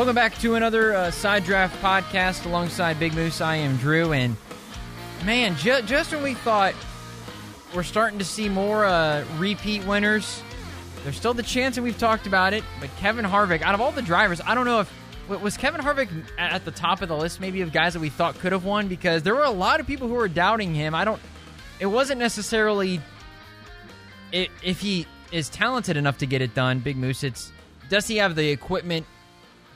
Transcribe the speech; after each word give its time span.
Welcome 0.00 0.14
back 0.14 0.38
to 0.38 0.54
another 0.54 0.94
uh, 0.94 1.10
Side 1.10 1.44
Draft 1.44 1.78
podcast 1.82 2.46
alongside 2.46 2.98
Big 2.98 3.12
Moose. 3.12 3.42
I 3.42 3.56
am 3.56 3.76
Drew, 3.76 4.14
and 4.14 4.34
man, 5.26 5.54
ju- 5.56 5.82
just 5.82 6.10
when 6.10 6.22
we 6.22 6.32
thought 6.32 6.72
we're 7.74 7.82
starting 7.82 8.18
to 8.18 8.24
see 8.24 8.48
more 8.48 8.86
uh, 8.86 9.26
repeat 9.36 9.84
winners, 9.84 10.42
there's 11.04 11.16
still 11.16 11.34
the 11.34 11.42
chance, 11.42 11.76
and 11.76 11.84
we've 11.84 11.98
talked 11.98 12.26
about 12.26 12.54
it. 12.54 12.64
But 12.80 12.88
Kevin 12.96 13.26
Harvick, 13.26 13.60
out 13.60 13.74
of 13.74 13.82
all 13.82 13.92
the 13.92 14.00
drivers, 14.00 14.40
I 14.40 14.54
don't 14.54 14.64
know 14.64 14.80
if 14.80 14.90
was 15.28 15.58
Kevin 15.58 15.82
Harvick 15.82 16.08
at 16.38 16.64
the 16.64 16.70
top 16.70 17.02
of 17.02 17.10
the 17.10 17.16
list, 17.16 17.38
maybe 17.38 17.60
of 17.60 17.70
guys 17.70 17.92
that 17.92 18.00
we 18.00 18.08
thought 18.08 18.38
could 18.38 18.52
have 18.52 18.64
won, 18.64 18.88
because 18.88 19.22
there 19.22 19.34
were 19.34 19.44
a 19.44 19.50
lot 19.50 19.80
of 19.80 19.86
people 19.86 20.08
who 20.08 20.14
were 20.14 20.28
doubting 20.28 20.74
him. 20.74 20.94
I 20.94 21.04
don't. 21.04 21.20
It 21.78 21.86
wasn't 21.86 22.20
necessarily 22.20 23.02
if 24.32 24.80
he 24.80 25.06
is 25.30 25.50
talented 25.50 25.98
enough 25.98 26.16
to 26.18 26.26
get 26.26 26.40
it 26.40 26.54
done. 26.54 26.78
Big 26.78 26.96
Moose, 26.96 27.22
it's 27.22 27.52
does 27.90 28.06
he 28.06 28.16
have 28.16 28.34
the 28.34 28.48
equipment? 28.48 29.04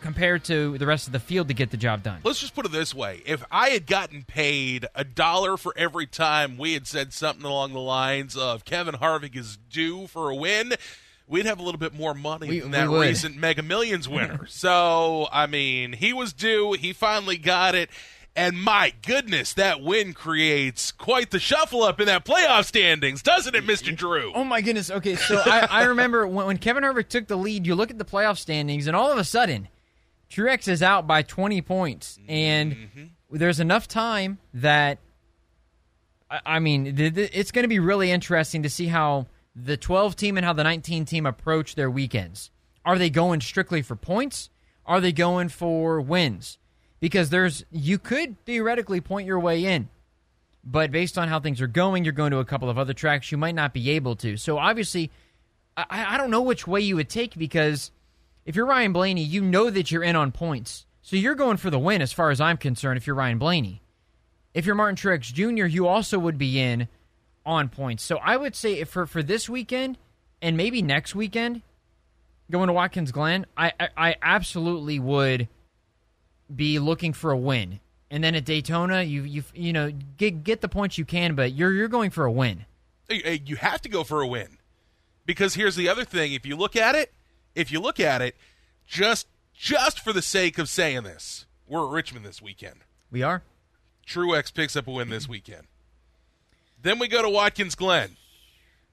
Compared 0.05 0.45
to 0.45 0.77
the 0.77 0.85
rest 0.85 1.07
of 1.07 1.15
the 1.15 1.19
field 1.19 1.49
to 1.49 1.55
get 1.55 1.71
the 1.71 1.79
job 1.79 2.03
done. 2.03 2.21
Let's 2.25 2.39
just 2.39 2.55
put 2.55 2.67
it 2.67 2.73
this 2.73 2.95
way. 2.95 3.23
If 3.25 3.43
I 3.51 3.71
had 3.71 3.87
gotten 3.87 4.25
paid 4.25 4.85
a 4.95 5.03
dollar 5.03 5.57
for 5.57 5.73
every 5.79 6.07
time 6.07 6.59
we 6.59 6.75
had 6.75 6.87
said 6.87 7.15
something 7.15 7.47
along 7.47 7.73
the 7.73 7.80
lines 7.80 8.37
of 8.37 8.67
Kevin 8.67 8.97
Harvick 8.97 9.35
is 9.35 9.57
due 9.71 10.07
for 10.07 10.29
a 10.29 10.37
win, 10.37 10.75
we'd 11.27 11.47
have 11.47 11.59
a 11.59 11.63
little 11.63 11.79
bit 11.79 11.95
more 11.95 12.13
money 12.13 12.49
we, 12.49 12.61
than 12.61 12.73
that 12.73 12.91
recent 12.91 13.39
Mega 13.39 13.63
Millions 13.63 14.07
winner. 14.11 14.45
so, 14.47 15.27
I 15.33 15.47
mean, 15.47 15.95
he 15.95 16.13
was 16.13 16.35
due. 16.35 16.75
He 16.75 16.93
finally 16.93 17.39
got 17.39 17.75
it. 17.75 17.89
And 18.37 18.61
my 18.61 18.93
goodness, 19.07 19.55
that 19.55 19.80
win 19.80 20.13
creates 20.13 20.93
quite 20.93 21.30
the 21.30 21.39
shuffle 21.39 21.83
up 21.83 21.99
in 21.99 22.07
that 22.07 22.27
playoff 22.27 22.66
standings, 22.66 23.23
doesn't 23.23 23.55
it, 23.55 23.65
Mr. 23.65 23.96
Drew? 23.96 24.33
Oh, 24.35 24.45
my 24.45 24.61
goodness. 24.61 24.91
Okay, 24.91 25.16
so 25.16 25.41
I, 25.46 25.66
I 25.71 25.85
remember 25.85 26.27
when, 26.27 26.46
when 26.46 26.59
Kevin 26.59 26.83
Harvick 26.83 27.09
took 27.09 27.27
the 27.27 27.37
lead, 27.37 27.66
you 27.66 27.74
look 27.74 27.91
at 27.91 27.96
the 27.96 28.05
playoff 28.05 28.37
standings, 28.37 28.87
and 28.87 28.95
all 28.95 29.11
of 29.11 29.16
a 29.16 29.24
sudden, 29.24 29.68
Truex 30.35 30.66
is 30.66 30.82
out 30.82 31.07
by 31.07 31.23
20 31.23 31.63
points, 31.63 32.18
and 32.29 32.73
mm-hmm. 32.73 33.04
there's 33.30 33.60
enough 33.60 33.87
time 33.87 34.38
that 34.54 34.99
I 36.29 36.59
mean, 36.59 36.95
it's 36.99 37.52
going 37.52 37.63
to 37.63 37.68
be 37.68 37.79
really 37.79 38.10
interesting 38.10 38.65
to 38.65 38.71
see 38.71 38.87
how 38.87 39.27
the 39.55 39.77
12 39.77 40.16
team 40.16 40.37
and 40.37 40.45
how 40.45 40.52
the 40.52 40.65
19 40.65 41.05
team 41.05 41.27
approach 41.27 41.77
their 41.77 41.90
weekends. 41.90 42.51
Are 42.85 42.99
they 42.99 43.10
going 43.10 43.40
strictly 43.40 43.82
for 43.82 43.95
points? 43.95 44.51
Are 44.85 45.01
they 45.01 45.12
going 45.12 45.51
for 45.51 46.01
wins? 46.01 46.59
Because 46.99 47.30
there's 47.30 47.65
you 47.71 47.99
could 47.99 48.43
theoretically 48.45 49.01
point 49.01 49.29
your 49.29 49.38
way 49.38 49.65
in, 49.65 49.88
but 50.65 50.90
based 50.90 51.16
on 51.16 51.29
how 51.29 51.38
things 51.38 51.60
are 51.60 51.68
going, 51.68 52.02
you're 52.02 52.12
going 52.12 52.32
to 52.32 52.38
a 52.38 52.45
couple 52.45 52.68
of 52.68 52.79
other 52.79 52.95
tracks 52.95 53.30
you 53.30 53.38
might 53.38 53.55
not 53.55 53.73
be 53.73 53.90
able 53.90 54.16
to. 54.16 54.37
So 54.37 54.59
obviously, 54.59 55.12
I, 55.77 56.15
I 56.15 56.16
don't 56.16 56.30
know 56.30 56.43
which 56.43 56.66
way 56.66 56.80
you 56.80 56.96
would 56.96 57.09
take 57.09 57.37
because 57.37 57.93
if 58.45 58.56
you're 58.56 58.66
Ryan 58.66 58.92
Blaney, 58.92 59.23
you 59.23 59.40
know 59.40 59.70
that 59.70 59.90
you're 59.90 60.02
in 60.02 60.16
on 60.16 60.32
points. 60.32 60.87
So 61.02 61.16
you're 61.16 61.34
going 61.34 61.56
for 61.56 61.70
the 61.70 61.78
win 61.78 62.02
as 62.02 62.12
far 62.12 62.30
as 62.30 62.40
I'm 62.40 62.56
concerned 62.56 62.96
if 62.96 63.06
you're 63.06 63.16
Ryan 63.16 63.38
Blaney. 63.38 63.82
If 64.53 64.66
you're 64.66 64.75
Martin 64.75 64.97
Truex 64.97 65.32
Jr., 65.32 65.66
you 65.66 65.87
also 65.87 66.19
would 66.19 66.38
be 66.38 66.60
in 66.60 66.88
on 67.44 67.69
points. 67.69 68.03
So 68.03 68.16
I 68.19 68.37
would 68.37 68.54
say 68.54 68.84
for 68.84 69.06
for 69.06 69.22
this 69.22 69.48
weekend 69.48 69.98
and 70.41 70.56
maybe 70.56 70.82
next 70.82 71.15
weekend, 71.15 71.62
going 72.50 72.69
to 72.69 72.72
Watkins 72.72 73.12
Glen, 73.12 73.47
I, 73.56 73.72
I, 73.81 73.88
I 73.97 74.16
absolutely 74.22 74.98
would 74.98 75.48
be 76.54 76.78
looking 76.78 77.12
for 77.12 77.31
a 77.31 77.37
win. 77.37 77.81
And 78.10 78.22
then 78.22 78.34
at 78.34 78.44
Daytona, 78.44 79.03
you 79.03 79.22
you 79.22 79.44
you 79.54 79.72
know 79.72 79.91
get 80.16 80.44
get 80.44 80.60
the 80.60 80.69
points 80.69 80.98
you 80.98 81.04
can, 81.04 81.34
but 81.34 81.53
you're 81.53 81.72
you're 81.72 81.88
going 81.88 82.10
for 82.10 82.25
a 82.25 82.32
win. 82.32 82.66
You 83.09 83.56
have 83.56 83.83
to 83.83 83.88
go 83.88 84.04
for 84.04 84.21
a 84.21 84.27
win 84.27 84.59
because 85.27 85.54
here's 85.54 85.77
the 85.77 85.88
other 85.88 86.04
thing: 86.04 86.33
if 86.33 86.47
you 86.47 86.56
look 86.56 86.77
at 86.77 86.94
it, 86.94 87.12
if 87.54 87.70
you 87.72 87.81
look 87.81 88.00
at 88.00 88.22
it, 88.22 88.37
just 88.87 89.26
just 89.54 90.00
for 90.00 90.12
the 90.12 90.22
sake 90.22 90.59
of 90.59 90.69
saying 90.69 91.04
this, 91.04 91.47
we're 91.66 91.87
at 91.87 91.92
Richmond 91.92 92.25
this 92.25 92.42
weekend. 92.42 92.81
We 93.10 93.22
are. 93.22 93.42
Truex 94.06 94.53
picks 94.53 94.76
up 94.76 94.87
a 94.87 94.91
win 94.91 95.09
this 95.09 95.28
weekend. 95.28 95.66
Then 96.82 96.98
we 96.98 97.09
go 97.09 97.22
to 97.22 97.31
Watkins 97.31 97.75
Glen. 97.75 98.16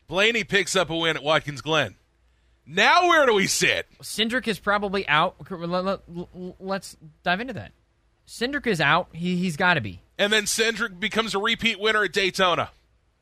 Blaney 0.08 0.44
picks 0.44 0.76
up 0.76 0.90
a 0.90 0.96
win 0.96 1.18
at 1.18 1.24
Watkins 1.24 1.62
Glen. 1.62 1.96
Now 2.66 3.08
where 3.08 3.26
do 3.26 3.34
we 3.34 3.48
sit? 3.48 3.88
Cindric 4.02 4.48
is 4.48 4.60
probably 4.60 5.08
out. 5.08 5.36
Let's 6.60 6.96
dive 7.24 7.42
into 7.42 7.54
that. 7.54 7.72
Cindric 8.28 8.68
is 8.68 8.80
out. 8.80 9.10
He 9.12 9.36
he's 9.36 9.58
got 9.58 9.74
to 9.74 9.82
be. 9.82 10.02
And 10.18 10.32
then 10.32 10.44
Cindric 10.44 11.00
becomes 11.00 11.36
a 11.36 11.40
repeat 11.40 11.80
winner 11.80 12.04
at 12.04 12.14
Daytona. 12.14 12.70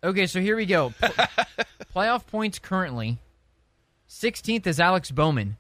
Okay, 0.04 0.28
so 0.28 0.40
here 0.40 0.56
we 0.56 0.66
go. 0.66 0.94
playoff 1.96 2.28
points 2.28 2.60
currently 2.60 3.18
16th 4.10 4.66
is 4.66 4.80
Alex 4.80 5.12
Bowman. 5.12 5.58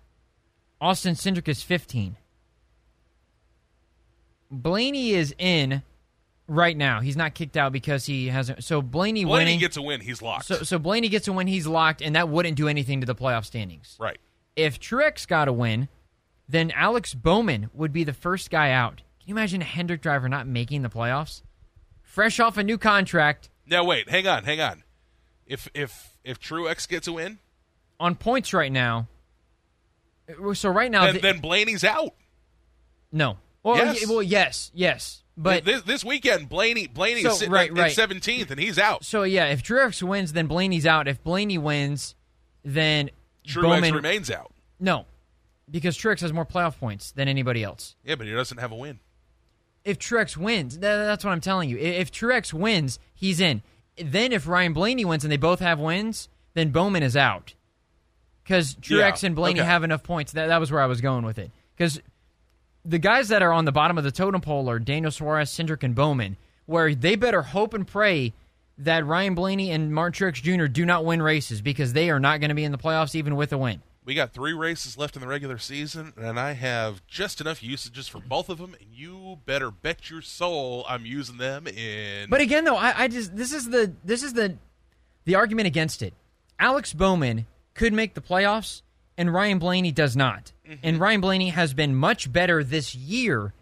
Austin 0.81 1.13
Cindric 1.13 1.47
is 1.47 1.61
15. 1.61 2.17
Blaney 4.49 5.11
is 5.11 5.35
in 5.37 5.83
right 6.47 6.75
now. 6.75 6.99
He's 7.01 7.15
not 7.15 7.35
kicked 7.35 7.55
out 7.55 7.71
because 7.71 8.07
he 8.07 8.27
hasn't. 8.27 8.63
So 8.63 8.81
Blaney, 8.81 9.23
Blaney 9.23 9.45
winning, 9.45 9.59
gets 9.59 9.77
a 9.77 9.81
win. 9.81 10.01
He's 10.01 10.21
locked. 10.21 10.45
So, 10.45 10.63
so 10.63 10.79
Blaney 10.79 11.09
gets 11.09 11.27
a 11.27 11.33
win. 11.33 11.45
He's 11.45 11.67
locked, 11.67 12.01
and 12.01 12.15
that 12.15 12.29
wouldn't 12.29 12.57
do 12.57 12.67
anything 12.67 13.01
to 13.01 13.05
the 13.05 13.15
playoff 13.15 13.45
standings. 13.45 13.95
Right. 13.99 14.17
If 14.55 14.79
Truex 14.79 15.27
got 15.27 15.47
a 15.47 15.53
win, 15.53 15.87
then 16.47 16.71
Alex 16.71 17.13
Bowman 17.13 17.69
would 17.73 17.93
be 17.93 18.03
the 18.03 18.13
first 18.13 18.49
guy 18.49 18.71
out. 18.71 18.97
Can 19.19 19.27
you 19.29 19.35
imagine 19.35 19.61
a 19.61 19.65
Hendrick 19.65 20.01
driver 20.01 20.27
not 20.27 20.47
making 20.47 20.81
the 20.81 20.89
playoffs? 20.89 21.43
Fresh 22.01 22.39
off 22.39 22.57
a 22.57 22.63
new 22.63 22.79
contract. 22.79 23.49
Now 23.67 23.83
wait, 23.83 24.09
hang 24.09 24.25
on, 24.25 24.45
hang 24.45 24.59
on. 24.59 24.83
If 25.45 25.69
if 25.75 26.17
if 26.23 26.39
Truex 26.39 26.87
gets 26.87 27.07
a 27.07 27.13
win, 27.13 27.37
on 27.99 28.15
points 28.15 28.53
right 28.53 28.71
now. 28.71 29.07
So 30.53 30.69
right 30.69 30.91
now, 30.91 31.05
then, 31.05 31.15
the, 31.15 31.21
then 31.21 31.39
Blaney's 31.39 31.83
out. 31.83 32.13
No. 33.11 33.37
Well, 33.63 33.77
yes. 33.77 34.07
well, 34.07 34.23
yes, 34.23 34.71
yes. 34.73 35.23
But 35.35 35.63
this, 35.65 35.81
this 35.83 36.03
weekend, 36.03 36.49
Blaney 36.49 36.87
Blaney 36.87 37.23
so, 37.23 37.29
is 37.29 37.39
sitting 37.39 37.53
right, 37.53 37.71
right. 37.73 37.95
17th, 37.95 38.51
and 38.51 38.59
he's 38.59 38.77
out. 38.77 39.05
So 39.05 39.23
yeah, 39.23 39.45
if 39.45 39.63
Truex 39.63 40.03
wins, 40.03 40.33
then 40.33 40.47
Blaney's 40.47 40.85
out. 40.85 41.07
If 41.07 41.23
Blaney 41.23 41.57
wins, 41.57 42.15
then 42.63 43.09
Truex 43.47 43.61
Bowman 43.61 43.93
remains 43.93 44.29
out. 44.29 44.51
No, 44.79 45.05
because 45.69 45.97
Truex 45.97 46.19
has 46.21 46.33
more 46.33 46.45
playoff 46.45 46.77
points 46.77 47.11
than 47.11 47.27
anybody 47.27 47.63
else. 47.63 47.95
Yeah, 48.03 48.15
but 48.15 48.27
he 48.27 48.33
doesn't 48.33 48.57
have 48.57 48.71
a 48.71 48.75
win. 48.75 48.99
If 49.85 49.97
Truex 49.97 50.35
wins, 50.35 50.77
that's 50.77 51.23
what 51.23 51.31
I'm 51.31 51.41
telling 51.41 51.69
you. 51.69 51.77
If 51.77 52.11
Truex 52.11 52.53
wins, 52.53 52.99
he's 53.13 53.39
in. 53.39 53.61
Then 53.97 54.33
if 54.33 54.45
Ryan 54.45 54.73
Blaney 54.73 55.05
wins 55.05 55.23
and 55.23 55.31
they 55.31 55.37
both 55.37 55.61
have 55.61 55.79
wins, 55.79 56.27
then 56.53 56.71
Bowman 56.71 57.01
is 57.01 57.15
out 57.15 57.53
because 58.49 58.73
Truex 58.77 59.21
yeah, 59.21 59.27
and 59.27 59.35
Blaney 59.35 59.59
okay. 59.59 59.69
have 59.69 59.83
enough 59.83 60.01
points. 60.01 60.31
That, 60.31 60.47
that 60.47 60.59
was 60.59 60.71
where 60.71 60.81
I 60.81 60.87
was 60.87 61.01
going 61.01 61.23
with 61.23 61.37
it. 61.37 61.51
Because 61.77 62.01
the 62.83 62.97
guys 62.97 63.27
that 63.27 63.43
are 63.43 63.53
on 63.53 63.65
the 63.65 63.71
bottom 63.71 63.95
of 63.99 64.03
the 64.03 64.11
totem 64.11 64.41
pole 64.41 64.67
are 64.71 64.79
Daniel 64.79 65.11
Suarez, 65.11 65.51
Cindric, 65.51 65.83
and 65.83 65.93
Bowman, 65.93 66.35
where 66.65 66.95
they 66.95 67.15
better 67.15 67.43
hope 67.43 67.75
and 67.75 67.85
pray 67.85 68.33
that 68.79 69.05
Ryan 69.05 69.35
Blaney 69.35 69.69
and 69.69 69.93
Martin 69.93 70.31
Truex 70.31 70.41
Jr. 70.41 70.65
do 70.65 70.83
not 70.83 71.05
win 71.05 71.21
races 71.21 71.61
because 71.61 71.93
they 71.93 72.09
are 72.09 72.19
not 72.19 72.39
going 72.39 72.49
to 72.49 72.55
be 72.55 72.63
in 72.63 72.71
the 72.71 72.79
playoffs 72.79 73.13
even 73.13 73.35
with 73.35 73.53
a 73.53 73.57
win. 73.57 73.83
We 74.03 74.15
got 74.15 74.33
three 74.33 74.53
races 74.53 74.97
left 74.97 75.15
in 75.15 75.21
the 75.21 75.27
regular 75.27 75.59
season, 75.59 76.13
and 76.17 76.39
I 76.39 76.53
have 76.53 77.05
just 77.05 77.39
enough 77.39 77.61
usages 77.61 78.07
for 78.07 78.17
both 78.17 78.49
of 78.49 78.57
them. 78.57 78.75
And 78.79 78.89
you 78.91 79.37
better 79.45 79.69
bet 79.69 80.09
your 80.09 80.23
soul 80.23 80.85
I'm 80.89 81.05
using 81.05 81.37
them 81.37 81.67
in. 81.67 82.31
But 82.31 82.41
again, 82.41 82.63
though, 82.63 82.77
I, 82.77 83.03
I 83.03 83.07
just 83.09 83.35
this 83.35 83.53
is 83.53 83.69
the 83.69 83.93
this 84.03 84.23
is 84.23 84.33
the 84.33 84.57
the 85.25 85.35
argument 85.35 85.67
against 85.67 86.01
it. 86.01 86.15
Alex 86.57 86.93
Bowman 86.93 87.45
could 87.79 87.93
make 87.93 88.13
the 88.13 88.21
playoffs, 88.21 88.81
and 89.17 89.33
Ryan 89.33 89.57
Blaney 89.57 89.93
does 89.93 90.13
not. 90.13 90.51
Mm-hmm. 90.67 90.79
And 90.83 90.99
Ryan 90.99 91.21
Blaney 91.21 91.49
has 91.49 91.73
been 91.73 91.95
much 91.95 92.29
better 92.29 92.61
this 92.61 92.93
year 92.93 93.53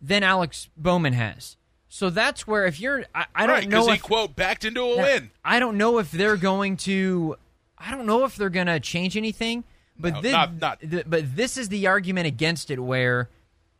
than 0.00 0.22
Alex 0.22 0.68
Bowman 0.76 1.14
has. 1.14 1.56
So 1.88 2.10
that's 2.10 2.46
where 2.46 2.64
if 2.66 2.78
you're, 2.78 3.04
I, 3.12 3.26
I 3.34 3.46
don't 3.48 3.68
know 3.68 3.88
if 3.88 3.94
he 3.94 3.98
quote 3.98 4.36
backed 4.36 4.64
into 4.64 4.82
a 4.82 4.96
win. 4.96 5.32
I 5.44 5.58
don't 5.58 5.76
know 5.76 5.98
if 5.98 6.12
they're 6.12 6.36
going 6.36 6.76
to. 6.78 7.36
I 7.76 7.90
don't 7.90 8.06
know 8.06 8.24
if 8.24 8.36
they're 8.36 8.50
going 8.50 8.68
to 8.68 8.78
change 8.78 9.16
anything. 9.16 9.64
But 9.98 10.14
no, 10.14 10.20
this, 10.20 10.32
not, 10.32 10.54
not. 10.60 10.80
Th- 10.80 11.04
but 11.04 11.34
this 11.34 11.56
is 11.56 11.68
the 11.70 11.88
argument 11.88 12.28
against 12.28 12.70
it, 12.70 12.78
where 12.78 13.28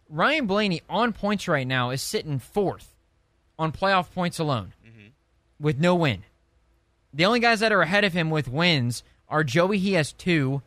Ryan 0.08 0.46
Blaney 0.46 0.82
on 0.90 1.12
points 1.12 1.46
right 1.46 1.66
now 1.66 1.90
is 1.90 2.02
sitting 2.02 2.40
fourth 2.40 2.96
on 3.56 3.70
playoff 3.70 4.10
points 4.10 4.40
alone, 4.40 4.72
mm-hmm. 4.84 5.08
with 5.60 5.78
no 5.78 5.94
win. 5.94 6.24
The 7.14 7.24
only 7.24 7.38
guys 7.38 7.60
that 7.60 7.70
are 7.70 7.82
ahead 7.82 8.02
of 8.02 8.12
him 8.12 8.30
with 8.30 8.48
wins 8.48 9.04
are 9.30 9.44
Joey, 9.44 9.78
he 9.78 9.94
has 9.94 10.12
two. 10.12 10.62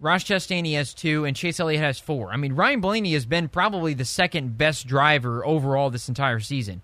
Ross 0.00 0.24
Chastain, 0.24 0.66
he 0.66 0.72
has 0.74 0.92
two, 0.92 1.24
and 1.24 1.36
Chase 1.36 1.60
Elliott 1.60 1.80
has 1.80 2.00
four. 2.00 2.32
I 2.32 2.36
mean, 2.36 2.54
Ryan 2.54 2.80
Blaney 2.80 3.12
has 3.12 3.24
been 3.24 3.48
probably 3.48 3.94
the 3.94 4.04
second 4.04 4.58
best 4.58 4.86
driver 4.86 5.46
overall 5.46 5.90
this 5.90 6.08
entire 6.08 6.40
season, 6.40 6.82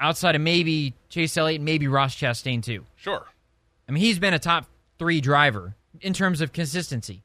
outside 0.00 0.34
of 0.34 0.40
maybe 0.40 0.94
Chase 1.10 1.36
Elliott, 1.36 1.58
and 1.58 1.66
maybe 1.66 1.86
Ross 1.86 2.16
Chastain 2.16 2.62
too. 2.62 2.86
Sure. 2.96 3.26
I 3.86 3.92
mean, 3.92 4.02
he's 4.02 4.18
been 4.18 4.32
a 4.32 4.38
top 4.38 4.66
three 4.98 5.20
driver 5.20 5.74
in 6.00 6.14
terms 6.14 6.40
of 6.40 6.52
consistency. 6.52 7.22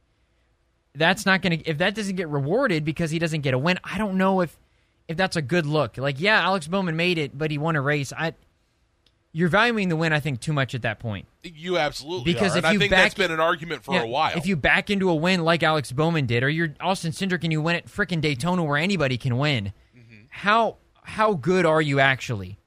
That's 0.94 1.26
not 1.26 1.42
going 1.42 1.60
to 1.60 1.70
if 1.70 1.78
that 1.78 1.96
doesn't 1.96 2.18
get 2.18 2.28
rewarded 2.28 2.84
because 2.84 3.10
he 3.10 3.20
doesn't 3.20 3.42
get 3.42 3.54
a 3.54 3.58
win. 3.58 3.80
I 3.84 3.98
don't 3.98 4.18
know 4.18 4.42
if 4.42 4.58
if 5.08 5.16
that's 5.16 5.38
a 5.38 5.42
good 5.42 5.66
look. 5.66 5.98
Like, 5.98 6.20
yeah, 6.20 6.42
Alex 6.42 6.68
Bowman 6.68 6.98
made 6.98 7.18
it, 7.18 7.38
but 7.38 7.52
he 7.52 7.58
won 7.58 7.76
a 7.76 7.82
race. 7.82 8.12
I 8.12 8.34
you're 9.32 9.50
valuing 9.50 9.90
the 9.90 9.96
win, 9.96 10.12
I 10.12 10.20
think, 10.20 10.40
too 10.40 10.54
much 10.54 10.74
at 10.74 10.82
that 10.82 11.00
point. 11.00 11.28
You 11.44 11.78
absolutely 11.78 12.34
because 12.34 12.56
are. 12.56 12.60
if 12.60 12.66
and 12.66 12.74
you 12.74 12.80
I 12.80 12.80
think 12.80 12.92
back, 12.92 13.04
that's 13.04 13.14
been 13.14 13.32
an 13.32 13.40
argument 13.40 13.84
for 13.84 13.94
yeah, 13.94 14.04
a 14.04 14.08
while. 14.08 14.36
If 14.36 14.48
you 14.48 14.56
back 14.56 14.90
into 14.90 15.10
a 15.10 15.16
win 15.16 15.44
like 15.44 15.64
Alex 15.64 15.92
Bowman 15.92 16.26
did, 16.26 16.44
or 16.44 16.50
you're 16.50 16.74
Austin 16.80 17.12
Cindric 17.12 17.44
and 17.44 17.52
you 17.52 17.62
win 17.62 17.76
at 17.76 17.86
freaking 17.86 18.22
Daytona 18.22 18.64
where 18.64 18.78
anybody 18.78 19.18
can 19.18 19.38
win, 19.38 19.74
mm-hmm. 19.96 20.24
how 20.30 20.78
how 21.04 21.34
good 21.34 21.66
are 21.66 21.82
you 21.82 22.00
actually? 22.00 22.58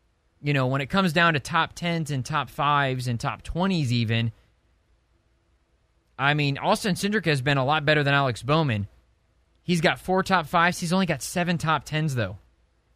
You 0.40 0.52
know, 0.52 0.66
when 0.66 0.80
it 0.80 0.86
comes 0.86 1.12
down 1.12 1.34
to 1.34 1.40
top 1.40 1.74
tens 1.74 2.10
and 2.10 2.24
top 2.24 2.48
fives 2.50 3.08
and 3.08 3.18
top 3.18 3.42
twenties, 3.42 3.92
even. 3.92 4.32
I 6.18 6.34
mean, 6.34 6.58
Austin 6.58 6.94
Cindric 6.94 7.24
has 7.24 7.42
been 7.42 7.58
a 7.58 7.64
lot 7.64 7.84
better 7.84 8.04
than 8.04 8.14
Alex 8.14 8.42
Bowman. 8.42 8.86
He's 9.64 9.80
got 9.80 9.98
four 9.98 10.22
top 10.22 10.46
fives. 10.46 10.78
He's 10.78 10.92
only 10.92 11.06
got 11.06 11.22
seven 11.22 11.58
top 11.58 11.84
tens, 11.84 12.14
though. 12.14 12.38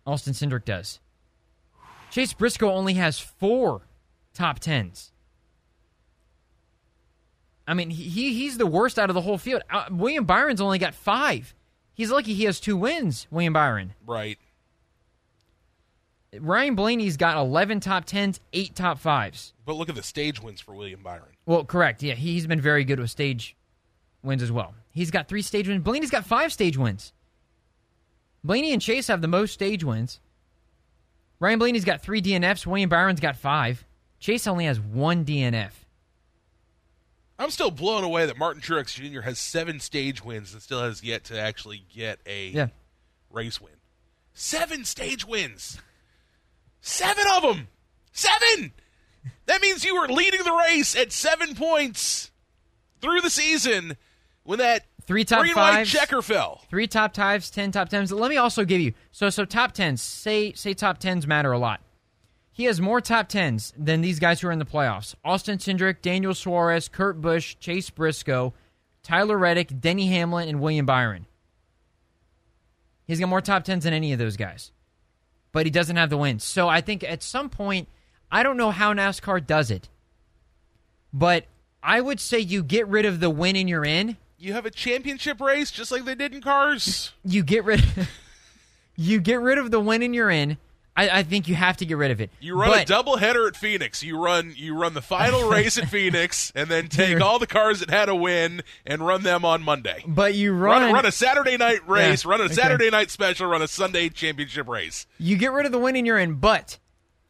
Austin 0.06 0.32
Cindric 0.32 0.64
does. 0.64 1.00
Chase 2.10 2.32
Briscoe 2.32 2.70
only 2.70 2.94
has 2.94 3.18
four 3.18 3.82
top 4.32 4.58
tens. 4.58 5.12
I 7.66 7.74
mean, 7.74 7.90
he 7.90 8.32
he's 8.32 8.58
the 8.58 8.66
worst 8.66 8.98
out 8.98 9.10
of 9.10 9.14
the 9.14 9.20
whole 9.20 9.38
field. 9.38 9.62
Uh, 9.70 9.86
William 9.90 10.24
Byron's 10.24 10.60
only 10.60 10.78
got 10.78 10.94
five. 10.94 11.54
He's 11.94 12.10
lucky 12.10 12.34
he 12.34 12.44
has 12.44 12.60
two 12.60 12.76
wins. 12.76 13.26
William 13.30 13.52
Byron, 13.52 13.94
right? 14.06 14.38
Ryan 16.38 16.74
Blaney's 16.74 17.16
got 17.16 17.36
eleven 17.36 17.80
top 17.80 18.04
tens, 18.04 18.40
eight 18.52 18.74
top 18.74 18.98
fives. 18.98 19.52
But 19.64 19.74
look 19.74 19.88
at 19.88 19.94
the 19.94 20.02
stage 20.02 20.40
wins 20.40 20.60
for 20.60 20.74
William 20.74 21.02
Byron. 21.02 21.36
Well, 21.44 21.64
correct. 21.64 22.02
Yeah, 22.02 22.14
he's 22.14 22.46
been 22.46 22.60
very 22.60 22.84
good 22.84 23.00
with 23.00 23.10
stage 23.10 23.56
wins 24.22 24.42
as 24.42 24.52
well. 24.52 24.74
He's 24.90 25.10
got 25.10 25.28
three 25.28 25.42
stage 25.42 25.68
wins. 25.68 25.82
Blaney's 25.82 26.10
got 26.10 26.24
five 26.24 26.52
stage 26.52 26.76
wins. 26.76 27.12
Blaney 28.44 28.72
and 28.72 28.80
Chase 28.80 29.08
have 29.08 29.22
the 29.22 29.28
most 29.28 29.52
stage 29.54 29.82
wins. 29.82 30.20
Ryan 31.38 31.58
Blaney's 31.58 31.84
got 31.84 32.02
three 32.02 32.22
DNFs. 32.22 32.66
William 32.66 32.88
Byron's 32.88 33.20
got 33.20 33.36
five. 33.36 33.84
Chase 34.18 34.46
only 34.46 34.64
has 34.64 34.80
one 34.80 35.24
DNF. 35.24 35.72
I'm 37.38 37.50
still 37.50 37.70
blown 37.70 38.02
away 38.02 38.24
that 38.26 38.38
Martin 38.38 38.62
Truex 38.62 38.94
Jr. 38.94 39.20
has 39.20 39.38
seven 39.38 39.78
stage 39.78 40.24
wins 40.24 40.54
and 40.54 40.62
still 40.62 40.82
has 40.82 41.02
yet 41.02 41.24
to 41.24 41.38
actually 41.38 41.84
get 41.92 42.18
a 42.26 42.48
yeah. 42.48 42.68
race 43.30 43.60
win. 43.60 43.72
Seven 44.32 44.84
stage 44.84 45.26
wins. 45.26 45.78
Seven 46.80 47.24
of 47.34 47.42
them. 47.42 47.68
Seven. 48.12 48.72
That 49.44 49.60
means 49.60 49.84
you 49.84 50.00
were 50.00 50.08
leading 50.08 50.44
the 50.44 50.52
race 50.52 50.96
at 50.96 51.12
seven 51.12 51.54
points 51.54 52.30
through 53.00 53.20
the 53.20 53.30
season 53.30 53.96
when 54.44 54.58
that 54.58 54.86
three 55.06 55.24
top 55.24 55.42
green 55.42 55.54
fives, 55.54 55.92
fell. 56.22 56.62
Three 56.68 56.86
top 56.86 57.14
fives, 57.14 57.50
ten 57.50 57.72
top 57.72 57.88
tens. 57.88 58.12
Let 58.12 58.30
me 58.30 58.36
also 58.36 58.64
give 58.64 58.80
you 58.80 58.92
so 59.10 59.30
so 59.30 59.44
top 59.44 59.72
tens. 59.72 60.02
Say 60.02 60.52
say 60.52 60.74
top 60.74 60.98
tens 60.98 61.26
matter 61.26 61.52
a 61.52 61.58
lot. 61.58 61.80
He 62.52 62.64
has 62.64 62.80
more 62.80 63.00
top 63.00 63.28
tens 63.28 63.74
than 63.76 64.00
these 64.00 64.18
guys 64.18 64.40
who 64.40 64.48
are 64.48 64.52
in 64.52 64.58
the 64.58 64.64
playoffs: 64.64 65.14
Austin 65.24 65.58
Cindric, 65.58 66.02
Daniel 66.02 66.34
Suarez, 66.34 66.88
Kurt 66.88 67.20
Busch, 67.20 67.56
Chase 67.58 67.90
Briscoe, 67.90 68.54
Tyler 69.02 69.38
Reddick, 69.38 69.80
Denny 69.80 70.08
Hamlin, 70.08 70.48
and 70.48 70.60
William 70.60 70.86
Byron. 70.86 71.26
He's 73.06 73.20
got 73.20 73.28
more 73.28 73.40
top 73.40 73.64
tens 73.64 73.84
than 73.84 73.92
any 73.92 74.12
of 74.12 74.18
those 74.18 74.36
guys, 74.36 74.72
but 75.52 75.64
he 75.64 75.70
doesn't 75.70 75.96
have 75.96 76.10
the 76.10 76.16
wins. 76.16 76.42
So 76.42 76.68
I 76.68 76.80
think 76.80 77.04
at 77.04 77.22
some 77.22 77.48
point, 77.48 77.88
I 78.32 78.42
don't 78.42 78.56
know 78.56 78.72
how 78.72 78.92
NASCAR 78.92 79.46
does 79.46 79.70
it, 79.70 79.88
but 81.12 81.44
I 81.82 82.00
would 82.00 82.18
say 82.18 82.40
you 82.40 82.64
get 82.64 82.88
rid 82.88 83.04
of 83.04 83.20
the 83.20 83.30
win 83.30 83.54
and 83.54 83.68
you're 83.68 83.84
in 83.84 84.16
you 84.38 84.52
have 84.52 84.66
a 84.66 84.70
championship 84.70 85.40
race 85.40 85.70
just 85.70 85.90
like 85.90 86.04
they 86.04 86.14
did 86.14 86.34
in 86.34 86.40
cars. 86.40 87.12
You 87.24 87.42
get 87.42 87.64
rid 87.64 87.82
you 88.96 89.20
get 89.20 89.40
rid 89.40 89.58
of 89.58 89.70
the 89.70 89.80
winning 89.80 90.14
you're 90.14 90.30
in. 90.30 90.58
I, 90.98 91.18
I, 91.18 91.22
think 91.24 91.46
you 91.46 91.54
have 91.54 91.76
to 91.78 91.84
get 91.84 91.98
rid 91.98 92.10
of 92.10 92.22
it. 92.22 92.30
You 92.40 92.58
run 92.58 92.70
but, 92.70 92.82
a 92.82 92.84
double 92.86 93.18
header 93.18 93.46
at 93.46 93.54
Phoenix. 93.54 94.02
You 94.02 94.18
run 94.18 94.54
you 94.56 94.74
run 94.74 94.94
the 94.94 95.02
final 95.02 95.46
race 95.50 95.76
at 95.76 95.90
Phoenix, 95.90 96.52
and 96.54 96.70
then 96.70 96.88
take 96.88 97.20
all 97.20 97.38
the 97.38 97.46
cars 97.46 97.80
that 97.80 97.90
had 97.90 98.08
a 98.08 98.14
win 98.14 98.62
and 98.86 99.06
run 99.06 99.22
them 99.22 99.44
on 99.44 99.62
Monday. 99.62 100.02
But 100.06 100.34
you 100.34 100.54
run 100.54 100.82
run, 100.82 100.92
run 100.94 101.06
a 101.06 101.12
Saturday 101.12 101.58
night 101.58 101.86
race, 101.86 102.24
yeah, 102.24 102.30
run 102.30 102.40
a 102.40 102.44
okay. 102.44 102.54
Saturday 102.54 102.88
night 102.88 103.10
special, 103.10 103.46
run 103.48 103.60
a 103.60 103.68
Sunday 103.68 104.08
championship 104.08 104.68
race. 104.68 105.06
You 105.18 105.36
get 105.36 105.52
rid 105.52 105.66
of 105.66 105.72
the 105.72 105.78
winning 105.78 106.06
you're 106.06 106.18
in, 106.18 106.36
but 106.36 106.78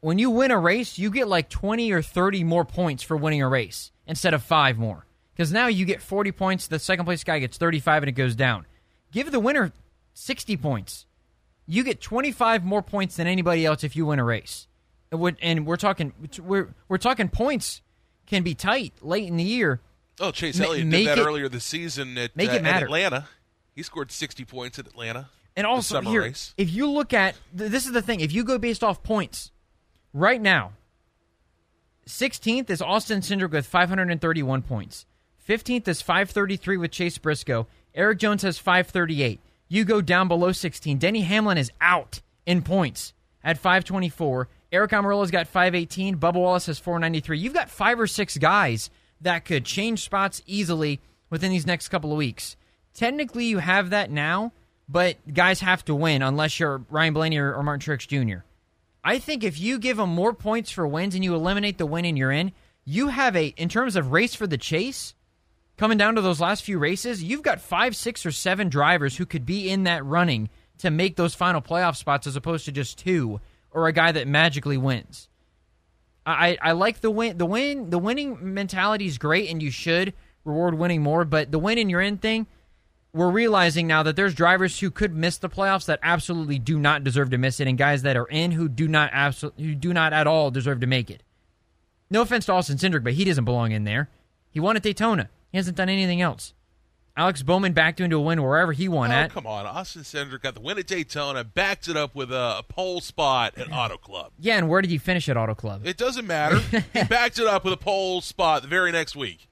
when 0.01 0.21
you 0.21 0.31
win 0.31 0.53
a 0.53 0.59
race, 0.59 0.97
you 0.97 1.11
get 1.11 1.27
like 1.27 1.49
twenty 1.49 1.91
or 1.91 2.03
thirty 2.03 2.45
more 2.45 2.65
points 2.65 3.03
for 3.03 3.17
winning 3.17 3.43
a 3.43 3.49
race 3.49 3.91
instead 4.07 4.33
of 4.33 4.45
five 4.45 4.79
more. 4.79 5.06
Because 5.37 5.53
now 5.53 5.67
you 5.67 5.85
get 5.85 6.01
40 6.01 6.33
points, 6.33 6.67
the 6.67 6.79
second 6.79 7.05
place 7.05 7.23
guy 7.23 7.41
gets 7.41 7.59
35, 7.59 8.05
and 8.05 8.09
it 8.09 8.13
goes 8.13 8.35
down. 8.35 8.65
Give 9.13 9.31
the 9.31 9.39
winner 9.39 9.73
60 10.15 10.57
points. 10.57 11.05
You 11.67 11.85
get 11.85 12.01
25 12.01 12.65
more 12.65 12.81
points 12.81 13.17
than 13.17 13.27
anybody 13.27 13.67
else 13.67 13.85
if 13.85 13.95
you 13.97 14.07
win 14.07 14.19
a 14.19 14.25
race. 14.25 14.67
And 15.13 15.67
we're 15.67 15.77
talking 15.77 16.13
we're 16.41 16.75
we're 16.89 16.99
talking 16.99 17.29
points 17.29 17.81
can 18.27 18.43
be 18.43 18.55
tight 18.55 18.95
late 19.03 19.29
in 19.29 19.37
the 19.37 19.45
year. 19.45 19.81
Oh, 20.21 20.31
Chase 20.31 20.59
Elliott 20.59 20.91
did 20.91 21.07
that 21.07 21.19
it, 21.19 21.27
earlier 21.27 21.49
this 21.49 21.65
season 21.65 22.17
at, 22.19 22.35
make 22.35 22.51
uh, 22.51 22.55
it 22.55 22.63
matter. 22.63 22.87
Atlanta. 22.87 23.29
He 23.75 23.83
scored 23.83 24.11
60 24.11 24.45
points 24.47 24.79
at 24.79 24.87
Atlanta. 24.87 25.29
And 25.55 25.67
also 25.67 26.01
here, 26.01 26.23
race. 26.23 26.55
if 26.57 26.71
you 26.71 26.91
look 26.91 27.13
at 27.13 27.35
this 27.53 27.87
is 27.87 27.93
the 27.93 28.03
thing, 28.03 28.21
if 28.21 28.33
you 28.33 28.43
go 28.43 28.59
based 28.59 28.83
off 28.83 29.03
points, 29.03 29.53
right 30.13 30.41
now, 30.41 30.73
16th 32.07 32.69
is 32.71 32.83
Austin 32.83 33.21
Cindric 33.21 33.51
with 33.51 33.67
531 33.67 34.63
points. 34.63 35.07
15th 35.47 35.87
is 35.87 36.03
533 36.03 36.77
with 36.77 36.91
Chase 36.91 37.19
Briscoe. 37.19 37.67
Erik 37.95 38.19
Jones 38.19 38.43
has 38.43 38.59
538. 38.59 39.41
You 39.69 39.85
go 39.85 40.01
down 40.01 40.29
below 40.29 40.53
16. 40.53 40.99
Denny 40.99 41.23
Hamlin 41.23 41.59
is 41.59 41.71
out 41.81 42.21
in 42.47 42.63
points 42.63 43.13
at 43.45 43.57
524. 43.57 44.49
Aric 44.73 44.89
Almirola's 44.89 45.31
got 45.31 45.47
518. 45.47 46.19
Bubba 46.19 46.35
Wallace 46.35 46.67
has 46.67 46.79
493. 46.79 47.39
You've 47.39 47.55
got 47.55 47.71
five 47.71 48.01
or 48.01 48.07
six 48.07 48.37
guys 48.37 48.91
that 49.21 49.45
could 49.45 49.65
change 49.65 50.03
spots 50.03 50.43
easily 50.47 51.01
within 51.31 51.53
these 51.53 51.67
next 51.67 51.89
couple 51.89 52.11
of 52.11 52.19
weeks. 52.19 52.57
Technically, 52.93 53.45
you 53.45 53.59
have 53.59 53.91
that 53.91 54.11
now, 54.11 54.53
but 54.89 55.17
guys 55.33 55.61
have 55.61 55.85
to 55.85 55.95
win 55.95 56.23
unless 56.23 56.59
you're 56.59 56.83
Ryan 56.91 57.15
Blaney 57.15 57.39
or, 57.39 57.55
or 57.55 57.63
Martin 57.63 57.97
Truex 57.97 58.07
Jr. 58.09 58.45
I 59.05 59.21
think 59.21 59.45
if 59.45 59.61
you 59.61 59.79
give 59.79 59.97
them 59.97 60.11
more 60.11 60.33
points 60.33 60.73
for 60.73 60.87
wins 60.87 61.15
and 61.15 61.23
you 61.23 61.35
eliminate 61.35 61.79
the 61.79 61.87
win 61.87 62.05
and 62.05 62.19
you're 62.19 62.33
in, 62.33 62.53
you 62.85 63.09
have 63.09 63.37
a, 63.37 63.47
in 63.57 63.69
terms 63.69 63.95
of 63.95 64.11
race 64.11 64.35
for 64.35 64.47
the 64.47 64.59
chase, 64.59 65.15
coming 65.77 65.99
down 65.99 66.15
to 66.15 66.21
those 66.21 66.41
last 66.41 66.65
few 66.65 66.79
races, 66.79 67.23
you've 67.23 67.43
got 67.43 67.61
five, 67.61 67.95
six, 67.95 68.25
or 68.25 68.33
seven 68.33 68.69
drivers 68.69 69.17
who 69.17 69.27
could 69.27 69.47
be 69.47 69.71
in 69.71 69.85
that 69.85 70.05
running 70.05 70.49
to 70.79 70.91
make 70.91 71.17
those 71.17 71.35
final 71.35 71.61
playoff 71.61 71.97
spots 71.97 72.27
as 72.27 72.37
opposed 72.37 72.65
to 72.67 72.73
just 72.73 72.99
two 72.99 73.41
or 73.71 73.87
a 73.87 73.93
guy 73.93 74.13
that 74.13 74.29
magically 74.29 74.77
wins. 74.77 75.29
I, 76.25 76.59
I 76.61 76.73
like 76.73 77.01
the 77.01 77.11
win 77.11 77.39
the 77.39 77.47
win 77.47 77.91
the 77.91 78.01
winning 78.01 78.55
mentality 78.55 79.07
is 79.07 79.17
great 79.17 79.49
and 79.49 79.63
you 79.63 79.71
should 79.71 80.13
reward 80.45 80.75
winning 80.75 81.03
more, 81.03 81.25
but 81.25 81.53
the 81.53 81.59
win 81.59 81.79
in 81.79 81.89
your 81.89 82.01
end 82.01 82.21
thing, 82.21 82.47
we're 83.13 83.31
realizing 83.31 83.87
now 83.87 84.03
that 84.03 84.17
there's 84.17 84.35
drivers 84.35 84.79
who 84.81 84.91
could 84.91 85.15
miss 85.15 85.39
the 85.39 85.49
playoffs 85.49 85.87
that 85.87 86.01
absolutely 86.03 86.59
do 86.59 86.79
not 86.79 87.05
deserve 87.05 87.31
to 87.31 87.39
miss 87.39 87.61
it, 87.61 87.69
and 87.69 87.79
guys 87.79 88.03
that 88.03 88.17
are 88.17 88.27
in 88.27 88.53
who 88.53 88.69
do 88.69 88.89
not 88.89 89.11
absolutely 89.13 89.65
who 89.65 89.75
do 89.75 89.93
not 89.93 90.13
at 90.13 90.27
all 90.27 90.51
deserve 90.51 90.81
to 90.81 90.87
make 90.87 91.11
it. 91.11 91.23
No 92.11 92.23
offense 92.23 92.47
to 92.47 92.53
Austin 92.53 92.77
Cindric, 92.77 93.05
but 93.05 93.15
he 93.15 93.25
doesn't 93.25 93.45
belong 93.45 93.73
in 93.73 93.85
there. 93.85 94.09
He 94.51 94.61
won 94.61 94.77
at 94.77 94.83
Daytona. 94.83 95.31
He 95.51 95.59
hasn't 95.59 95.77
done 95.77 95.89
anything 95.89 96.21
else. 96.21 96.55
Alex 97.19 97.43
Bowman 97.43 97.73
backed 97.73 97.99
into 98.01 98.17
a 98.17 98.21
win 98.21 98.43
wherever 98.43 98.73
he 98.73 98.89
won 98.89 99.11
oh, 99.11 99.15
at. 99.15 99.33
Come 99.33 99.47
on, 99.47 99.65
Austin 99.65 100.03
Cindric 100.03 100.43
got 100.43 100.55
the 100.55 100.61
win 100.61 100.79
at 100.79 100.87
Daytona, 100.87 101.45
backed 101.45 101.89
it 101.89 101.97
up 101.97 102.15
with 102.15 102.31
a, 102.31 102.59
a 102.59 102.63
pole 102.63 103.01
spot 103.01 103.57
at 103.57 103.73
Auto 103.73 103.97
Club. 103.97 104.33
Yeah, 104.39 104.59
and 104.59 104.69
where 104.69 104.83
did 104.83 104.91
he 104.91 104.99
finish 104.99 105.27
at 105.31 105.37
Auto 105.37 105.55
Club? 105.55 105.87
It 105.87 105.97
doesn't 105.97 106.27
matter. 106.27 106.59
he 106.59 107.05
backed 107.09 107.39
it 107.39 107.47
up 107.47 107.65
with 107.65 107.73
a 107.73 107.79
pole 107.79 108.21
spot 108.21 108.63
the 108.63 108.69
very 108.69 108.93
next 108.93 109.17
week. 109.17 109.49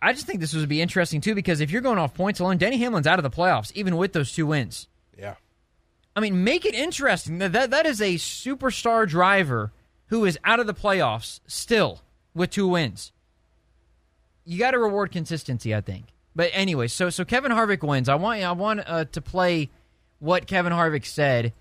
I 0.00 0.14
just 0.14 0.26
think 0.26 0.40
this 0.40 0.54
would 0.54 0.68
be 0.68 0.80
interesting 0.80 1.20
too 1.20 1.34
because 1.34 1.60
if 1.60 1.70
you're 1.70 1.82
going 1.82 1.98
off 1.98 2.14
points 2.14 2.40
alone, 2.40 2.56
Denny 2.56 2.78
Hamlin's 2.78 3.06
out 3.06 3.18
of 3.18 3.22
the 3.22 3.30
playoffs, 3.30 3.70
even 3.74 3.96
with 3.96 4.14
those 4.14 4.32
two 4.32 4.46
wins. 4.46 4.88
Yeah. 5.18 5.34
I 6.16 6.20
mean, 6.20 6.44
make 6.44 6.64
it 6.64 6.74
interesting. 6.74 7.38
That 7.38 7.52
that, 7.52 7.70
that 7.70 7.86
is 7.86 8.00
a 8.00 8.14
superstar 8.14 9.06
driver 9.06 9.72
who 10.06 10.24
is 10.24 10.38
out 10.44 10.60
of 10.60 10.66
the 10.66 10.74
playoffs 10.74 11.40
still 11.46 12.00
with 12.34 12.50
two 12.50 12.68
wins 12.68 13.12
you 14.44 14.58
got 14.58 14.72
to 14.72 14.78
reward 14.78 15.12
consistency, 15.12 15.74
I 15.74 15.80
think. 15.80 16.06
But 16.36 16.50
anyway, 16.52 16.88
so 16.88 17.10
so 17.10 17.24
Kevin 17.24 17.52
Harvick 17.52 17.86
wins. 17.86 18.08
I 18.08 18.16
want 18.16 18.42
I 18.42 18.52
want 18.52 18.80
uh, 18.86 19.04
to 19.04 19.20
play 19.20 19.70
what 20.18 20.46
Kevin 20.46 20.72
Harvick 20.72 21.06
said. 21.06 21.52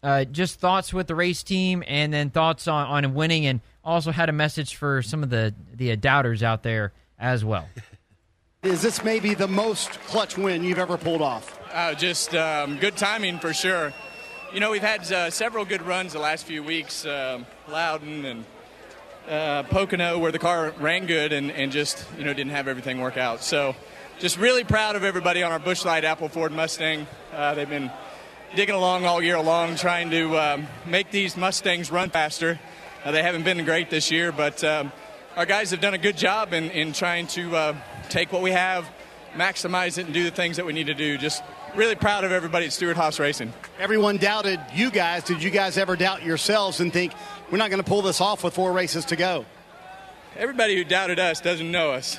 Uh, 0.00 0.24
just 0.24 0.60
thoughts 0.60 0.92
with 0.92 1.08
the 1.08 1.14
race 1.14 1.42
team, 1.42 1.82
and 1.86 2.12
then 2.12 2.30
thoughts 2.30 2.68
on, 2.68 3.04
on 3.04 3.14
winning, 3.14 3.46
and 3.46 3.60
also 3.82 4.12
had 4.12 4.28
a 4.28 4.32
message 4.32 4.76
for 4.76 5.02
some 5.02 5.22
of 5.22 5.30
the 5.30 5.54
the 5.74 5.96
doubters 5.96 6.42
out 6.42 6.62
there 6.62 6.92
as 7.18 7.44
well. 7.44 7.68
Is 8.62 8.82
this 8.82 9.04
maybe 9.04 9.34
the 9.34 9.48
most 9.48 10.00
clutch 10.02 10.36
win 10.36 10.64
you've 10.64 10.78
ever 10.78 10.96
pulled 10.96 11.22
off? 11.22 11.58
Uh, 11.72 11.94
just 11.94 12.34
um, 12.34 12.76
good 12.78 12.96
timing 12.96 13.38
for 13.38 13.54
sure. 13.54 13.92
You 14.52 14.60
know, 14.60 14.70
we've 14.70 14.82
had 14.82 15.10
uh, 15.12 15.30
several 15.30 15.64
good 15.64 15.82
runs 15.82 16.12
the 16.12 16.18
last 16.18 16.44
few 16.44 16.62
weeks. 16.62 17.06
Um, 17.06 17.46
Loudon 17.68 18.24
and 18.24 18.44
uh, 19.28 19.62
Pocono 19.64 20.18
where 20.18 20.32
the 20.32 20.38
car 20.38 20.72
ran 20.78 21.06
good 21.06 21.32
and, 21.32 21.50
and 21.50 21.70
just 21.70 22.04
you 22.16 22.24
know 22.24 22.32
didn't 22.32 22.52
have 22.52 22.68
everything 22.68 23.00
work 23.00 23.16
out. 23.16 23.42
So 23.42 23.76
just 24.18 24.38
really 24.38 24.64
proud 24.64 24.96
of 24.96 25.04
everybody 25.04 25.42
on 25.42 25.52
our 25.52 25.58
Busch 25.58 25.84
Light 25.84 26.04
Apple 26.04 26.28
Ford 26.28 26.52
Mustang. 26.52 27.06
Uh, 27.32 27.54
they've 27.54 27.68
been 27.68 27.90
digging 28.56 28.74
along 28.74 29.04
all 29.04 29.22
year 29.22 29.38
long 29.40 29.76
trying 29.76 30.10
to 30.10 30.36
um, 30.38 30.66
make 30.86 31.10
these 31.10 31.36
Mustangs 31.36 31.90
run 31.90 32.10
faster. 32.10 32.58
Uh, 33.04 33.12
they 33.12 33.22
haven't 33.22 33.44
been 33.44 33.64
great 33.64 33.90
this 33.90 34.10
year, 34.10 34.32
but 34.32 34.64
um, 34.64 34.90
our 35.36 35.46
guys 35.46 35.70
have 35.70 35.80
done 35.80 35.94
a 35.94 35.98
good 35.98 36.16
job 36.16 36.52
in, 36.52 36.70
in 36.70 36.92
trying 36.92 37.26
to 37.28 37.54
uh, 37.54 37.76
take 38.08 38.32
what 38.32 38.42
we 38.42 38.50
have, 38.50 38.88
maximize 39.34 39.98
it, 39.98 40.06
and 40.06 40.14
do 40.14 40.24
the 40.24 40.30
things 40.30 40.56
that 40.56 40.66
we 40.66 40.72
need 40.72 40.86
to 40.88 40.94
do. 40.94 41.16
Just 41.16 41.44
really 41.76 41.94
proud 41.94 42.24
of 42.24 42.32
everybody 42.32 42.66
at 42.66 42.72
Stewart-Haas 42.72 43.20
Racing. 43.20 43.52
Everyone 43.78 44.16
doubted 44.16 44.58
you 44.74 44.90
guys. 44.90 45.22
Did 45.22 45.42
you 45.42 45.50
guys 45.50 45.78
ever 45.78 45.94
doubt 45.94 46.24
yourselves 46.24 46.80
and 46.80 46.92
think 46.92 47.12
we're 47.50 47.58
not 47.58 47.70
going 47.70 47.82
to 47.82 47.88
pull 47.88 48.02
this 48.02 48.20
off 48.20 48.44
with 48.44 48.54
four 48.54 48.72
races 48.72 49.06
to 49.06 49.16
go? 49.16 49.44
Everybody 50.36 50.76
who 50.76 50.84
doubted 50.84 51.18
us 51.18 51.40
doesn't 51.40 51.70
know 51.70 51.92
us. 51.92 52.16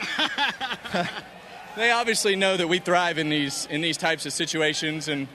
they 1.75 1.91
obviously 1.91 2.35
know 2.35 2.57
that 2.57 2.67
we 2.67 2.79
thrive 2.79 3.17
in 3.17 3.29
these 3.29 3.67
in 3.67 3.81
these 3.81 3.97
types 3.97 4.25
of 4.25 4.33
situations, 4.33 5.07
and 5.07 5.27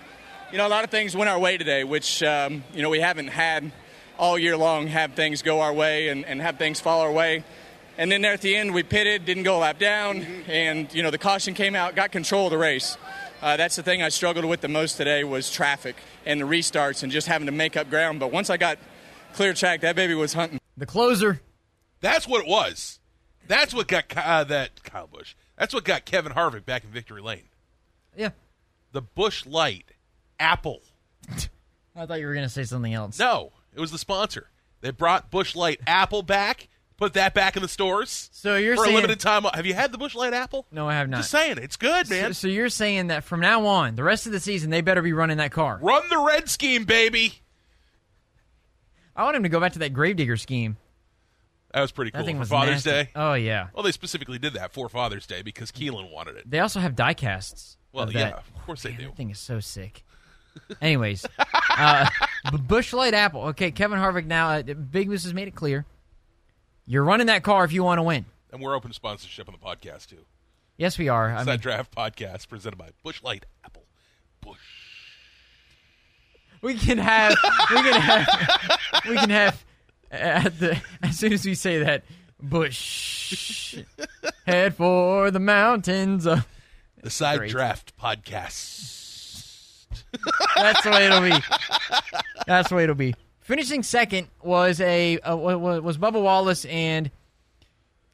you 0.51 0.59
know 0.59 0.67
a 0.67 0.69
lot 0.69 0.85
of 0.85 0.91
things 0.91 1.17
went 1.17 1.31
our 1.31 1.39
way 1.39 1.57
today, 1.57 1.85
which 1.85 2.23
um, 2.23 2.65
you 2.75 2.83
know 2.83 2.91
we 2.91 3.01
haven't 3.01 3.29
had 3.29 3.71
all 4.19 4.39
year 4.39 4.57
long. 4.57 4.89
Have 4.89 5.15
things 5.15 5.43
go 5.43 5.61
our 5.61 5.73
way 5.73 6.09
and, 6.09 6.25
and 6.25 6.43
have 6.43 6.59
things 6.59 6.81
fall 6.81 7.01
our 7.01 7.13
way. 7.13 7.45
And 7.97 8.11
then 8.11 8.23
there 8.23 8.33
at 8.33 8.41
the 8.41 8.57
end, 8.57 8.75
we 8.75 8.83
pitted, 8.83 9.25
didn't 9.25 9.45
go 9.45 9.59
a 9.59 9.61
lap 9.61 9.79
down, 9.79 10.21
mm-hmm. 10.21 10.51
and 10.51 10.93
you 10.93 11.03
know 11.03 11.11
the 11.11 11.19
caution 11.19 11.55
came 11.55 11.77
out, 11.77 11.95
got 11.95 12.11
control 12.11 12.47
of 12.47 12.51
the 12.51 12.59
race. 12.59 12.99
Uh, 13.41 13.57
that's 13.57 13.77
the 13.77 13.83
thing 13.83 14.03
I 14.03 14.09
struggled 14.09 14.45
with 14.45 14.61
the 14.61 14.69
most 14.69 14.97
today 14.97 15.23
was 15.23 15.51
traffic 15.51 15.97
and 16.27 16.41
the 16.41 16.47
restarts 16.47 17.03
and 17.03 17.13
just 17.13 17.27
having 17.29 17.47
to 17.47 17.53
make 17.53 17.77
up 17.77 17.91
ground. 17.91 18.19
But 18.19 18.33
once 18.33 18.51
I 18.51 18.57
got 18.57 18.79
clear 19.35 19.53
track, 19.53 19.83
that 19.83 19.97
baby 19.97 20.15
was 20.15 20.33
hunting. 20.33 20.61
The 20.77 20.87
closer. 20.87 21.41
That's 22.01 22.27
what 22.27 22.43
it 22.43 22.49
was. 22.49 22.99
That's 23.47 23.75
what 23.75 23.89
got 23.89 24.05
uh, 24.17 24.45
that 24.45 24.83
Kyle 24.83 25.07
Busch. 25.07 25.35
That's 25.59 25.75
what 25.75 25.85
got 25.85 26.05
Kevin 26.05 26.33
Harvick 26.33 26.65
back 26.65 26.85
in 26.85 26.91
victory 26.91 27.21
lane. 27.21 27.49
Yeah. 28.17 28.31
The 28.93 29.03
Busch 29.03 29.45
Light 29.47 29.93
Apple. 30.41 30.81
I 31.97 32.07
thought 32.07 32.21
you 32.21 32.27
were 32.27 32.35
going 32.35 32.47
to 32.47 32.53
say 32.53 32.65
something 32.65 32.93
else. 32.93 33.19
No, 33.19 33.53
it 33.75 33.81
was 33.81 33.91
the 33.91 33.99
sponsor. 33.99 34.49
They 34.81 34.91
brought 34.91 35.31
Busch 35.31 35.55
Light 35.55 35.81
Apple 35.87 36.23
back 36.23 36.69
Put 36.97 37.15
that 37.15 37.35
back 37.35 37.57
in 37.57 37.63
the 37.63 37.69
stores. 37.69 38.31
So 38.33 38.57
you're 38.57 38.77
for 38.77 38.85
saying, 38.85 38.95
a 38.95 38.99
limited 38.99 39.19
time. 39.19 39.43
Have 39.45 39.67
you 39.67 39.75
had 39.75 39.91
the 39.91 39.99
Busch 39.99 40.15
Light 40.15 40.33
apple? 40.33 40.67
No, 40.71 40.89
I 40.89 40.95
have 40.95 41.09
not. 41.09 41.19
Just 41.19 41.33
saying, 41.33 41.59
it's 41.59 41.77
good, 41.77 42.09
man. 42.09 42.35
So, 42.35 42.47
so, 42.47 42.49
you're 42.49 42.69
saying 42.69 43.09
that 43.09 43.25
from 43.25 43.41
now 43.41 43.67
on, 43.67 43.97
the 43.97 44.05
rest 44.05 44.27
of 44.27 44.33
the 44.33 44.39
season, 44.39 44.71
they 44.71 44.81
better 44.81 45.03
be 45.03 45.13
running 45.13 45.39
that 45.39 45.51
car. 45.51 45.81
Run 45.83 46.09
the 46.09 46.19
red 46.19 46.49
scheme, 46.49 46.85
baby. 46.85 47.43
I 49.17 49.25
want 49.25 49.37
him 49.37 49.43
to 49.45 49.49
go 49.49 49.61
back 49.61 49.73
to 49.75 49.79
that 49.81 49.93
Gravedigger 49.93 50.37
scheme. 50.37 50.77
That 51.73 51.81
was 51.81 51.93
pretty 51.93 52.13
cool. 52.13 52.21
That 52.21 52.27
thing 52.27 52.37
for 52.37 52.41
was 52.41 52.49
Father's 52.49 52.87
nasty. 52.87 52.91
Day. 52.91 53.11
Oh 53.17 53.35
yeah. 53.35 53.69
Well, 53.75 53.83
they 53.83 53.93
specifically 53.93 54.39
did 54.39 54.55
that 54.55 54.73
for 54.73 54.89
Father's 54.89 55.27
Day 55.27 55.43
because 55.43 55.73
Keelan 55.73 56.13
wanted 56.13 56.37
it. 56.37 56.49
They 56.49 56.61
also 56.61 56.79
have 56.81 56.95
diecasts. 56.95 57.77
Well, 57.93 58.05
of 58.05 58.13
yeah, 58.13 58.31
that. 58.31 58.35
of 58.39 58.67
course 58.67 58.83
they 58.83 58.91
Man, 58.91 58.99
do. 58.99 59.07
That 59.07 59.17
thing 59.17 59.31
is 59.31 59.39
so 59.39 59.61
sick. 59.61 60.05
Anyways, 60.81 61.27
uh, 61.77 62.09
Busch 62.63 62.93
Light 62.93 63.15
Apple. 63.15 63.43
Okay, 63.47 63.73
Kevin 63.73 63.99
Harvick 63.99 64.27
now. 64.27 64.51
Uh, 64.51 64.63
Big 64.63 65.09
Moose 65.09 65.25
has 65.25 65.35
made 65.35 65.49
it 65.49 65.55
clear. 65.57 65.85
You're 66.87 67.05
running 67.05 67.27
that 67.27 67.43
car 67.43 67.65
if 67.65 67.73
you 67.73 67.83
want 67.83 67.99
to 67.99 68.03
win. 68.03 68.27
And 68.53 68.63
we're 68.63 68.77
open 68.77 68.91
to 68.91 68.95
sponsorship 68.95 69.49
on 69.49 69.55
the 69.55 69.65
podcast 69.65 70.07
too. 70.07 70.25
Yes, 70.77 70.97
we 70.99 71.09
are. 71.09 71.31
I 71.33 71.39
Side 71.39 71.47
mean, 71.47 71.59
Draft 71.61 71.95
Podcast 71.95 72.49
presented 72.49 72.77
by 72.77 72.91
Busch 73.03 73.23
Light 73.23 73.47
Apple. 73.65 73.85
Busch. 74.41 74.59
We 76.65 76.75
can 76.75 76.97
have. 76.97 77.37
We 77.71 77.77
can 77.77 78.01
have. 78.01 78.27
we 79.09 79.17
can 79.17 79.31
have. 79.31 79.65
At 80.11 80.59
the 80.59 80.81
as 81.03 81.19
soon 81.19 81.33
as 81.35 81.45
we 81.45 81.55
say 81.55 81.81
that, 81.81 82.05
Busch 82.41 83.77
head 84.47 84.75
for 84.75 85.31
the 85.31 85.41
mountains. 85.41 86.25
Of, 86.27 86.47
The 87.03 87.11
Side 87.11 87.39
Great. 87.41 87.51
Draft 87.51 87.93
Podcast. 87.99 89.85
that's 90.57 90.83
the 90.85 90.91
way 90.91 91.07
it'll 91.07 91.21
be. 91.21 91.35
That's 92.47 92.71
the 92.71 92.77
way 92.77 92.85
it'll 92.85 92.95
be. 92.95 93.15
Finishing 93.41 93.83
second 93.83 94.29
was 94.43 94.81
a 94.81 95.19
uh, 95.19 95.37
wa- 95.37 95.57
wa- 95.57 95.81
was 95.81 95.99
Bubba 95.99 96.23
Wallace, 96.23 96.65
and 96.65 97.11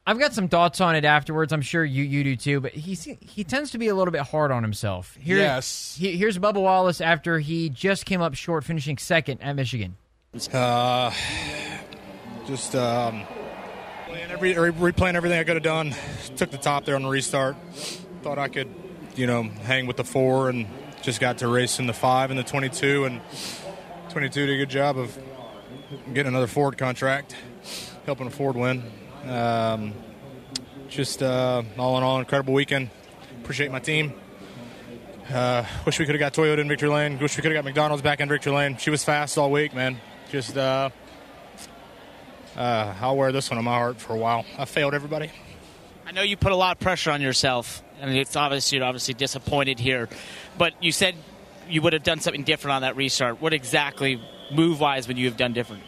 I've 0.06 0.18
got 0.18 0.32
some 0.32 0.48
thoughts 0.48 0.80
on 0.80 0.96
it 0.96 1.04
afterwards. 1.04 1.52
I'm 1.52 1.60
sure 1.62 1.84
you 1.84 2.02
you 2.02 2.24
do 2.24 2.36
too. 2.36 2.60
But 2.60 2.72
he 2.72 2.94
he 3.20 3.44
tends 3.44 3.70
to 3.72 3.78
be 3.78 3.88
a 3.88 3.94
little 3.94 4.12
bit 4.12 4.22
hard 4.22 4.50
on 4.50 4.62
himself. 4.62 5.16
Here, 5.20 5.36
Yes. 5.38 5.96
he- 5.98 6.16
here's 6.16 6.38
Bubba 6.38 6.60
Wallace 6.60 7.00
after 7.00 7.38
he 7.38 7.68
just 7.68 8.06
came 8.06 8.20
up 8.20 8.34
short, 8.34 8.64
finishing 8.64 8.96
second 8.98 9.40
at 9.42 9.54
Michigan. 9.54 9.96
Uh, 10.52 11.12
just 12.46 12.74
um, 12.74 13.24
playing 14.08 14.30
every, 14.30 14.54
replaying 14.54 15.14
everything 15.14 15.38
I 15.38 15.44
could 15.44 15.56
have 15.56 15.62
done. 15.62 15.94
Took 16.36 16.50
the 16.50 16.58
top 16.58 16.84
there 16.84 16.94
on 16.96 17.02
the 17.02 17.08
restart. 17.08 17.56
Thought 18.22 18.38
I 18.38 18.48
could, 18.48 18.68
you 19.16 19.26
know, 19.26 19.42
hang 19.42 19.86
with 19.86 19.96
the 19.96 20.04
four, 20.04 20.48
and 20.48 20.66
just 21.02 21.20
got 21.20 21.38
to 21.38 21.48
race 21.48 21.78
in 21.78 21.86
the 21.86 21.92
five 21.92 22.30
and 22.30 22.38
the 22.38 22.44
22, 22.44 23.04
and 23.06 23.20
22 24.10 24.46
did 24.46 24.54
a 24.54 24.58
good 24.58 24.70
job 24.70 24.98
of 24.98 25.18
getting 26.14 26.28
another 26.28 26.46
Ford 26.46 26.78
contract, 26.78 27.34
helping 28.06 28.26
a 28.26 28.30
Ford 28.30 28.56
win. 28.56 28.82
Um, 29.24 29.94
just 30.88 31.22
uh, 31.22 31.62
all 31.78 31.98
in 31.98 32.02
all, 32.02 32.18
incredible 32.18 32.54
weekend. 32.54 32.90
Appreciate 33.42 33.70
my 33.70 33.78
team. 33.78 34.12
Uh, 35.32 35.64
wish 35.86 35.98
we 35.98 36.06
could 36.06 36.14
have 36.14 36.20
got 36.20 36.34
Toyota 36.34 36.58
in 36.58 36.68
victory 36.68 36.88
lane. 36.88 37.18
Wish 37.18 37.36
we 37.36 37.42
could 37.42 37.52
have 37.52 37.58
got 37.58 37.64
McDonald's 37.64 38.02
back 38.02 38.20
in 38.20 38.28
victory 38.28 38.52
lane. 38.52 38.76
She 38.76 38.90
was 38.90 39.04
fast 39.04 39.38
all 39.38 39.50
week, 39.50 39.74
man. 39.74 39.98
Just 40.30 40.56
uh, 40.56 40.90
uh, 42.56 42.94
I'll 43.00 43.16
wear 43.16 43.30
this 43.30 43.50
one 43.50 43.58
on 43.58 43.64
my 43.64 43.74
heart 43.74 44.00
for 44.00 44.12
a 44.12 44.18
while. 44.18 44.44
I 44.58 44.64
failed 44.64 44.94
everybody. 44.94 45.30
I 46.06 46.12
know 46.12 46.22
you 46.22 46.36
put 46.36 46.50
a 46.50 46.56
lot 46.56 46.76
of 46.76 46.80
pressure 46.80 47.12
on 47.12 47.20
yourself, 47.20 47.82
and 48.00 48.16
it's 48.16 48.34
obvious 48.34 48.72
you're 48.72 48.84
obviously 48.84 49.14
disappointed 49.14 49.78
here. 49.78 50.08
But 50.58 50.74
you 50.82 50.90
said 50.90 51.14
you 51.68 51.82
would 51.82 51.92
have 51.92 52.02
done 52.02 52.18
something 52.18 52.42
different 52.42 52.74
on 52.74 52.82
that 52.82 52.96
restart. 52.96 53.40
What 53.40 53.52
exactly, 53.52 54.20
move 54.52 54.80
wise, 54.80 55.06
would 55.06 55.18
you 55.18 55.26
have 55.26 55.36
done 55.36 55.52
different? 55.52 55.84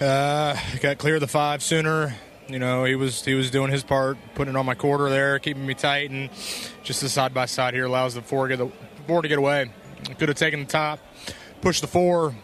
Uh, 0.00 0.56
got 0.80 0.98
clear 0.98 1.14
of 1.14 1.20
the 1.20 1.28
five 1.28 1.62
sooner. 1.62 2.16
You 2.50 2.58
know, 2.58 2.84
he 2.84 2.96
was 2.96 3.24
he 3.24 3.34
was 3.34 3.48
doing 3.50 3.70
his 3.70 3.84
part, 3.84 4.18
putting 4.34 4.54
it 4.54 4.58
on 4.58 4.66
my 4.66 4.74
quarter 4.74 5.08
there, 5.08 5.38
keeping 5.38 5.64
me 5.64 5.74
tight, 5.74 6.10
and 6.10 6.30
just 6.82 7.00
the 7.00 7.08
side 7.08 7.32
by 7.32 7.46
side 7.46 7.74
here 7.74 7.84
allows 7.84 8.14
the 8.14 8.22
four 8.22 8.48
to 8.48 8.56
get 8.56 8.64
the 8.64 8.72
four 9.06 9.22
to 9.22 9.28
get 9.28 9.38
away. 9.38 9.70
Could 10.18 10.28
have 10.28 10.38
taken 10.38 10.60
the 10.60 10.66
top, 10.66 10.98
pushed 11.60 11.80
the 11.80 11.86
four, 11.86 12.34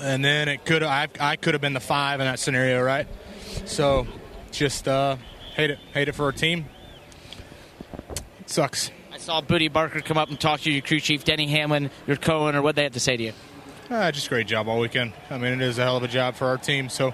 and 0.00 0.24
then 0.24 0.48
it 0.48 0.64
could 0.64 0.82
I 0.82 1.08
I 1.20 1.36
could 1.36 1.52
have 1.52 1.60
been 1.60 1.74
the 1.74 1.80
five 1.80 2.20
in 2.20 2.26
that 2.26 2.38
scenario, 2.38 2.80
right? 2.82 3.06
So, 3.66 4.06
just 4.50 4.88
uh, 4.88 5.16
hate 5.54 5.70
it, 5.70 5.78
hate 5.92 6.08
it 6.08 6.12
for 6.12 6.24
our 6.24 6.32
team. 6.32 6.64
It 8.40 8.48
sucks. 8.48 8.90
I 9.12 9.18
saw 9.18 9.42
Bootie 9.42 9.70
Barker 9.70 10.00
come 10.00 10.16
up 10.16 10.30
and 10.30 10.40
talk 10.40 10.60
to 10.60 10.70
your 10.70 10.80
crew 10.80 11.00
chief, 11.00 11.22
Denny 11.24 11.48
Hamlin, 11.48 11.90
your 12.06 12.16
co-owner. 12.16 12.62
What 12.62 12.76
they 12.76 12.82
had 12.82 12.94
to 12.94 13.00
say 13.00 13.18
to 13.18 13.22
you? 13.22 13.32
Uh, 13.90 14.10
just 14.10 14.30
great 14.30 14.46
job 14.46 14.68
all 14.68 14.78
weekend. 14.78 15.12
I 15.28 15.36
mean, 15.36 15.52
it 15.52 15.60
is 15.60 15.78
a 15.78 15.82
hell 15.82 15.98
of 15.98 16.02
a 16.02 16.08
job 16.08 16.34
for 16.34 16.46
our 16.46 16.56
team. 16.56 16.88
So 16.88 17.12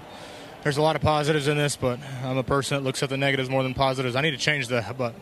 there's 0.63 0.77
a 0.77 0.81
lot 0.81 0.95
of 0.95 1.01
positives 1.01 1.47
in 1.47 1.57
this, 1.57 1.75
but 1.75 1.99
I'm 2.23 2.37
a 2.37 2.43
person 2.43 2.77
that 2.77 2.83
looks 2.83 3.01
at 3.03 3.09
the 3.09 3.17
negatives 3.17 3.49
more 3.49 3.63
than 3.63 3.73
positives. 3.73 4.15
I 4.15 4.21
need 4.21 4.31
to 4.31 4.37
change 4.37 4.67
that, 4.67 4.97
but 4.97 5.15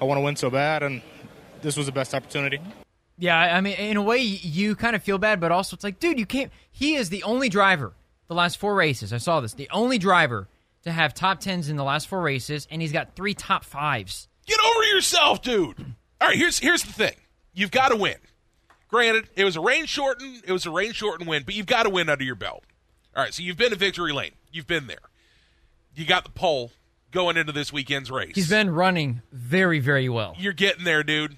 I 0.00 0.04
want 0.04 0.18
to 0.18 0.22
win 0.22 0.36
so 0.36 0.50
bad, 0.50 0.82
and 0.82 1.02
this 1.62 1.76
was 1.76 1.86
the 1.86 1.92
best 1.92 2.14
opportunity. 2.14 2.60
Yeah, 3.18 3.36
I 3.38 3.56
I 3.56 3.60
mean, 3.60 3.76
in 3.76 3.96
a 3.96 4.02
way, 4.02 4.18
you 4.18 4.76
kind 4.76 4.94
of 4.94 5.02
feel 5.02 5.18
bad, 5.18 5.40
but 5.40 5.50
also 5.50 5.74
it's 5.74 5.84
like, 5.84 5.98
dude, 5.98 6.18
you 6.18 6.26
can't. 6.26 6.52
He 6.70 6.94
is 6.94 7.10
the 7.10 7.22
only 7.24 7.48
driver 7.48 7.94
the 8.28 8.34
last 8.34 8.58
four 8.58 8.74
races. 8.74 9.12
I 9.12 9.18
saw 9.18 9.40
this. 9.40 9.54
The 9.54 9.68
only 9.70 9.98
driver 9.98 10.48
to 10.82 10.92
have 10.92 11.14
top 11.14 11.40
tens 11.40 11.68
in 11.68 11.76
the 11.76 11.84
last 11.84 12.06
four 12.06 12.20
races, 12.20 12.68
and 12.70 12.80
he's 12.80 12.92
got 12.92 13.16
three 13.16 13.34
top 13.34 13.64
fives. 13.64 14.28
Get 14.46 14.58
over 14.64 14.84
yourself, 14.84 15.42
dude. 15.42 15.94
All 16.20 16.28
right, 16.28 16.36
here's 16.36 16.58
here's 16.58 16.82
the 16.82 16.92
thing. 16.92 17.14
You've 17.54 17.70
got 17.70 17.88
to 17.88 17.96
win. 17.96 18.16
Granted, 18.88 19.28
it 19.36 19.44
was 19.44 19.56
a 19.56 19.60
rain 19.60 19.86
shortened, 19.86 20.44
it 20.46 20.52
was 20.52 20.64
a 20.64 20.70
rain 20.70 20.92
shortened 20.92 21.28
win, 21.28 21.42
but 21.44 21.54
you've 21.54 21.66
got 21.66 21.82
to 21.82 21.90
win 21.90 22.08
under 22.08 22.24
your 22.24 22.34
belt. 22.36 22.64
All 23.16 23.22
right, 23.22 23.34
so 23.34 23.42
you've 23.42 23.56
been 23.56 23.70
to 23.70 23.76
victory 23.76 24.12
lane. 24.12 24.32
You've 24.52 24.66
been 24.66 24.86
there. 24.86 24.98
You 25.94 26.06
got 26.06 26.24
the 26.24 26.30
pole 26.30 26.70
going 27.10 27.36
into 27.36 27.52
this 27.52 27.72
weekend's 27.72 28.10
race. 28.10 28.32
He's 28.34 28.48
been 28.50 28.70
running 28.70 29.22
very, 29.32 29.80
very 29.80 30.08
well. 30.08 30.34
You're 30.38 30.52
getting 30.52 30.84
there, 30.84 31.02
dude. 31.02 31.36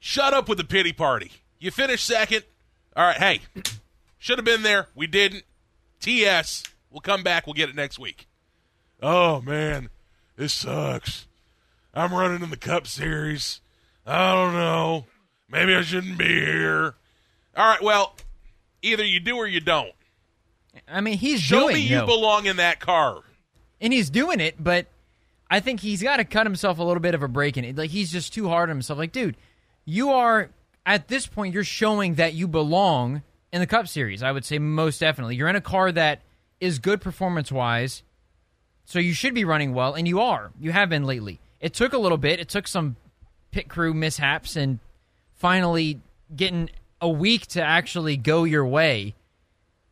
Shut 0.00 0.32
up 0.32 0.48
with 0.48 0.58
the 0.58 0.64
pity 0.64 0.92
party. 0.92 1.32
You 1.58 1.70
finished 1.70 2.06
second. 2.06 2.44
All 2.96 3.04
right, 3.04 3.16
hey, 3.16 3.40
should 4.18 4.38
have 4.38 4.44
been 4.44 4.62
there. 4.62 4.88
We 4.94 5.06
didn't. 5.06 5.44
TS. 6.00 6.62
We'll 6.90 7.00
come 7.00 7.22
back. 7.22 7.46
We'll 7.46 7.54
get 7.54 7.68
it 7.68 7.74
next 7.74 7.98
week. 7.98 8.26
Oh 9.02 9.40
man, 9.42 9.90
this 10.36 10.52
sucks. 10.52 11.26
I'm 11.92 12.14
running 12.14 12.42
in 12.42 12.50
the 12.50 12.56
Cup 12.56 12.86
Series. 12.86 13.60
I 14.06 14.34
don't 14.34 14.54
know. 14.54 15.06
Maybe 15.50 15.74
I 15.74 15.82
shouldn't 15.82 16.18
be 16.18 16.26
here. 16.26 16.94
All 17.56 17.68
right, 17.68 17.82
well, 17.82 18.16
either 18.82 19.04
you 19.04 19.18
do 19.20 19.36
or 19.36 19.46
you 19.46 19.60
don't. 19.60 19.92
I 20.88 21.00
mean, 21.00 21.18
he's 21.18 21.40
Show 21.40 21.60
doing 21.60 21.74
me 21.76 21.80
you 21.82 21.96
yo. 21.96 22.06
belong 22.06 22.46
in 22.46 22.56
that 22.56 22.80
car. 22.80 23.22
and 23.80 23.92
he's 23.92 24.10
doing 24.10 24.40
it, 24.40 24.62
but 24.62 24.86
I 25.50 25.60
think 25.60 25.80
he's 25.80 26.02
got 26.02 26.16
to 26.18 26.24
cut 26.24 26.46
himself 26.46 26.78
a 26.78 26.82
little 26.82 27.00
bit 27.00 27.14
of 27.14 27.22
a 27.22 27.28
break 27.28 27.56
in 27.56 27.64
it. 27.64 27.76
Like 27.76 27.90
he's 27.90 28.10
just 28.10 28.32
too 28.32 28.48
hard 28.48 28.68
on 28.70 28.76
himself. 28.76 28.98
Like, 28.98 29.12
dude, 29.12 29.36
you 29.84 30.10
are 30.10 30.50
at 30.84 31.08
this 31.08 31.26
point 31.26 31.54
you're 31.54 31.64
showing 31.64 32.14
that 32.16 32.34
you 32.34 32.46
belong 32.48 33.22
in 33.52 33.60
the 33.60 33.66
Cup 33.66 33.88
Series. 33.88 34.22
I 34.22 34.32
would 34.32 34.44
say 34.44 34.58
most 34.58 34.98
definitely. 34.98 35.36
You're 35.36 35.48
in 35.48 35.56
a 35.56 35.60
car 35.60 35.90
that 35.92 36.22
is 36.60 36.78
good 36.78 37.00
performance 37.00 37.50
wise, 37.52 38.02
so 38.84 38.98
you 38.98 39.12
should 39.12 39.34
be 39.34 39.44
running 39.44 39.74
well, 39.74 39.94
and 39.94 40.06
you 40.08 40.20
are. 40.20 40.52
You 40.60 40.72
have 40.72 40.88
been 40.88 41.04
lately. 41.04 41.40
It 41.60 41.74
took 41.74 41.92
a 41.92 41.98
little 41.98 42.18
bit. 42.18 42.38
It 42.40 42.48
took 42.48 42.68
some 42.68 42.96
pit 43.50 43.68
crew 43.68 43.92
mishaps 43.94 44.56
and 44.56 44.78
finally 45.34 46.00
getting 46.34 46.70
a 47.00 47.08
week 47.08 47.46
to 47.48 47.62
actually 47.62 48.16
go 48.16 48.44
your 48.44 48.64
way 48.64 49.14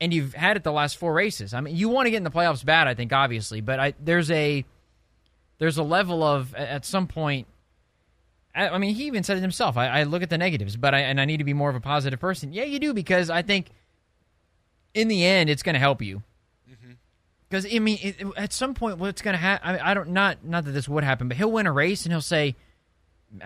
and 0.04 0.12
you've 0.12 0.34
had 0.34 0.58
it 0.58 0.62
the 0.62 0.72
last 0.72 0.98
four 0.98 1.14
races. 1.14 1.54
I 1.54 1.62
mean, 1.62 1.74
you 1.74 1.88
want 1.88 2.04
to 2.04 2.10
get 2.10 2.18
in 2.18 2.24
the 2.24 2.30
playoffs 2.30 2.62
bad, 2.62 2.86
I 2.86 2.92
think, 2.92 3.10
obviously, 3.10 3.62
but 3.62 3.80
I, 3.80 3.94
there's 3.98 4.30
a 4.30 4.62
there's 5.58 5.78
a 5.78 5.82
level 5.82 6.22
of 6.22 6.54
at 6.54 6.84
some 6.84 7.06
point. 7.06 7.46
I, 8.54 8.68
I 8.68 8.78
mean, 8.78 8.94
he 8.94 9.06
even 9.06 9.22
said 9.22 9.38
it 9.38 9.40
himself. 9.40 9.78
I, 9.78 9.88
I, 9.88 10.02
look 10.02 10.22
at 10.22 10.28
the 10.28 10.36
negatives, 10.36 10.76
but 10.76 10.94
I 10.94 11.00
and 11.00 11.18
I 11.18 11.24
need 11.24 11.38
to 11.38 11.44
be 11.44 11.54
more 11.54 11.70
of 11.70 11.74
a 11.74 11.80
positive 11.80 12.20
person. 12.20 12.52
Yeah, 12.52 12.64
you 12.64 12.78
do 12.78 12.92
because 12.92 13.30
I 13.30 13.40
think 13.40 13.70
in 14.92 15.08
the 15.08 15.24
end 15.24 15.48
it's 15.48 15.62
going 15.62 15.72
to 15.72 15.80
help 15.80 16.02
you. 16.02 16.22
Because 17.48 17.64
mm-hmm. 17.64 17.76
I 17.76 17.78
mean, 17.78 17.98
it, 18.02 18.26
at 18.36 18.52
some 18.52 18.74
point, 18.74 18.98
what's 18.98 19.22
going 19.22 19.32
to 19.34 19.38
happen? 19.40 19.70
I, 19.70 19.90
I 19.90 19.94
don't 19.94 20.10
not 20.10 20.44
not 20.44 20.66
that 20.66 20.72
this 20.72 20.86
would 20.86 21.02
happen, 21.02 21.28
but 21.28 21.38
he'll 21.38 21.50
win 21.50 21.66
a 21.66 21.72
race 21.72 22.04
and 22.04 22.12
he'll 22.12 22.20
say, 22.20 22.56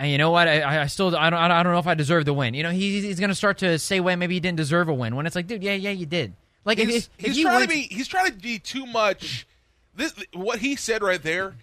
you 0.02 0.18
know 0.18 0.32
what? 0.32 0.48
I, 0.48 0.82
I 0.82 0.86
still 0.86 1.16
I 1.16 1.30
don't 1.30 1.38
I 1.38 1.62
don't 1.62 1.72
know 1.72 1.78
if 1.78 1.86
I 1.86 1.94
deserve 1.94 2.24
the 2.24 2.34
win. 2.34 2.54
You 2.54 2.64
know, 2.64 2.70
he, 2.70 3.00
he's 3.00 3.20
going 3.20 3.30
to 3.30 3.36
start 3.36 3.58
to 3.58 3.78
say, 3.78 4.00
well, 4.00 4.16
maybe 4.16 4.34
he 4.34 4.40
didn't 4.40 4.56
deserve 4.56 4.88
a 4.88 4.94
win. 4.94 5.14
When 5.14 5.24
it's 5.24 5.36
like, 5.36 5.46
dude, 5.46 5.62
yeah, 5.62 5.74
yeah, 5.74 5.90
you 5.90 6.04
did. 6.04 6.34
Like 6.64 6.78
he's, 6.78 7.06
if, 7.06 7.10
if 7.18 7.26
he's 7.26 7.36
he 7.36 7.42
trying 7.42 7.62
to 7.62 7.68
be 7.68 7.82
he's 7.82 8.08
trying 8.08 8.26
to 8.26 8.32
be 8.32 8.58
too 8.58 8.86
much. 8.86 9.46
This 9.94 10.14
what 10.32 10.58
he 10.60 10.76
said 10.76 11.02
right 11.02 11.22
there, 11.22 11.54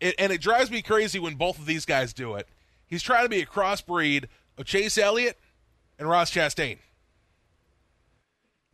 it, 0.00 0.14
and 0.18 0.32
it 0.32 0.40
drives 0.40 0.70
me 0.70 0.82
crazy 0.82 1.18
when 1.18 1.34
both 1.34 1.58
of 1.58 1.66
these 1.66 1.84
guys 1.84 2.12
do 2.12 2.34
it. 2.34 2.48
He's 2.86 3.02
trying 3.02 3.24
to 3.24 3.28
be 3.28 3.40
a 3.40 3.46
crossbreed 3.46 4.26
of 4.58 4.64
Chase 4.66 4.96
Elliott 4.98 5.38
and 5.98 6.08
Ross 6.08 6.30
Chastain. 6.30 6.78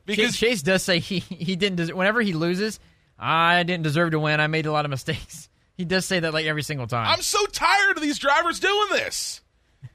Because 0.07 0.37
Chase, 0.37 0.39
Chase 0.39 0.63
does 0.63 0.83
say 0.83 0.99
he 0.99 1.21
he 1.21 1.57
didn't. 1.57 1.77
Des- 1.77 1.93
whenever 1.95 2.21
he 2.23 2.33
loses, 2.33 2.81
I 3.19 3.63
didn't 3.63 3.83
deserve 3.83 4.13
to 4.13 4.21
win. 4.21 4.41
I 4.41 4.47
made 4.47 4.67
a 4.67 4.73
lot 4.73 4.85
of 4.85 4.91
mistakes. 4.91 5.49
He 5.79 5.85
does 5.85 6.05
say 6.05 6.19
that 6.19 6.35
like 6.35 6.45
every 6.45 6.65
single 6.65 6.89
time. 6.89 7.07
I'm 7.07 7.23
so 7.23 7.47
tired 7.47 7.97
of 7.97 8.03
these 8.03 8.19
drivers 8.19 8.59
doing 8.59 8.89
this. 8.91 9.41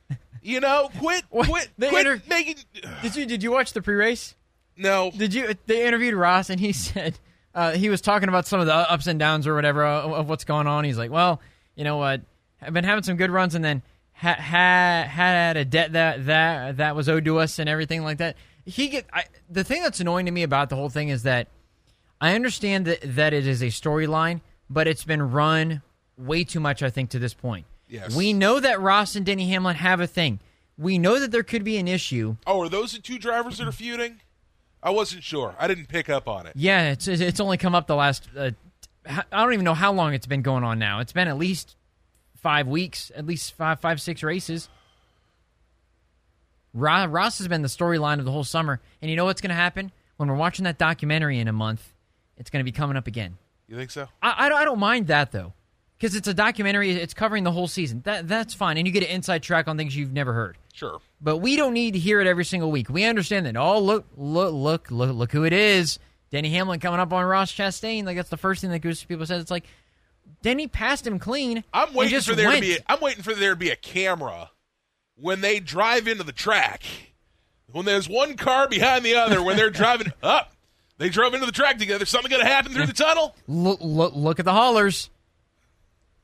You 0.42 0.60
know, 0.60 0.90
quit, 1.00 1.24
quit, 1.30 1.48
quit 1.78 2.06
inter- 2.06 2.22
making. 2.28 2.58
did 3.02 3.16
you 3.16 3.26
did 3.26 3.44
you 3.44 3.52
watch 3.52 3.72
the 3.72 3.82
pre-race? 3.82 4.36
No. 4.78 5.12
Did 5.12 5.34
you? 5.34 5.54
They 5.66 5.88
interviewed 5.88 6.14
Ross, 6.16 6.50
and 6.50 6.60
he 6.60 6.74
said 6.74 7.20
uh, 7.56 7.72
he 7.72 7.90
was 7.90 8.02
talking 8.02 8.30
about 8.30 8.48
some 8.48 8.60
of 8.60 8.66
the 8.66 8.74
ups 8.74 9.08
and 9.08 9.20
downs 9.20 9.48
or 9.48 9.56
whatever 9.56 9.86
of, 9.86 10.12
of 10.12 10.30
what's 10.30 10.44
going 10.44 10.68
on. 10.68 10.84
He's 10.84 10.98
like, 10.98 11.12
well, 11.12 11.42
you 11.76 11.84
know 11.84 11.98
what? 11.98 12.22
I've 12.62 12.74
been 12.74 12.84
having 12.84 13.04
some 13.04 13.18
good 13.18 13.32
runs, 13.32 13.56
and 13.56 13.64
then 13.64 13.82
had 14.14 14.40
ha- 14.40 15.08
had 15.10 15.58
a 15.58 15.66
debt 15.66 15.94
that 15.94 16.26
that 16.26 16.78
that 16.78 16.96
was 16.96 17.10
owed 17.10 17.26
to 17.26 17.40
us, 17.40 17.60
and 17.60 17.70
everything 17.70 18.04
like 18.04 18.18
that. 18.18 18.36
He 18.66 18.88
get 18.88 19.06
I, 19.12 19.26
the 19.50 19.64
thing 19.64 19.84
that's 19.84 20.00
annoying 20.00 20.26
to 20.26 20.32
me 20.32 20.44
about 20.44 20.70
the 20.70 20.76
whole 20.76 20.90
thing 20.90 21.10
is 21.10 21.24
that 21.24 21.48
I 22.22 22.34
understand 22.34 22.86
that 22.86 23.00
that 23.04 23.34
it 23.34 23.46
is 23.46 23.62
a 23.62 23.68
storyline, 23.68 24.42
but 24.70 24.88
it's 24.88 25.04
been 25.04 25.32
run 25.32 25.82
way 26.18 26.44
too 26.44 26.60
much. 26.60 26.82
I 26.82 26.90
think 26.90 27.10
to 27.12 27.20
this 27.20 27.34
point. 27.34 27.66
Yes. 27.90 28.16
We 28.16 28.34
know 28.34 28.60
that 28.60 28.82
Ross 28.82 29.16
and 29.16 29.26
Denny 29.26 29.50
Hamlin 29.50 29.76
have 29.76 30.00
a 30.00 30.08
thing. 30.08 30.40
We 30.78 30.98
know 30.98 31.20
that 31.20 31.32
there 31.32 31.44
could 31.44 31.64
be 31.64 31.78
an 31.78 31.88
issue. 31.88 32.38
Oh, 32.48 32.62
are 32.62 32.70
those 32.70 32.94
the 32.94 33.00
two 33.00 33.20
drivers 33.20 33.60
that 33.60 33.68
are 33.68 33.72
feuding? 33.72 34.22
I 34.84 34.90
wasn't 34.90 35.24
sure. 35.24 35.56
I 35.58 35.68
didn't 35.68 35.88
pick 35.88 36.10
up 36.10 36.28
on 36.28 36.46
it. 36.46 36.54
Yeah, 36.56 36.92
it's 36.92 37.08
it's 37.08 37.40
only 37.40 37.58
come 37.58 37.74
up 37.74 37.88
the 37.88 37.96
last. 37.96 38.28
Uh, 38.38 38.52
I 39.08 39.24
don't 39.32 39.54
even 39.54 39.66
know 39.66 39.74
how 39.74 39.94
long 39.94 40.14
it's 40.14 40.28
been 40.28 40.42
going 40.42 40.64
on 40.64 40.78
now. 40.78 41.00
It's 41.00 41.14
been 41.14 41.28
at 41.28 41.38
least 41.38 41.76
five 42.42 42.68
weeks, 42.68 43.12
at 43.16 43.26
least 43.26 43.54
five, 43.54 43.80
five, 43.80 44.02
six 44.02 44.22
races. 44.24 44.70
Ross 46.74 47.38
has 47.38 47.48
been 47.48 47.62
the 47.62 47.68
storyline 47.68 48.20
of 48.20 48.26
the 48.26 48.32
whole 48.32 48.44
summer, 48.44 48.82
and 49.02 49.10
you 49.10 49.18
know 49.18 49.26
what's 49.26 49.42
going 49.42 49.50
to 49.50 49.56
happen 49.56 49.92
when 50.18 50.30
we're 50.30 50.36
watching 50.36 50.66
that 50.66 50.78
documentary 50.78 51.40
in 51.40 51.48
a 51.48 51.54
month? 51.54 51.94
It's 52.38 52.50
going 52.50 52.62
to 52.62 52.64
be 52.64 52.72
coming 52.72 52.98
up 52.98 53.08
again. 53.08 53.38
You 53.68 53.78
think 53.78 53.92
so? 53.92 54.08
I, 54.22 54.46
I, 54.46 54.50
don't, 54.50 54.58
I 54.58 54.66
don't 54.66 54.80
mind 54.80 55.08
that 55.08 55.32
though, 55.32 55.54
because 55.98 56.16
it's 56.16 56.28
a 56.28 56.34
documentary. 56.34 56.92
It's 56.92 57.14
covering 57.14 57.44
the 57.44 57.52
whole 57.52 57.68
season. 57.68 58.02
That 58.06 58.28
that's 58.28 58.54
fine, 58.54 58.78
and 58.78 58.88
you 58.88 58.94
get 58.94 59.04
an 59.04 59.10
inside 59.10 59.44
track 59.44 59.68
on 59.68 59.78
things 59.78 59.96
you've 59.96 60.14
never 60.14 60.34
heard. 60.34 60.58
Sure. 60.74 61.00
But 61.22 61.38
we 61.38 61.56
don't 61.56 61.74
need 61.74 61.94
to 61.94 62.00
hear 62.00 62.20
it 62.20 62.28
every 62.28 62.44
single 62.46 62.72
week. 62.72 62.90
We 62.90 63.06
understand 63.06 63.46
that. 63.46 63.56
Oh, 63.56 63.80
look, 63.80 64.06
look, 64.18 64.52
look, 64.54 64.92
look, 64.92 65.16
look 65.16 65.32
who 65.32 65.44
it 65.46 65.54
is. 65.54 66.00
Denny 66.32 66.50
Hamlin 66.50 66.80
coming 66.80 67.00
up 67.00 67.14
on 67.14 67.24
Ross 67.24 67.54
Chastain. 67.54 68.06
Like 68.06 68.16
that's 68.18 68.30
the 68.30 68.38
first 68.38 68.60
thing 68.62 68.72
that 68.72 68.80
goes 68.80 69.00
to 69.00 69.08
people 69.08 69.26
says. 69.26 69.42
It's 69.44 69.52
like 69.52 69.66
Denny 70.42 70.68
passed 70.68 71.06
him 71.06 71.20
clean. 71.20 71.64
I'm 71.72 71.94
waiting 71.94 72.20
for 72.22 72.34
there 72.34 72.48
went. 72.48 72.64
to 72.64 72.76
be. 72.76 72.78
I'm 72.88 73.00
waiting 73.00 73.22
for 73.22 73.36
there 73.36 73.52
to 73.52 73.56
be 73.56 73.70
a 73.70 73.76
camera 73.76 74.50
when 75.16 75.42
they 75.42 75.60
drive 75.60 76.08
into 76.08 76.24
the 76.24 76.32
track. 76.32 76.82
When 77.72 77.86
there's 77.86 78.10
one 78.10 78.36
car 78.36 78.68
behind 78.68 79.06
the 79.06 79.16
other, 79.16 79.42
when 79.44 79.58
they're 79.58 79.70
driving 79.70 80.12
up, 80.24 80.54
they 80.98 81.10
drove 81.10 81.34
into 81.36 81.46
the 81.46 81.52
track 81.52 81.78
together. 81.78 82.06
Something 82.06 82.32
going 82.32 82.44
to 82.44 82.48
happen 82.50 82.72
through 82.74 82.88
the 82.88 82.94
tunnel. 82.94 83.36
Look, 83.48 83.80
look, 83.82 84.14
look 84.16 84.40
at 84.40 84.46
the 84.46 84.54
haulers. 84.54 85.10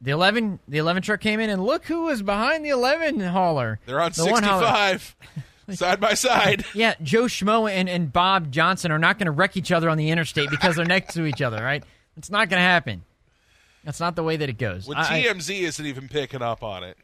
The 0.01 0.11
eleven, 0.11 0.59
the 0.67 0.77
eleven 0.77 1.03
truck 1.03 1.19
came 1.19 1.39
in, 1.39 1.49
and 1.49 1.63
look 1.63 1.85
who 1.85 2.03
was 2.03 2.21
behind 2.21 2.63
the 2.63 2.69
eleven 2.69 3.19
hauler. 3.19 3.79
They're 3.85 3.99
on 3.99 4.11
the 4.11 4.23
sixty-five, 4.23 5.15
side 5.71 5.99
by 5.99 6.13
side. 6.13 6.65
Yeah, 6.73 6.95
Joe 7.03 7.23
Schmo 7.23 7.69
and, 7.69 7.89
and 7.89 8.11
Bob 8.11 8.51
Johnson 8.51 8.91
are 8.91 8.99
not 8.99 9.17
going 9.17 9.25
to 9.25 9.31
wreck 9.31 9.57
each 9.57 9.71
other 9.71 9.89
on 9.89 9.97
the 9.97 10.09
interstate 10.09 10.49
because 10.49 10.75
they're 10.77 10.85
next 10.85 11.13
to 11.15 11.25
each 11.25 11.41
other, 11.41 11.61
right? 11.61 11.83
It's 12.15 12.29
not 12.29 12.49
going 12.49 12.59
to 12.59 12.65
happen. 12.65 13.03
That's 13.83 13.99
not 13.99 14.15
the 14.15 14.23
way 14.23 14.37
that 14.37 14.49
it 14.49 14.57
goes. 14.57 14.89
I, 14.89 15.23
TMZ 15.23 15.61
isn't 15.61 15.85
even 15.85 16.07
picking 16.07 16.41
up 16.41 16.63
on 16.63 16.83
it. 16.83 16.97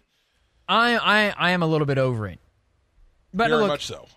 I 0.67 0.95
I 0.95 1.34
I 1.38 1.51
am 1.51 1.63
a 1.63 1.67
little 1.67 1.88
bit 1.88 1.97
over 1.97 2.27
it. 2.27 2.39
But 3.34 3.49
Very 3.49 3.62
look, 3.62 3.67
much 3.69 3.86
so. 3.86 4.08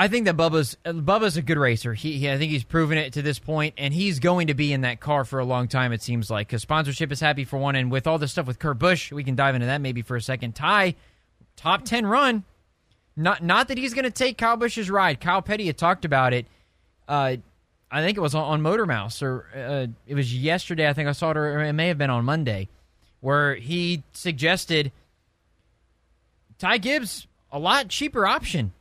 I 0.00 0.06
think 0.06 0.26
that 0.26 0.36
Bubba's 0.36 0.76
Bubba's 0.84 1.36
a 1.36 1.42
good 1.42 1.58
racer. 1.58 1.92
He, 1.92 2.18
he, 2.18 2.30
I 2.30 2.38
think 2.38 2.52
he's 2.52 2.62
proven 2.62 2.98
it 2.98 3.14
to 3.14 3.22
this 3.22 3.40
point, 3.40 3.74
and 3.76 3.92
he's 3.92 4.20
going 4.20 4.46
to 4.46 4.54
be 4.54 4.72
in 4.72 4.82
that 4.82 5.00
car 5.00 5.24
for 5.24 5.40
a 5.40 5.44
long 5.44 5.66
time. 5.66 5.92
It 5.92 6.02
seems 6.02 6.30
like 6.30 6.46
because 6.46 6.62
sponsorship 6.62 7.10
is 7.10 7.18
happy 7.18 7.42
for 7.42 7.58
one, 7.58 7.74
and 7.74 7.90
with 7.90 8.06
all 8.06 8.16
this 8.16 8.30
stuff 8.30 8.46
with 8.46 8.60
Kurt 8.60 8.78
Busch, 8.78 9.10
we 9.10 9.24
can 9.24 9.34
dive 9.34 9.56
into 9.56 9.66
that 9.66 9.80
maybe 9.80 10.02
for 10.02 10.14
a 10.14 10.22
second. 10.22 10.54
Ty, 10.54 10.94
top 11.56 11.84
ten 11.84 12.06
run. 12.06 12.44
Not 13.16 13.42
not 13.42 13.66
that 13.68 13.76
he's 13.76 13.92
going 13.92 14.04
to 14.04 14.12
take 14.12 14.38
Kyle 14.38 14.56
Busch's 14.56 14.88
ride. 14.88 15.20
Kyle 15.20 15.42
Petty 15.42 15.66
had 15.66 15.76
talked 15.76 16.04
about 16.04 16.32
it. 16.32 16.46
Uh, 17.08 17.38
I 17.90 18.00
think 18.00 18.16
it 18.16 18.20
was 18.20 18.36
on, 18.36 18.44
on 18.44 18.62
Motor 18.62 18.86
Mouse, 18.86 19.20
or 19.20 19.46
uh, 19.52 19.88
it 20.06 20.14
was 20.14 20.32
yesterday. 20.32 20.88
I 20.88 20.92
think 20.92 21.08
I 21.08 21.12
saw 21.12 21.32
it, 21.32 21.36
or 21.36 21.60
it 21.60 21.72
may 21.72 21.88
have 21.88 21.98
been 21.98 22.10
on 22.10 22.24
Monday, 22.24 22.68
where 23.18 23.56
he 23.56 24.04
suggested 24.12 24.92
Ty 26.60 26.78
Gibbs 26.78 27.26
a 27.50 27.58
lot 27.58 27.88
cheaper 27.88 28.28
option 28.28 28.72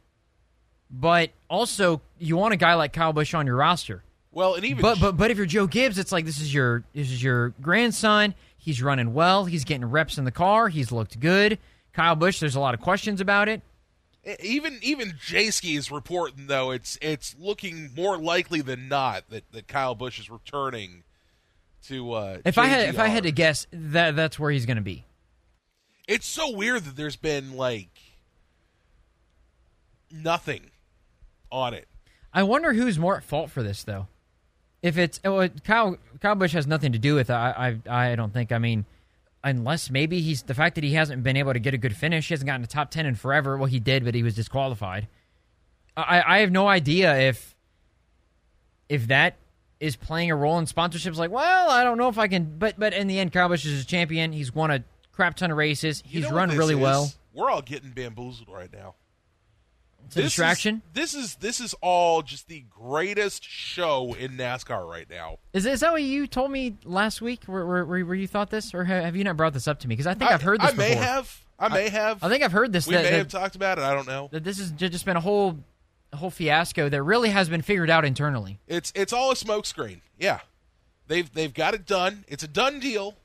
but 0.89 1.31
also 1.49 2.01
you 2.17 2.37
want 2.37 2.53
a 2.53 2.57
guy 2.57 2.73
like 2.75 2.93
Kyle 2.93 3.13
Busch 3.13 3.33
on 3.33 3.45
your 3.45 3.55
roster. 3.55 4.03
Well, 4.31 4.55
and 4.55 4.65
even 4.65 4.81
but 4.81 4.99
but 4.99 5.17
but 5.17 5.31
if 5.31 5.37
you're 5.37 5.45
Joe 5.45 5.67
Gibbs, 5.67 5.97
it's 5.97 6.11
like 6.11 6.25
this 6.25 6.39
is 6.39 6.53
your 6.53 6.83
this 6.93 7.11
is 7.11 7.21
your 7.23 7.49
grandson. 7.61 8.35
He's 8.57 8.81
running 8.81 9.13
well. 9.13 9.45
He's 9.45 9.63
getting 9.63 9.85
reps 9.85 10.17
in 10.17 10.25
the 10.25 10.31
car. 10.31 10.69
He's 10.69 10.91
looked 10.91 11.19
good. 11.19 11.57
Kyle 11.93 12.15
Busch, 12.15 12.39
there's 12.39 12.55
a 12.55 12.59
lot 12.59 12.73
of 12.73 12.81
questions 12.81 13.21
about 13.21 13.49
it. 13.49 13.61
Even 14.43 14.77
even 14.81 15.11
Jayski 15.11 15.77
is 15.77 15.89
reporting 15.89 16.47
though 16.47 16.71
it's 16.71 16.99
it's 17.01 17.35
looking 17.39 17.91
more 17.95 18.17
likely 18.17 18.61
than 18.61 18.89
not 18.89 19.29
that, 19.29 19.51
that 19.53 19.67
Kyle 19.67 19.95
Busch 19.95 20.19
is 20.19 20.29
returning 20.29 21.03
to. 21.87 22.13
Uh, 22.13 22.37
if 22.45 22.55
JGR. 22.55 22.61
I 22.61 22.65
had 22.65 22.89
if 22.89 22.99
I 22.99 23.07
had 23.07 23.23
to 23.23 23.31
guess, 23.31 23.65
that 23.71 24.15
that's 24.15 24.37
where 24.37 24.51
he's 24.51 24.65
going 24.65 24.77
to 24.77 24.83
be. 24.83 25.05
It's 26.07 26.27
so 26.27 26.51
weird 26.51 26.83
that 26.83 26.95
there's 26.95 27.15
been 27.15 27.55
like 27.55 27.89
nothing 30.11 30.71
on 31.51 31.73
it. 31.73 31.87
I 32.33 32.43
wonder 32.43 32.73
who's 32.73 32.99
more 32.99 33.17
at 33.17 33.23
fault 33.23 33.49
for 33.49 33.63
this, 33.63 33.83
though. 33.83 34.07
If 34.81 34.97
it's 34.97 35.19
oh, 35.25 35.37
well, 35.37 35.49
Kyle, 35.63 35.97
Kyle 36.21 36.35
Busch 36.35 36.53
has 36.53 36.67
nothing 36.67 36.91
to 36.91 36.99
do 36.99 37.15
with 37.15 37.29
it. 37.29 37.33
I, 37.33 37.79
I, 37.87 38.11
I 38.11 38.15
don't 38.15 38.31
think. 38.31 38.51
I 38.51 38.59
mean, 38.59 38.85
unless 39.43 39.89
maybe 39.89 40.21
he's 40.21 40.43
the 40.43 40.53
fact 40.53 40.75
that 40.75 40.83
he 40.83 40.93
hasn't 40.93 41.23
been 41.23 41.37
able 41.37 41.53
to 41.53 41.59
get 41.59 41.73
a 41.73 41.77
good 41.77 41.95
finish. 41.95 42.27
He 42.27 42.33
hasn't 42.33 42.47
gotten 42.47 42.63
a 42.63 42.67
top 42.67 42.91
ten 42.91 43.05
in 43.05 43.15
forever. 43.15 43.57
Well, 43.57 43.65
he 43.65 43.79
did, 43.79 44.05
but 44.05 44.13
he 44.13 44.23
was 44.23 44.35
disqualified. 44.35 45.07
I, 45.95 46.23
I 46.25 46.39
have 46.39 46.51
no 46.51 46.67
idea 46.67 47.17
if 47.17 47.55
if 48.87 49.07
that 49.07 49.37
is 49.79 49.95
playing 49.95 50.31
a 50.31 50.35
role 50.35 50.59
in 50.59 50.65
sponsorships. 50.65 51.17
Like, 51.17 51.31
well, 51.31 51.69
I 51.69 51.83
don't 51.83 51.97
know 51.97 52.09
if 52.09 52.17
I 52.17 52.27
can. 52.27 52.57
But 52.57 52.79
but 52.79 52.93
in 52.93 53.07
the 53.07 53.19
end, 53.19 53.33
Kyle 53.33 53.49
Busch 53.49 53.65
is 53.65 53.81
a 53.81 53.85
champion. 53.85 54.31
He's 54.31 54.53
won 54.53 54.69
a 54.69 54.83
crap 55.11 55.35
ton 55.35 55.51
of 55.51 55.57
races. 55.57 56.03
He's 56.05 56.23
you 56.23 56.29
know 56.29 56.35
run 56.35 56.49
really 56.49 56.75
is? 56.75 56.79
well. 56.79 57.11
We're 57.33 57.49
all 57.49 57.61
getting 57.61 57.91
bamboozled 57.91 58.49
right 58.49 58.71
now. 58.71 58.95
It's 60.07 60.15
this 60.15 60.25
distraction. 60.25 60.75
Is, 60.75 60.93
this 60.93 61.13
is 61.13 61.35
this 61.35 61.59
is 61.59 61.75
all 61.81 62.21
just 62.21 62.47
the 62.47 62.63
greatest 62.69 63.43
show 63.43 64.15
in 64.17 64.37
NASCAR 64.37 64.89
right 64.89 65.09
now. 65.09 65.39
Is, 65.51 65.65
is 65.65 65.81
that 65.81 65.91
what 65.91 66.01
you 66.01 66.27
told 66.27 66.49
me 66.49 66.77
last 66.85 67.21
week? 67.21 67.43
Where, 67.45 67.65
where, 67.65 67.85
where 67.85 68.15
you 68.15 68.27
thought 68.27 68.49
this, 68.49 68.73
or 68.73 68.85
have 68.85 69.17
you 69.17 69.25
not 69.25 69.35
brought 69.35 69.53
this 69.53 69.67
up 69.67 69.79
to 69.81 69.87
me? 69.87 69.93
Because 69.93 70.07
I 70.07 70.13
think 70.13 70.29
I, 70.29 70.31
have 70.31 70.41
heard 70.41 70.61
this. 70.61 70.71
I 70.71 70.75
may 70.75 70.89
before. 70.91 71.03
have. 71.03 71.45
I 71.59 71.67
may 71.67 71.89
have. 71.89 72.23
I 72.23 72.29
think 72.29 72.41
I've 72.41 72.53
heard 72.53 72.71
this. 72.71 72.87
We 72.87 72.93
that, 72.93 73.03
may 73.03 73.11
that, 73.11 73.17
have 73.17 73.27
talked 73.27 73.57
about 73.57 73.79
it. 73.79 73.83
I 73.83 73.93
don't 73.93 74.07
know. 74.07 74.29
That 74.31 74.45
this 74.45 74.59
has 74.59 74.71
just 74.71 75.05
been 75.05 75.17
a 75.17 75.21
whole, 75.21 75.57
a 76.13 76.17
whole 76.17 76.31
fiasco 76.31 76.87
that 76.87 77.03
really 77.03 77.29
has 77.29 77.49
been 77.49 77.61
figured 77.61 77.89
out 77.89 78.05
internally. 78.05 78.59
It's 78.65 78.93
it's 78.95 79.11
all 79.11 79.31
a 79.31 79.35
smokescreen. 79.35 79.99
Yeah, 80.17 80.39
they've 81.07 81.31
they've 81.33 81.53
got 81.53 81.73
it 81.73 81.85
done. 81.85 82.23
It's 82.29 82.43
a 82.43 82.47
done 82.47 82.79
deal. 82.79 83.15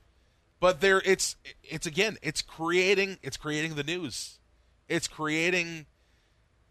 But 0.59 0.81
there, 0.81 1.01
it's 1.05 1.37
it's 1.63 1.85
again, 1.85 2.17
it's 2.21 2.41
creating 2.41 3.19
it's 3.21 3.37
creating 3.37 3.75
the 3.75 3.83
news. 3.83 4.39
It's 4.89 5.07
creating 5.07 5.85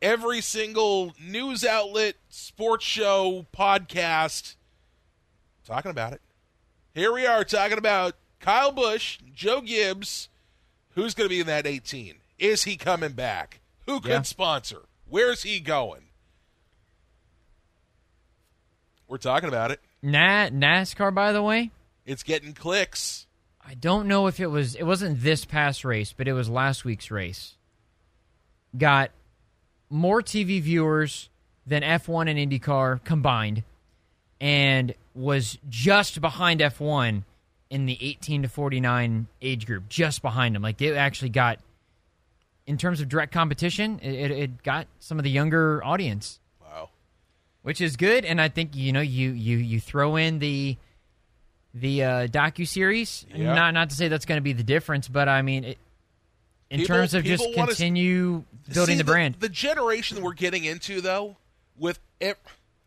every 0.03 0.41
single 0.41 1.15
news 1.25 1.65
outlet, 1.65 2.17
sports 2.29 2.85
show, 2.85 3.47
podcast 3.57 4.57
talking 5.65 5.93
about 5.93 6.13
it. 6.13 6.21
Here 6.93 7.13
we 7.13 7.25
are 7.25 7.45
talking 7.45 7.79
about 7.79 8.17
Kyle 8.41 8.73
Busch, 8.73 9.19
Joe 9.33 9.61
Gibbs. 9.63 10.29
Who's 10.95 11.15
going 11.15 11.31
to 11.31 11.35
be 11.35 11.41
in 11.41 11.47
that 11.47 11.67
18? 11.67 12.17
Is 12.39 12.65
he 12.65 12.77
coming 12.77 13.13
back? 13.13 13.61
Who 13.87 14.01
could 14.01 14.11
yeah. 14.11 14.23
sponsor? 14.23 14.83
Where's 15.09 15.45
he 15.45 15.61
going? 15.61 16.09
We're 19.09 19.19
talking 19.19 19.49
about 19.49 19.71
it. 19.71 19.81
Na- 20.03 20.49
NASCAR, 20.49 21.15
by 21.15 21.33
the 21.33 21.43
way, 21.43 21.71
it's 22.05 22.23
getting 22.23 22.53
clicks. 22.53 23.27
I 23.65 23.75
don't 23.75 24.09
know 24.09 24.27
if 24.27 24.41
it 24.41 24.49
was. 24.49 24.75
It 24.75 24.85
wasn't 24.85 25.23
this 25.23 25.45
past 25.45 25.85
race, 25.85 26.13
but 26.13 26.27
it 26.27 26.33
was 26.33 26.51
last 26.51 26.85
week's 26.85 27.11
race. 27.11 27.55
Got 28.77 29.11
more 29.93 30.23
TV 30.23 30.61
viewers 30.61 31.29
than 31.67 31.83
F1 31.83 32.29
and 32.29 32.39
IndyCar 32.39 33.05
combined, 33.05 33.63
and 34.41 34.95
was 35.15 35.59
just 35.69 36.21
behind 36.21 36.61
F1 36.61 37.23
in 37.71 37.87
the 37.87 37.97
18 38.01 38.43
to 38.43 38.49
49 38.49 39.27
age 39.41 39.67
group, 39.67 39.89
just 39.89 40.23
behind 40.23 40.55
them. 40.55 40.63
Like 40.63 40.81
it 40.81 40.97
actually 40.97 41.29
got, 41.29 41.59
in 42.67 42.79
terms 42.79 43.01
of 43.01 43.09
direct 43.09 43.33
competition, 43.33 44.01
it, 44.03 44.31
it 44.31 44.63
got 44.63 44.87
some 44.99 45.19
of 45.19 45.25
the 45.25 45.31
younger 45.31 45.85
audience. 45.85 46.41
Wow, 46.61 46.89
which 47.63 47.81
is 47.81 47.97
good. 47.97 48.25
And 48.25 48.41
I 48.41 48.49
think 48.49 48.75
you 48.75 48.93
know 48.93 49.01
you 49.03 49.31
you 49.31 49.59
you 49.59 49.79
throw 49.79 50.17
in 50.17 50.39
the 50.39 50.77
the 51.75 52.03
uh, 52.03 52.27
docu 52.29 52.67
series. 52.67 53.27
Yeah. 53.33 53.55
Not 53.55 53.75
not 53.75 53.91
to 53.91 53.97
say 53.97 54.09
that's 54.09 54.25
going 54.25 54.39
to 54.39 54.43
be 54.43 54.55
the 54.55 54.65
difference, 54.65 55.07
but 55.07 55.29
I 55.29 55.43
mean. 55.43 55.65
It, 55.65 55.79
in 56.73 56.81
People- 56.81 56.97
terms 56.97 57.15
of 57.15 57.23
just 57.25 57.45
continue 57.55 58.45
building 58.73 58.95
See, 58.95 58.99
the 58.99 59.05
brand, 59.05 59.37
The 59.41 59.49
generation 59.51 60.23
we're 60.23 60.33
getting 60.33 60.65
into, 60.65 61.01
though, 61.03 61.37
with 61.77 61.99
ev- 62.21 62.37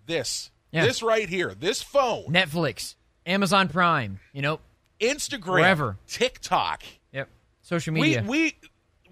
this, 0.08 0.50
Yeah. 0.72 0.86
this 0.86 1.04
right 1.04 1.30
here, 1.30 1.54
this 1.54 1.82
phone, 1.84 2.26
Netflix, 2.26 2.96
Amazon 3.26 3.70
Prime, 3.70 4.20
you 4.34 4.42
know, 4.42 4.60
Instagram, 5.00 5.60
Wherever. 5.62 5.98
TikTok. 6.08 6.84
yep, 7.12 7.30
social 7.62 7.94
We 7.94 8.02
media. 8.02 8.24
we 8.28 8.56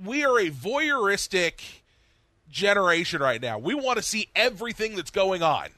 we 0.03 0.25
are 0.25 0.39
a 0.39 0.49
voyeuristic 0.49 1.61
generation 2.49 3.21
right 3.21 3.41
now. 3.41 3.57
We 3.57 3.73
want 3.75 3.97
to 3.97 4.03
see 4.03 4.29
everything 4.35 4.95
that's 4.95 5.11
going 5.11 5.41
on, 5.43 5.69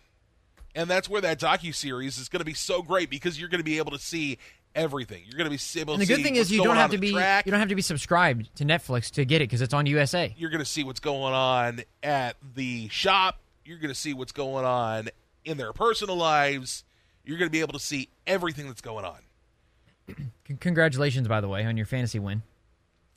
and 0.74 0.90
that's 0.90 1.10
where 1.10 1.22
that 1.22 1.40
docu 1.40 1.74
series 1.76 2.18
is 2.18 2.30
going 2.30 2.40
to 2.40 2.46
be 2.46 2.54
so 2.54 2.82
great 2.82 3.10
because 3.10 3.40
you're 3.40 3.50
going 3.50 3.60
to 3.60 3.64
be 3.66 3.78
able 3.78 3.92
to 3.92 4.00
see 4.00 4.38
everything. 4.76 5.24
You're 5.26 5.38
going 5.38 5.50
to 5.50 5.74
be 5.74 5.80
able 5.80 5.94
and 5.94 6.02
the 6.02 6.06
good 6.06 6.22
thing 6.22 6.36
is 6.36 6.52
you 6.52 6.64
don't 6.64 6.76
have 6.76 6.92
to 6.92 6.98
be 6.98 7.12
track. 7.12 7.46
you 7.46 7.52
don't 7.52 7.60
have 7.60 7.70
to 7.70 7.76
be 7.76 7.82
subscribed 7.82 8.56
to 8.58 8.66
Netflix 8.66 9.10
to 9.12 9.26
get 9.26 9.42
it 9.42 9.46
because 9.46 9.62
it's 9.62 9.74
on 9.74 9.86
USA. 9.86 10.34
You're 10.38 10.50
going 10.50 10.60
to 10.60 10.70
see 10.70 10.84
what's 10.84 11.00
going 11.00 11.34
on 11.34 11.82
at 12.04 12.36
the 12.56 12.90
shop. 12.90 13.40
You're 13.64 13.80
going 13.80 13.90
to 13.90 14.00
see 14.00 14.14
what's 14.14 14.32
going 14.32 14.66
on 14.66 15.10
in 15.44 15.58
their 15.58 15.74
personal 15.74 16.16
lives. 16.16 16.84
You're 17.24 17.38
going 17.38 17.48
to 17.48 17.52
be 17.52 17.62
able 17.62 17.74
to 17.74 17.80
see 17.80 18.10
everything 18.28 18.68
that's 18.68 18.82
going 18.82 19.06
on. 19.06 20.32
Congratulations, 20.60 21.28
by 21.28 21.42
the 21.42 21.48
way, 21.48 21.66
on 21.66 21.78
your 21.78 21.86
fantasy 21.88 22.20
win 22.20 22.44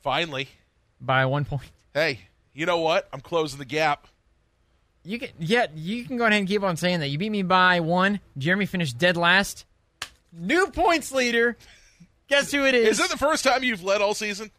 Finally, 0.01 0.47
by 0.99 1.25
one 1.25 1.45
point. 1.45 1.69
hey, 1.93 2.21
you 2.53 2.65
know 2.65 2.79
what? 2.79 3.07
I'm 3.13 3.21
closing 3.21 3.59
the 3.59 3.65
gap. 3.65 4.07
You 5.03 5.19
can 5.19 5.29
yeah, 5.39 5.67
you 5.75 6.03
can 6.03 6.17
go 6.17 6.25
ahead 6.25 6.37
and 6.39 6.47
keep 6.47 6.63
on 6.63 6.77
saying 6.77 6.99
that. 6.99 7.07
You 7.07 7.17
beat 7.17 7.31
me 7.31 7.43
by 7.43 7.79
one. 7.79 8.19
Jeremy 8.37 8.65
finished 8.65 8.97
dead 8.97 9.17
last. 9.17 9.65
New 10.31 10.67
points 10.67 11.11
leader. 11.11 11.57
Guess 12.27 12.51
who 12.51 12.65
it 12.65 12.75
is? 12.75 12.99
Is 12.99 13.05
it 13.05 13.11
the 13.11 13.17
first 13.17 13.43
time 13.43 13.63
you've 13.63 13.83
led 13.83 14.01
all 14.01 14.13
season? 14.13 14.51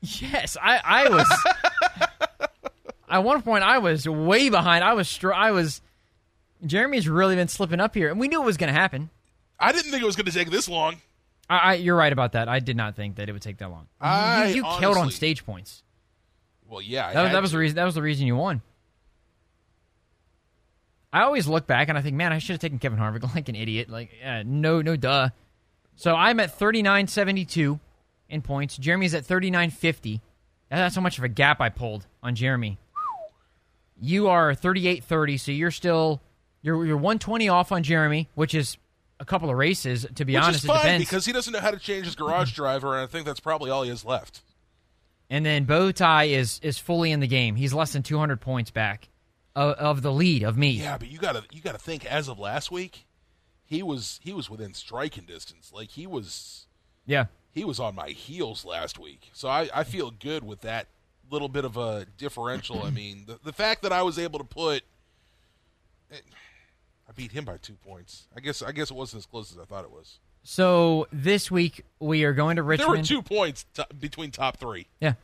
yes, 0.00 0.56
I 0.62 0.80
I 0.84 1.08
was. 1.08 1.46
at 3.10 3.18
one 3.24 3.42
point, 3.42 3.64
I 3.64 3.78
was 3.78 4.08
way 4.08 4.48
behind. 4.48 4.84
I 4.84 4.94
was 4.94 5.08
str- 5.08 5.32
I 5.34 5.50
was. 5.50 5.80
Jeremy's 6.64 7.08
really 7.08 7.36
been 7.36 7.48
slipping 7.48 7.80
up 7.80 7.94
here, 7.94 8.08
and 8.10 8.18
we 8.18 8.28
knew 8.28 8.42
it 8.42 8.46
was 8.46 8.56
going 8.56 8.72
to 8.72 8.78
happen. 8.78 9.10
I 9.58 9.72
didn't 9.72 9.90
think 9.90 10.02
it 10.02 10.06
was 10.06 10.16
going 10.16 10.26
to 10.26 10.32
take 10.32 10.50
this 10.50 10.68
long. 10.68 10.96
I, 11.50 11.56
I, 11.56 11.74
you're 11.74 11.96
right 11.96 12.12
about 12.12 12.32
that. 12.32 12.48
I 12.48 12.60
did 12.60 12.76
not 12.76 12.94
think 12.96 13.16
that 13.16 13.28
it 13.28 13.32
would 13.32 13.42
take 13.42 13.58
that 13.58 13.70
long. 13.70 13.82
You- 14.00 14.06
I 14.06 14.46
you, 14.48 14.54
you 14.56 14.64
killed 14.78 14.96
on 14.96 15.10
stage 15.10 15.44
points. 15.46 15.82
Well, 16.68 16.82
yeah, 16.82 17.12
That, 17.14 17.32
that 17.32 17.42
was 17.42 17.52
the 17.52 17.58
reason. 17.58 17.76
That 17.76 17.84
was 17.84 17.94
the 17.94 18.02
reason 18.02 18.26
you 18.26 18.36
won. 18.36 18.60
I 21.12 21.22
always 21.22 21.46
look 21.46 21.66
back 21.66 21.88
and 21.88 21.96
I 21.96 22.02
think, 22.02 22.16
man, 22.16 22.32
I 22.32 22.38
should 22.38 22.52
have 22.54 22.60
taken 22.60 22.78
Kevin 22.78 22.98
Harvick 22.98 23.22
like 23.34 23.48
an 23.48 23.54
idiot. 23.54 23.88
Like, 23.88 24.10
uh, 24.24 24.42
no, 24.44 24.82
no, 24.82 24.96
duh. 24.96 25.30
So 25.96 26.14
I'm 26.14 26.38
at 26.40 26.56
39.72 26.58 27.80
in 28.28 28.42
points. 28.42 28.76
Jeremy's 28.76 29.14
at 29.14 29.24
39.50. 29.24 30.20
That's 30.70 30.94
how 30.94 31.00
much 31.00 31.18
of 31.18 31.24
a 31.24 31.28
gap 31.28 31.60
I 31.60 31.70
pulled 31.70 32.06
on 32.22 32.34
Jeremy. 32.34 32.78
You 34.00 34.28
are 34.28 34.52
38.30, 34.54 35.40
so 35.40 35.50
you're 35.50 35.70
still 35.70 36.20
you're 36.62 36.84
you're 36.86 36.96
120 36.96 37.48
off 37.48 37.72
on 37.72 37.82
Jeremy, 37.82 38.28
which 38.34 38.54
is 38.54 38.76
a 39.18 39.24
couple 39.24 39.50
of 39.50 39.56
races. 39.56 40.06
To 40.16 40.24
be 40.24 40.34
Which 40.34 40.42
honest, 40.42 40.58
is 40.58 40.64
it 40.64 40.68
fine 40.68 40.82
depends. 40.82 41.04
because 41.06 41.26
he 41.26 41.32
doesn't 41.32 41.52
know 41.52 41.58
how 41.58 41.72
to 41.72 41.78
change 41.78 42.04
his 42.04 42.14
garage 42.14 42.52
driver, 42.52 42.92
and 42.94 43.02
I 43.02 43.06
think 43.06 43.26
that's 43.26 43.40
probably 43.40 43.70
all 43.70 43.82
he 43.82 43.88
has 43.88 44.04
left. 44.04 44.42
And 45.30 45.44
then 45.44 45.66
Bowtie 45.66 46.28
is 46.28 46.60
is 46.62 46.78
fully 46.78 47.10
in 47.10 47.18
the 47.18 47.26
game. 47.26 47.56
He's 47.56 47.74
less 47.74 47.92
than 47.92 48.04
200 48.04 48.40
points 48.40 48.70
back 48.70 49.08
of, 49.58 49.74
of 49.76 50.02
the 50.02 50.12
lead 50.12 50.42
of 50.42 50.56
me. 50.56 50.70
Yeah, 50.70 50.98
but 50.98 51.08
you 51.08 51.18
gotta 51.18 51.44
you 51.52 51.60
gotta 51.60 51.78
think 51.78 52.04
as 52.06 52.28
of 52.28 52.38
last 52.38 52.70
week, 52.70 53.06
he 53.64 53.82
was 53.82 54.20
he 54.22 54.32
was 54.32 54.48
within 54.48 54.74
striking 54.74 55.24
distance. 55.24 55.72
Like 55.74 55.90
he 55.90 56.06
was 56.06 56.66
Yeah. 57.06 57.26
he 57.50 57.64
was 57.64 57.80
on 57.80 57.94
my 57.94 58.10
heels 58.10 58.64
last 58.64 58.98
week. 58.98 59.30
So 59.32 59.48
I, 59.48 59.68
I 59.74 59.84
feel 59.84 60.10
good 60.10 60.44
with 60.44 60.60
that 60.62 60.86
little 61.30 61.48
bit 61.48 61.64
of 61.64 61.76
a 61.76 62.06
differential. 62.16 62.82
I 62.82 62.90
mean, 62.90 63.24
the, 63.26 63.38
the 63.44 63.52
fact 63.52 63.82
that 63.82 63.92
I 63.92 64.02
was 64.02 64.18
able 64.18 64.38
to 64.38 64.44
put 64.44 64.82
I 66.10 67.12
beat 67.14 67.32
him 67.32 67.44
by 67.44 67.56
two 67.56 67.74
points. 67.74 68.26
I 68.36 68.40
guess 68.40 68.62
I 68.62 68.72
guess 68.72 68.90
it 68.90 68.94
wasn't 68.96 69.20
as 69.22 69.26
close 69.26 69.50
as 69.52 69.58
I 69.58 69.64
thought 69.64 69.84
it 69.84 69.90
was. 69.90 70.18
So 70.42 71.06
this 71.12 71.50
week 71.50 71.84
we 71.98 72.24
are 72.24 72.32
going 72.32 72.56
to 72.56 72.62
Richmond. 72.62 72.90
There 72.94 72.98
were 73.00 73.04
two 73.04 73.22
points 73.22 73.66
t- 73.74 73.82
between 73.98 74.30
top 74.30 74.56
three. 74.58 74.86
Yeah. 75.00 75.14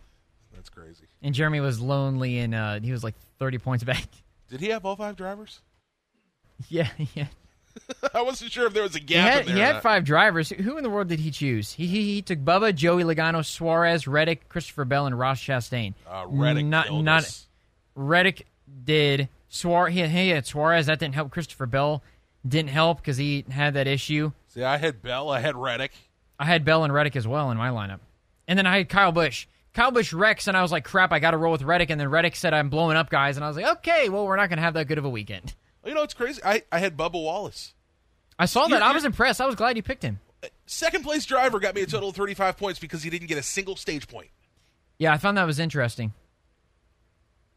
That's 0.54 0.68
crazy. 0.68 1.04
And 1.22 1.34
Jeremy 1.34 1.60
was 1.60 1.80
lonely 1.80 2.38
and 2.38 2.54
uh, 2.54 2.80
he 2.80 2.92
was 2.92 3.02
like 3.02 3.14
30 3.38 3.58
points 3.58 3.84
back. 3.84 4.06
Did 4.50 4.60
he 4.60 4.68
have 4.68 4.84
all 4.84 4.96
five 4.96 5.16
drivers? 5.16 5.60
yeah, 6.68 6.88
yeah. 7.14 7.26
I 8.14 8.22
wasn't 8.22 8.52
sure 8.52 8.66
if 8.66 8.72
there 8.72 8.84
was 8.84 8.94
a 8.94 8.98
He 9.00 9.04
gap 9.04 9.28
had, 9.28 9.40
in 9.40 9.46
there. 9.48 9.54
he 9.56 9.60
had 9.60 9.82
five 9.82 10.04
drivers. 10.04 10.50
Who 10.50 10.76
in 10.76 10.84
the 10.84 10.90
world 10.90 11.08
did 11.08 11.18
he 11.18 11.30
choose? 11.32 11.72
He, 11.72 11.86
he, 11.88 12.14
he 12.14 12.22
took 12.22 12.38
Bubba, 12.38 12.72
Joey 12.74 13.02
Logano, 13.02 13.44
Suarez, 13.44 14.06
Reddick, 14.06 14.48
Christopher 14.48 14.84
Bell, 14.84 15.06
and 15.06 15.18
Ross 15.18 15.40
Chastain. 15.40 15.94
Uh, 16.08 16.24
Reddick 16.28 16.66
not 16.66 16.92
not. 16.92 17.44
Reddick 17.96 18.46
did. 18.84 19.28
Suarez, 19.48 19.92
he, 19.94 20.06
he 20.06 20.28
had 20.28 20.46
Suarez. 20.46 20.86
That 20.86 20.98
didn't 21.00 21.14
help. 21.16 21.30
Christopher 21.32 21.66
Bell 21.66 22.02
didn't 22.46 22.70
help 22.70 22.98
because 22.98 23.16
he 23.16 23.44
had 23.50 23.74
that 23.74 23.86
issue. 23.88 24.30
See, 24.48 24.62
I 24.62 24.76
had 24.76 25.02
Bell, 25.02 25.30
I 25.30 25.40
had 25.40 25.56
Reddick. 25.56 25.92
I 26.38 26.44
had 26.44 26.64
Bell 26.64 26.84
and 26.84 26.92
Reddick 26.92 27.16
as 27.16 27.26
well 27.26 27.50
in 27.50 27.56
my 27.56 27.70
lineup. 27.70 28.00
And 28.46 28.56
then 28.58 28.66
I 28.66 28.76
had 28.78 28.88
Kyle 28.88 29.12
Busch. 29.12 29.46
Kyle 29.74 29.90
Busch 29.90 30.12
wrecks, 30.12 30.46
and 30.48 30.56
I 30.56 30.62
was 30.62 30.72
like, 30.72 30.84
crap, 30.84 31.12
I 31.12 31.18
got 31.18 31.32
to 31.32 31.36
roll 31.36 31.52
with 31.52 31.62
Reddick. 31.62 31.90
And 31.90 32.00
then 32.00 32.08
Reddick 32.08 32.36
said, 32.36 32.54
I'm 32.54 32.70
blowing 32.70 32.96
up, 32.96 33.10
guys. 33.10 33.36
And 33.36 33.44
I 33.44 33.48
was 33.48 33.56
like, 33.56 33.66
okay, 33.78 34.08
well, 34.08 34.24
we're 34.24 34.36
not 34.36 34.48
going 34.48 34.58
to 34.58 34.62
have 34.62 34.74
that 34.74 34.86
good 34.86 34.98
of 34.98 35.04
a 35.04 35.10
weekend. 35.10 35.54
You 35.84 35.92
know 35.94 36.00
what's 36.00 36.14
crazy? 36.14 36.40
I, 36.44 36.62
I 36.72 36.78
had 36.78 36.96
Bubba 36.96 37.14
Wallace. 37.22 37.74
I 38.38 38.46
saw 38.46 38.62
that. 38.68 38.70
You're- 38.76 38.82
I 38.82 38.92
was 38.92 39.04
impressed. 39.04 39.40
I 39.40 39.46
was 39.46 39.54
glad 39.54 39.76
you 39.76 39.82
picked 39.82 40.02
him. 40.02 40.20
Uh, 40.42 40.46
second 40.66 41.02
place 41.02 41.26
driver 41.26 41.58
got 41.60 41.74
me 41.74 41.82
a 41.82 41.86
total 41.86 42.08
of 42.10 42.16
35 42.16 42.56
points 42.56 42.78
because 42.78 43.02
he 43.02 43.10
didn't 43.10 43.26
get 43.28 43.36
a 43.36 43.42
single 43.42 43.76
stage 43.76 44.08
point. 44.08 44.28
Yeah, 44.98 45.12
I 45.12 45.18
found 45.18 45.36
that 45.36 45.44
was 45.44 45.58
interesting. 45.58 46.12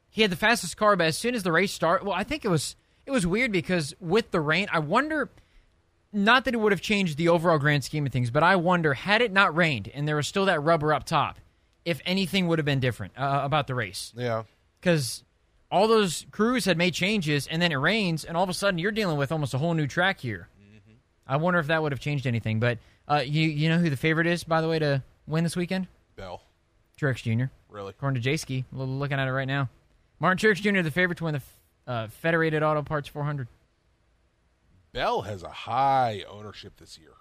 He 0.10 0.22
had 0.24 0.32
the 0.32 0.36
fastest 0.36 0.78
car, 0.78 0.96
but 0.96 1.08
as 1.08 1.18
soon 1.18 1.36
as 1.36 1.44
the 1.44 1.52
race 1.52 1.72
started, 1.72 2.06
well, 2.06 2.16
I 2.16 2.24
think 2.24 2.44
it 2.44 2.48
was 2.50 2.76
it 3.06 3.12
was 3.12 3.28
weird 3.28 3.52
because 3.52 3.94
with 4.00 4.32
the 4.32 4.42
rain, 4.42 4.68
I 4.72 4.80
wonder. 4.80 5.30
Not 6.14 6.46
that 6.46 6.54
it 6.54 6.58
would 6.58 6.72
have 6.72 6.82
changed 6.82 7.18
the 7.18 7.28
overall 7.30 7.60
grand 7.60 7.84
scheme 7.84 8.06
of 8.06 8.12
things, 8.12 8.32
but 8.32 8.42
I 8.42 8.56
wonder 8.56 8.94
had 8.94 9.22
it 9.22 9.32
not 9.32 9.56
rained 9.56 9.90
and 9.94 10.08
there 10.08 10.16
was 10.16 10.26
still 10.28 10.46
that 10.46 10.64
rubber 10.64 10.94
up 10.94 11.04
top, 11.04 11.38
if 11.88 12.02
anything 12.06 12.48
would 12.48 12.60
have 12.60 12.66
been 12.66 12.80
different 12.82 13.14
uh, 13.18 13.42
about 13.44 13.68
the 13.68 13.74
race. 13.76 14.14
Yeah. 14.16 14.44
because 14.80 15.24
all 15.72 15.88
those 15.88 16.26
crews 16.32 16.66
had 16.66 16.78
made 16.78 16.94
changes, 16.94 17.48
and 17.48 17.62
then 17.62 17.72
it 17.72 17.76
rains, 17.78 18.24
and 18.26 18.36
all 18.38 18.44
of 18.44 18.50
a 18.50 18.54
sudden 18.54 18.78
you're 18.78 18.92
dealing 18.92 19.18
with 19.18 19.32
almost 19.32 19.54
a 19.54 19.58
whole 19.58 19.74
new 19.74 19.88
track 19.88 20.20
here. 20.20 20.48
I 21.26 21.36
wonder 21.38 21.60
if 21.60 21.68
that 21.68 21.82
would 21.82 21.92
have 21.92 22.00
changed 22.00 22.26
anything. 22.26 22.60
But 22.60 22.78
uh, 23.08 23.24
you 23.26 23.48
you 23.50 23.68
know 23.70 23.78
who 23.78 23.90
the 23.90 23.98
favorite 23.98 24.28
is, 24.28 24.44
by 24.46 24.62
the 24.62 24.68
way, 24.70 24.80
to 24.80 25.04
win 25.28 25.44
this 25.44 25.56
weekend? 25.58 25.88
Bell. 26.16 26.42
Truex 27.00 27.18
Jr. 27.22 27.46
Really? 27.70 27.90
According 27.90 28.22
to 28.22 28.30
Jayski, 28.30 28.64
looking 28.72 29.20
at 29.20 29.28
it 29.28 29.32
right 29.32 29.48
now, 29.48 29.70
Martin 30.20 30.38
Truex 30.50 30.62
Jr. 30.62 30.82
the 30.82 30.92
favorite 30.92 31.18
to 31.18 31.26
win 31.26 31.34
the 31.36 31.92
uh, 31.92 32.08
Federated 32.08 32.64
Auto 32.64 32.82
Parts 32.82 33.08
400. 33.10 33.48
Bell 34.94 35.22
has 35.22 35.44
a 35.44 35.50
high 35.50 36.24
ownership 36.30 36.78
this 36.78 36.98
year, 36.98 37.12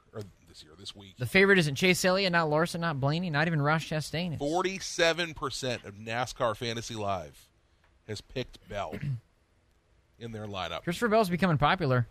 this 0.57 0.65
year, 0.65 0.73
this 0.79 0.97
week. 0.97 1.15
The 1.19 1.27
favorite 1.27 1.59
isn't 1.59 1.75
Chase 1.75 2.03
Elliott, 2.05 2.33
not 2.33 2.49
Larson, 2.49 2.81
not 2.81 2.99
Blaney, 2.99 3.29
not 3.31 3.47
even 3.47 3.61
Ross 3.61 3.85
Chastain. 3.85 4.35
It's- 4.35 4.41
47% 4.41 5.85
of 5.85 5.95
NASCAR 5.97 6.57
Fantasy 6.57 6.95
Live 6.95 7.49
has 8.09 8.21
picked 8.21 8.67
Bell 8.69 8.95
in 10.19 10.33
their 10.33 10.47
lineup. 10.47 10.83
Christopher 10.85 11.09
Bell's 11.09 11.29
becoming 11.29 11.59
popular, 11.59 12.07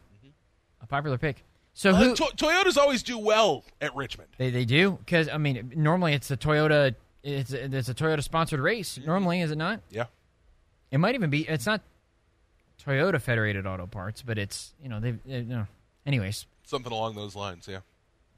a 0.82 0.86
popular 0.86 1.18
pick. 1.18 1.44
So 1.74 1.90
Uh. 1.92 2.16
To- 2.16 2.24
Toyotas 2.38 2.78
always 2.78 3.02
do 3.04 3.18
well 3.18 3.64
at 3.82 3.96
Richmond. 3.96 4.30
They 4.38 4.50
they 4.52 4.64
do 4.66 4.92
because 4.92 5.28
I 5.28 5.38
mean 5.38 5.74
normally 5.76 6.14
it's 6.14 6.30
a 6.32 6.38
Toyota 6.38 6.96
it's 7.24 7.52
a, 7.52 7.66
it's 7.76 7.90
a 7.90 7.94
Toyota 7.94 8.24
sponsored 8.24 8.60
race 8.62 8.98
normally 9.06 9.42
is 9.42 9.52
it 9.52 9.58
not? 9.58 9.82
Yeah. 9.90 10.06
It 10.92 11.00
might 11.00 11.16
even 11.16 11.30
be 11.30 11.42
it's 11.50 11.66
not 11.66 11.82
Toyota 12.82 13.20
Federated 13.20 13.66
Auto 13.66 13.88
Parts 13.88 14.22
but 14.22 14.38
it's 14.38 14.74
you 14.82 14.88
know 14.88 15.00
they, 15.02 15.12
they 15.26 15.42
no. 15.42 15.68
Anyways, 16.06 16.46
Something 16.64 16.92
along 16.94 17.16
those 17.16 17.36
lines, 17.36 17.68
yeah. 17.68 17.80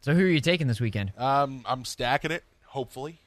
So 0.07 0.13
who 0.15 0.23
are 0.23 0.29
you 0.29 0.39
taking 0.39 0.67
this 0.67 0.79
weekend? 0.79 1.11
Um, 1.17 1.63
I'm 1.65 1.83
stacking 1.83 2.31
it, 2.31 2.41
hopefully. 2.65 3.19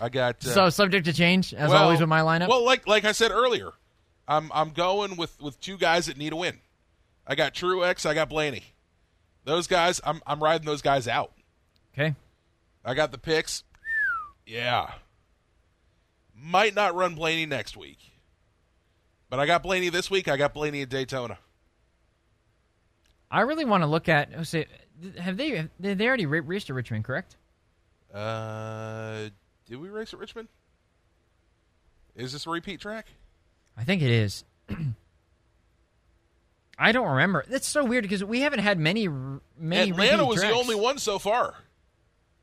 I 0.00 0.08
got. 0.08 0.44
Uh, 0.44 0.50
so 0.50 0.68
subject 0.68 1.04
to 1.04 1.12
change 1.12 1.54
as 1.54 1.70
well- 1.70 1.84
always 1.84 2.00
with 2.00 2.08
my 2.08 2.22
lineup. 2.22 2.48
Well, 2.48 2.64
like 2.64 2.88
like 2.88 3.04
I 3.04 3.12
said 3.12 3.30
earlier, 3.30 3.70
I'm 4.26 4.50
I'm 4.52 4.70
going 4.70 5.16
with 5.16 5.40
with 5.40 5.60
two 5.60 5.78
guys 5.78 6.06
that 6.06 6.16
need 6.16 6.32
a 6.32 6.36
win. 6.36 6.58
I 7.24 7.36
got 7.36 7.54
Truex. 7.54 8.04
I 8.04 8.14
got 8.14 8.28
Blaney. 8.28 8.64
Those 9.44 9.68
guys, 9.68 10.00
I'm 10.04 10.20
I'm 10.26 10.42
riding 10.42 10.66
those 10.66 10.82
guys 10.82 11.06
out. 11.06 11.30
Okay. 11.94 12.16
I 12.84 12.94
got 12.94 13.12
the 13.12 13.18
picks. 13.18 13.62
Yeah. 14.44 14.90
Might 16.34 16.74
not 16.74 16.96
run 16.96 17.14
Blaney 17.14 17.46
next 17.46 17.76
week. 17.76 17.98
But 19.30 19.38
I 19.38 19.46
got 19.46 19.62
Blaney 19.62 19.88
this 19.88 20.10
week. 20.10 20.26
I 20.26 20.36
got 20.36 20.52
Blaney 20.52 20.82
at 20.82 20.88
Daytona. 20.88 21.38
I 23.30 23.42
really 23.42 23.64
want 23.64 23.82
to 23.84 23.86
look 23.86 24.08
at. 24.08 24.30
Have 25.18 25.36
they? 25.36 25.50
have 25.50 25.68
They 25.78 26.06
already 26.06 26.26
ra- 26.26 26.40
raced 26.44 26.70
at 26.70 26.76
Richmond, 26.76 27.04
correct? 27.04 27.36
Uh, 28.12 29.28
did 29.66 29.76
we 29.80 29.88
race 29.88 30.12
at 30.12 30.18
Richmond? 30.18 30.48
Is 32.14 32.32
this 32.32 32.46
a 32.46 32.50
repeat 32.50 32.80
track? 32.80 33.06
I 33.76 33.84
think 33.84 34.02
it 34.02 34.10
is. 34.10 34.44
I 36.78 36.92
don't 36.92 37.08
remember. 37.08 37.44
That's 37.48 37.68
so 37.68 37.84
weird 37.84 38.02
because 38.02 38.24
we 38.24 38.40
haven't 38.40 38.60
had 38.60 38.78
many 38.78 39.08
many. 39.58 39.90
Atlanta 39.90 40.24
was 40.26 40.40
the 40.40 40.50
only 40.50 40.74
one 40.74 40.98
so 40.98 41.18
far 41.18 41.54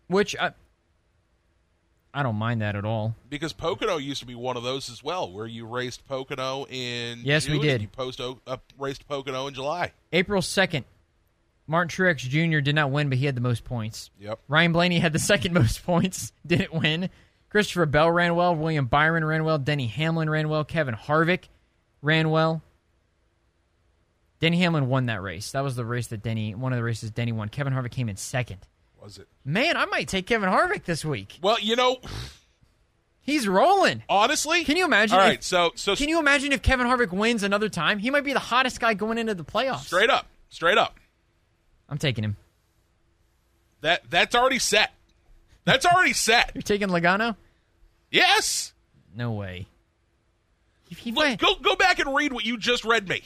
Which 0.08 0.36
I, 0.40 0.52
I 2.14 2.24
don't 2.24 2.36
mind 2.38 2.62
that 2.62 2.76
at 2.76 2.86
all. 2.86 3.16
because 3.30 3.54
Pocono 3.54 3.98
used 3.98 4.22
to 4.22 4.26
be 4.28 4.36
one 4.36 4.56
of 4.58 4.64
those 4.64 4.90
as 4.90 5.04
well, 5.04 5.32
where 5.32 5.46
you 5.46 5.66
raced 5.68 6.08
Pocono 6.08 6.66
in 6.70 7.22
Yes, 7.24 7.48
we 7.50 7.60
did. 7.60 7.82
You 7.82 7.88
post 7.88 8.20
uh, 8.22 8.58
raced 8.78 9.08
Pocono 9.08 9.48
in 9.48 9.54
July. 9.54 9.92
April 10.14 10.42
second, 10.42 10.86
Martin 11.70 11.90
Truex 11.90 12.18
Jr. 12.18 12.60
did 12.60 12.76
not 12.76 12.92
win, 12.92 13.10
but 13.10 13.18
he 13.18 13.26
had 13.28 13.36
the 13.36 13.42
most 13.42 13.64
points. 13.64 14.10
Yep. 14.20 14.40
Ryan 14.48 14.72
Blaney 14.74 15.00
had 15.00 15.14
the 15.14 15.20
second 15.20 15.54
most 15.54 15.86
points, 15.86 16.34
didn't 16.46 16.74
win. 16.74 17.10
Christopher 17.50 17.86
Bell 17.86 18.12
ran 18.12 18.36
well. 18.36 18.56
William 18.56 18.86
Byron 18.88 19.24
ran 19.24 19.44
well. 19.44 19.58
Denny 19.58 19.88
Hamlin 19.88 20.30
ran 20.30 20.50
well. 20.50 20.64
Kevin 20.64 20.96
Harvick 20.96 21.46
ran 22.02 22.30
well. 22.30 22.62
Denny 24.40 24.58
Hamlin 24.60 24.88
won 24.88 25.08
that 25.08 25.22
race. 25.22 25.52
That 25.52 25.64
was 25.64 25.76
the 25.76 25.84
race 25.86 26.08
that 26.08 26.22
Denny, 26.24 26.56
one 26.56 26.72
of 26.74 26.78
the 26.78 26.84
races 26.84 27.12
Denny 27.12 27.32
won. 27.32 27.50
Kevin 27.50 27.74
Harvick 27.74 27.92
came 27.92 28.08
in 28.10 28.16
second. 28.16 28.60
Was 29.02 29.18
it? 29.18 29.28
Man, 29.44 29.76
I 29.78 29.86
might 29.86 30.08
take 30.08 30.28
Kevin 30.28 30.50
Harvick 30.50 30.86
this 30.86 31.04
week. 31.04 31.40
Well, 31.42 31.60
you 31.60 31.76
know, 31.76 31.98
He's 33.22 33.48
rolling. 33.48 34.04
honestly, 34.10 34.64
Can 34.64 34.76
you 34.78 34.86
imagine? 34.86 35.18
All 35.20 35.28
if- 35.30 35.44
so 35.44 35.72
so 35.76 35.96
Can 35.96 36.10
you 36.10 36.20
imagine 36.20 36.52
if 36.52 36.62
Kevin 36.62 36.88
Harvick 36.88 37.12
wins 37.12 37.44
another 37.44 37.70
time? 37.70 38.00
He 38.00 38.10
might 38.10 38.24
be 38.24 38.34
the 38.34 38.40
hottest 38.40 38.80
guy 38.80 38.94
going 38.94 39.18
into 39.18 39.34
the 39.36 39.44
playoffs. 39.46 39.86
straight 39.86 40.10
up, 40.10 40.28
straight 40.50 40.78
up. 40.78 40.99
I'm 41.90 41.98
taking 41.98 42.24
him. 42.24 42.38
That 43.82 44.10
that's 44.10 44.36
already 44.36 44.60
set. 44.60 44.92
That's 45.66 45.86
already 45.86 46.14
set. 46.14 46.52
You're 46.56 46.62
taking 46.62 46.90
Logano? 46.90 47.36
Yes. 48.12 48.74
No 49.16 49.32
way. 49.32 49.68
He, 50.90 51.12
Look, 51.12 51.26
might- 51.26 51.40
go 51.40 51.56
go 51.56 51.76
back 51.76 52.00
and 52.00 52.14
read 52.16 52.34
what 52.34 52.46
you 52.46 52.58
just 52.58 52.84
read 52.86 53.08
me. 53.08 53.22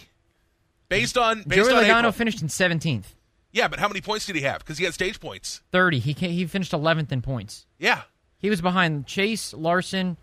Based 0.90 1.18
on 1.18 1.44
based 1.44 1.70
Joey 1.70 1.78
on 1.78 1.84
Logano 1.86 1.98
April. 2.00 2.12
finished 2.12 2.42
in 2.42 2.48
17th. 2.50 3.06
Yeah, 3.52 3.68
but 3.68 3.80
how 3.80 3.88
many 3.88 4.02
points 4.02 4.26
did 4.26 4.36
he 4.36 4.42
have? 4.42 4.60
Because 4.60 4.78
he 4.78 4.84
had 4.84 4.94
stage 4.94 5.20
points. 5.20 5.62
30. 5.72 6.00
He 6.00 6.14
he 6.14 6.46
finished 6.46 6.72
11th 6.72 7.12
in 7.12 7.22
points. 7.22 7.66
Yeah. 7.80 8.02
He 8.38 8.50
was 8.50 8.62
behind 8.62 9.06
Chase, 9.08 9.54
Larson, 9.54 10.18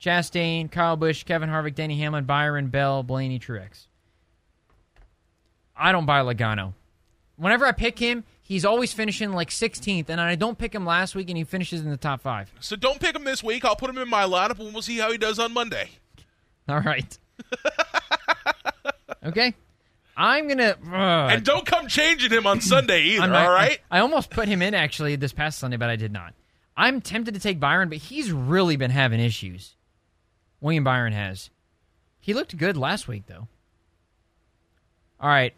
Chastain, 0.00 0.70
Kyle 0.70 0.96
Busch, 0.96 1.24
Kevin 1.24 1.48
Harvick, 1.50 1.74
Denny 1.74 1.98
Hamlin, 1.98 2.24
Byron, 2.24 2.68
Bell, 2.68 3.02
Blaney, 3.02 3.38
Truex. 3.40 3.86
I 5.76 5.90
don't 5.92 6.06
buy 6.06 6.20
Logano. 6.20 6.74
Whenever 7.36 7.66
I 7.66 7.72
pick 7.72 7.98
him, 7.98 8.24
he's 8.42 8.64
always 8.64 8.92
finishing 8.92 9.32
like 9.32 9.50
16th, 9.50 10.08
and 10.08 10.20
I 10.20 10.34
don't 10.36 10.56
pick 10.56 10.74
him 10.74 10.86
last 10.86 11.14
week, 11.14 11.28
and 11.28 11.36
he 11.36 11.44
finishes 11.44 11.80
in 11.80 11.90
the 11.90 11.96
top 11.96 12.20
five. 12.20 12.52
So 12.60 12.76
don't 12.76 13.00
pick 13.00 13.16
him 13.16 13.24
this 13.24 13.42
week. 13.42 13.64
I'll 13.64 13.74
put 13.76 13.90
him 13.90 13.98
in 13.98 14.08
my 14.08 14.24
lineup, 14.24 14.60
and 14.60 14.72
we'll 14.72 14.82
see 14.82 14.98
how 14.98 15.10
he 15.10 15.18
does 15.18 15.38
on 15.38 15.52
Monday. 15.52 15.90
All 16.68 16.80
right. 16.80 17.18
okay. 19.24 19.54
I'm 20.16 20.46
gonna. 20.48 20.76
uh, 20.92 21.28
And 21.32 21.44
don't 21.44 21.66
come 21.66 21.88
changing 21.88 22.30
him 22.30 22.46
on 22.46 22.60
Sunday 22.60 23.02
either. 23.02 23.26
Not- 23.26 23.46
all 23.46 23.52
right. 23.52 23.80
I, 23.90 23.98
I 23.98 24.00
almost 24.00 24.30
put 24.30 24.46
him 24.46 24.62
in 24.62 24.72
actually 24.72 25.16
this 25.16 25.32
past 25.32 25.58
Sunday, 25.58 25.76
but 25.76 25.90
I 25.90 25.96
did 25.96 26.12
not. 26.12 26.34
I'm 26.76 27.00
tempted 27.00 27.34
to 27.34 27.40
take 27.40 27.58
Byron, 27.58 27.88
but 27.88 27.98
he's 27.98 28.30
really 28.30 28.76
been 28.76 28.92
having 28.92 29.18
issues. 29.20 29.74
William 30.60 30.84
Byron 30.84 31.12
has. 31.12 31.50
He 32.20 32.32
looked 32.32 32.56
good 32.56 32.76
last 32.76 33.08
week, 33.08 33.24
though. 33.26 33.48
All 35.20 35.28
right. 35.28 35.52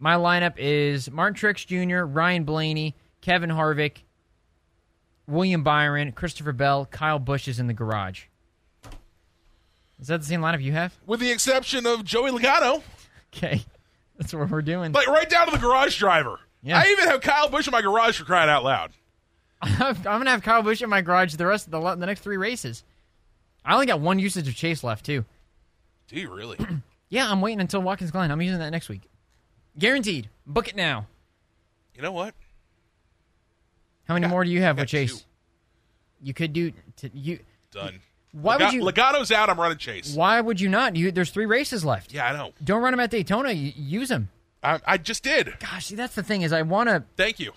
My 0.00 0.14
lineup 0.14 0.54
is 0.56 1.10
Martin 1.10 1.36
Truex 1.38 1.66
Jr., 1.66 2.04
Ryan 2.04 2.44
Blaney, 2.44 2.96
Kevin 3.20 3.50
Harvick, 3.50 3.98
William 5.28 5.62
Byron, 5.62 6.10
Christopher 6.12 6.52
Bell, 6.52 6.86
Kyle 6.86 7.18
Busch 7.18 7.46
is 7.46 7.60
in 7.60 7.66
the 7.66 7.74
garage. 7.74 8.24
Is 10.00 10.08
that 10.08 10.20
the 10.20 10.26
same 10.26 10.40
lineup 10.40 10.62
you 10.62 10.72
have? 10.72 10.94
With 11.06 11.20
the 11.20 11.30
exception 11.30 11.86
of 11.86 12.04
Joey 12.04 12.30
Logano, 12.30 12.82
Okay. 13.34 13.62
That's 14.18 14.34
what 14.34 14.50
we're 14.50 14.60
doing. 14.62 14.92
like 14.92 15.06
right 15.06 15.28
down 15.28 15.46
to 15.46 15.52
the 15.52 15.58
garage 15.58 15.98
driver. 15.98 16.40
Yeah. 16.62 16.78
I 16.78 16.88
even 16.90 17.06
have 17.08 17.20
Kyle 17.20 17.48
Busch 17.48 17.66
in 17.68 17.72
my 17.72 17.80
garage 17.80 18.18
for 18.18 18.24
crying 18.24 18.50
out 18.50 18.64
loud. 18.64 18.92
I'm 19.62 19.94
gonna 20.02 20.30
have 20.30 20.42
Kyle 20.42 20.62
Busch 20.62 20.82
in 20.82 20.90
my 20.90 21.00
garage 21.00 21.34
the 21.34 21.46
rest 21.46 21.66
of 21.66 21.70
the 21.70 21.80
the 21.96 22.06
next 22.06 22.20
three 22.20 22.36
races. 22.36 22.82
I 23.64 23.74
only 23.74 23.86
got 23.86 24.00
one 24.00 24.18
usage 24.18 24.48
of 24.48 24.54
Chase 24.54 24.82
left 24.82 25.06
too. 25.06 25.24
Do 26.08 26.16
you 26.16 26.32
really? 26.32 26.56
Yeah, 27.12 27.28
I'm 27.28 27.40
waiting 27.40 27.60
until 27.60 27.82
Watkins 27.82 28.12
Glen. 28.12 28.30
I'm 28.30 28.40
using 28.40 28.60
that 28.60 28.70
next 28.70 28.88
week, 28.88 29.09
guaranteed. 29.78 30.28
Book 30.46 30.68
it 30.68 30.76
now. 30.76 31.06
you 31.94 32.02
know 32.02 32.12
what? 32.12 32.34
How 34.06 34.14
many 34.14 34.24
Got- 34.24 34.30
more 34.30 34.44
do 34.44 34.50
you 34.50 34.62
have 34.62 34.78
with 34.78 34.88
Chase? 34.88 35.18
two. 35.20 35.24
You 36.22 36.34
could 36.34 36.52
do. 36.52 36.72
T- 36.96 37.10
you. 37.14 37.38
Done. 37.70 38.00
Why 38.32 38.56
Loga- 38.56 38.64
would 38.66 38.74
you? 38.74 38.82
Logano's 38.82 39.32
out. 39.32 39.48
I'm 39.48 39.58
running 39.58 39.78
Chase. 39.78 40.14
Why 40.14 40.40
would 40.40 40.60
you 40.60 40.68
not? 40.68 40.96
You, 40.96 41.10
there's 41.12 41.30
three 41.30 41.46
races 41.46 41.84
left. 41.84 42.12
Yeah, 42.12 42.26
I 42.26 42.32
know. 42.36 42.52
Don't 42.62 42.82
run 42.82 42.92
them 42.92 43.00
at 43.00 43.10
Daytona. 43.10 43.52
You, 43.52 43.72
use 43.76 44.08
them. 44.08 44.28
I, 44.62 44.80
I 44.86 44.98
just 44.98 45.22
did. 45.22 45.54
Gosh, 45.58 45.86
see, 45.86 45.94
that's 45.94 46.14
the 46.14 46.22
thing 46.22 46.42
is 46.42 46.52
I 46.52 46.62
want 46.62 46.88
to. 46.88 47.04
Thank 47.16 47.40
you. 47.40 47.52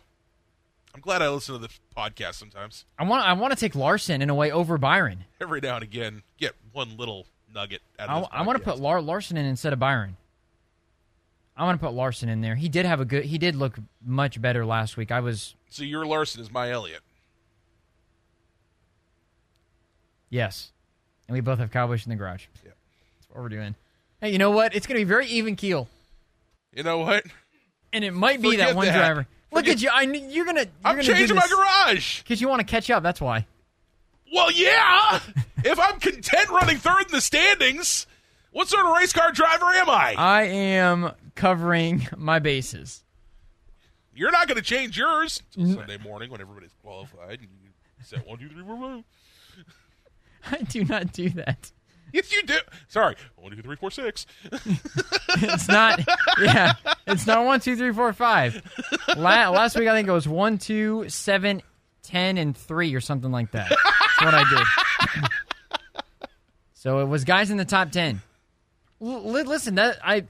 I'm 0.96 1.02
glad 1.02 1.22
I 1.22 1.30
listen 1.30 1.56
to 1.56 1.60
the 1.60 1.70
podcast 1.98 2.36
sometimes. 2.36 2.86
I 2.98 3.04
want. 3.04 3.28
I 3.28 3.34
want 3.34 3.52
to 3.54 3.60
take 3.60 3.76
Larson 3.76 4.22
in 4.22 4.30
a 4.30 4.36
way 4.36 4.52
over 4.52 4.78
Byron. 4.78 5.26
Every 5.42 5.60
now 5.60 5.76
and 5.76 5.84
again, 5.84 6.24
get 6.38 6.54
one 6.72 6.96
little 6.98 7.26
nugget 7.54 7.82
out 8.00 8.30
I, 8.32 8.40
I 8.40 8.42
want 8.44 8.58
to 8.58 8.64
put 8.64 8.80
Lar- 8.80 9.02
Larson 9.02 9.38
in 9.38 9.46
instead 9.46 9.74
of 9.74 9.80
Byron. 9.80 10.16
I 11.56 11.64
want 11.66 11.80
to 11.80 11.86
put 11.86 11.94
Larson 11.94 12.30
in 12.30 12.42
there. 12.42 12.56
He 12.56 12.68
did 12.70 12.86
have 12.86 13.00
a 13.00 13.06
good. 13.06 13.26
He 13.26 13.38
did 13.38 13.56
look 13.56 13.76
much 14.04 14.42
better 14.42 14.66
last 14.66 14.98
week. 14.98 15.12
I 15.12 15.20
was 15.20 15.56
So 15.70 15.84
your 15.84 16.06
Larson 16.06 16.42
is 16.42 16.52
my 16.52 16.72
Elliott. 16.72 17.02
yes, 20.30 20.72
and 21.28 21.34
we 21.36 21.42
both 21.42 21.60
have 21.60 21.72
Busch 21.72 22.06
in 22.06 22.10
the 22.10 22.16
garage. 22.16 22.46
Yep. 22.64 22.76
That's 23.20 23.30
what 23.30 23.42
we're 23.42 23.50
doing. 23.50 23.76
Hey, 24.22 24.32
you 24.32 24.38
know 24.38 24.52
what? 24.52 24.76
It's 24.76 24.88
going 24.88 24.98
to 25.00 25.06
be 25.06 25.08
very 25.10 25.28
even 25.28 25.56
keel, 25.56 25.88
You 26.74 26.84
know 26.84 27.00
what? 27.00 27.24
and 27.92 28.04
it 28.04 28.12
might 28.12 28.42
be 28.42 28.52
Forget 28.52 28.70
that 28.70 28.76
one 28.76 28.86
that. 28.88 28.98
driver. 28.98 29.28
Look 29.52 29.66
Forget- 29.66 29.76
at 29.76 29.82
you! 29.84 29.90
I 29.94 30.02
you're 30.32 30.46
gonna. 30.46 30.62
You're 30.62 30.68
I'm 30.84 30.96
gonna 30.96 31.04
changing 31.04 31.36
my 31.36 31.48
garage. 31.48 32.22
because 32.24 32.42
you 32.42 32.48
want 32.50 32.62
to 32.62 32.66
catch 32.66 32.90
up. 32.90 33.04
That's 33.04 33.22
why. 33.22 33.46
Well, 34.34 34.52
yeah. 34.52 35.20
if 35.64 35.80
I'm 35.80 36.00
content 36.00 36.50
running 36.50 36.78
third 36.78 37.06
in 37.06 37.12
the 37.12 37.22
standings, 37.22 38.08
what 38.52 38.68
sort 38.68 38.84
of 38.88 38.94
race 38.98 39.14
car 39.14 39.32
driver 39.32 39.66
am 39.66 39.92
I? 39.92 40.16
I 40.18 40.44
am 40.46 41.12
covering 41.36 42.08
my 42.18 42.40
bases. 42.40 43.04
You're 44.16 44.32
not 44.32 44.48
going 44.48 44.58
to 44.58 44.64
change 44.64 44.98
yours 44.98 45.42
until 45.56 45.72
mm-hmm. 45.72 45.80
Sunday 45.80 45.98
morning 45.98 46.30
when 46.30 46.40
everybody's 46.40 46.74
qualified. 46.84 47.40
And 47.40 47.50
you 47.62 47.70
set 48.04 48.28
one, 48.28 48.38
two, 48.38 48.50
three, 48.50 48.64
four, 48.64 48.78
five. 48.78 49.04
I 50.52 50.64
do 50.64 50.84
not 50.84 51.14
do 51.14 51.30
that. 51.30 51.72
Yes, 52.12 52.32
you 52.32 52.44
do. 52.44 52.58
Sorry, 52.90 53.16
one, 53.36 53.56
two, 53.56 53.62
three, 53.62 53.76
four, 53.76 53.92
six. 53.92 54.26
It's 55.36 55.68
not. 55.68 56.00
yeah, 56.40 56.74
it's 57.08 57.26
not 57.26 57.44
one, 57.44 57.60
two, 57.60 57.76
three, 57.76 57.92
four, 57.92 58.14
five. 58.14 58.62
La- 59.18 59.50
last 59.50 59.76
week 59.76 59.88
I 59.88 59.96
think 59.96 60.08
it 60.08 60.12
was 60.12 60.28
one, 60.28 60.60
two, 60.60 61.06
seven, 61.10 61.64
ten, 62.04 62.38
and 62.38 62.56
three 62.56 62.94
or 62.94 63.02
something 63.02 63.32
like 63.32 63.50
that. 63.52 63.70
That's 63.70 64.22
what 64.22 64.36
I 64.36 64.44
did. 64.48 65.90
so 66.76 67.00
it 67.00 67.06
was 67.06 67.24
guys 67.24 67.50
in 67.50 67.58
the 67.58 67.66
top 67.66 67.92
ten. 67.92 68.22
L- 69.02 69.24
listen, 69.24 69.74
that 69.76 69.98
I 70.04 70.26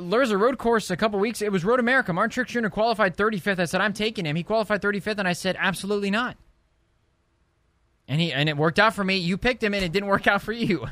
there's 0.00 0.30
a 0.30 0.38
road 0.38 0.58
course 0.58 0.90
a 0.90 0.96
couple 0.96 1.18
weeks. 1.18 1.42
It 1.42 1.52
was 1.52 1.64
Road 1.64 1.80
America. 1.80 2.12
Martin 2.12 2.44
Truex 2.44 2.48
Jr. 2.48 2.68
qualified 2.68 3.16
35th. 3.16 3.58
I 3.58 3.64
said 3.64 3.80
I'm 3.80 3.92
taking 3.92 4.24
him. 4.24 4.36
He 4.36 4.42
qualified 4.42 4.82
35th, 4.82 5.18
and 5.18 5.28
I 5.28 5.32
said 5.32 5.56
absolutely 5.58 6.10
not. 6.10 6.36
And 8.08 8.20
he 8.20 8.32
and 8.32 8.48
it 8.48 8.56
worked 8.56 8.78
out 8.78 8.94
for 8.94 9.04
me. 9.04 9.16
You 9.16 9.38
picked 9.38 9.62
him, 9.62 9.74
and 9.74 9.84
it 9.84 9.92
didn't 9.92 10.08
work 10.08 10.26
out 10.26 10.42
for 10.42 10.52
you. 10.52 10.86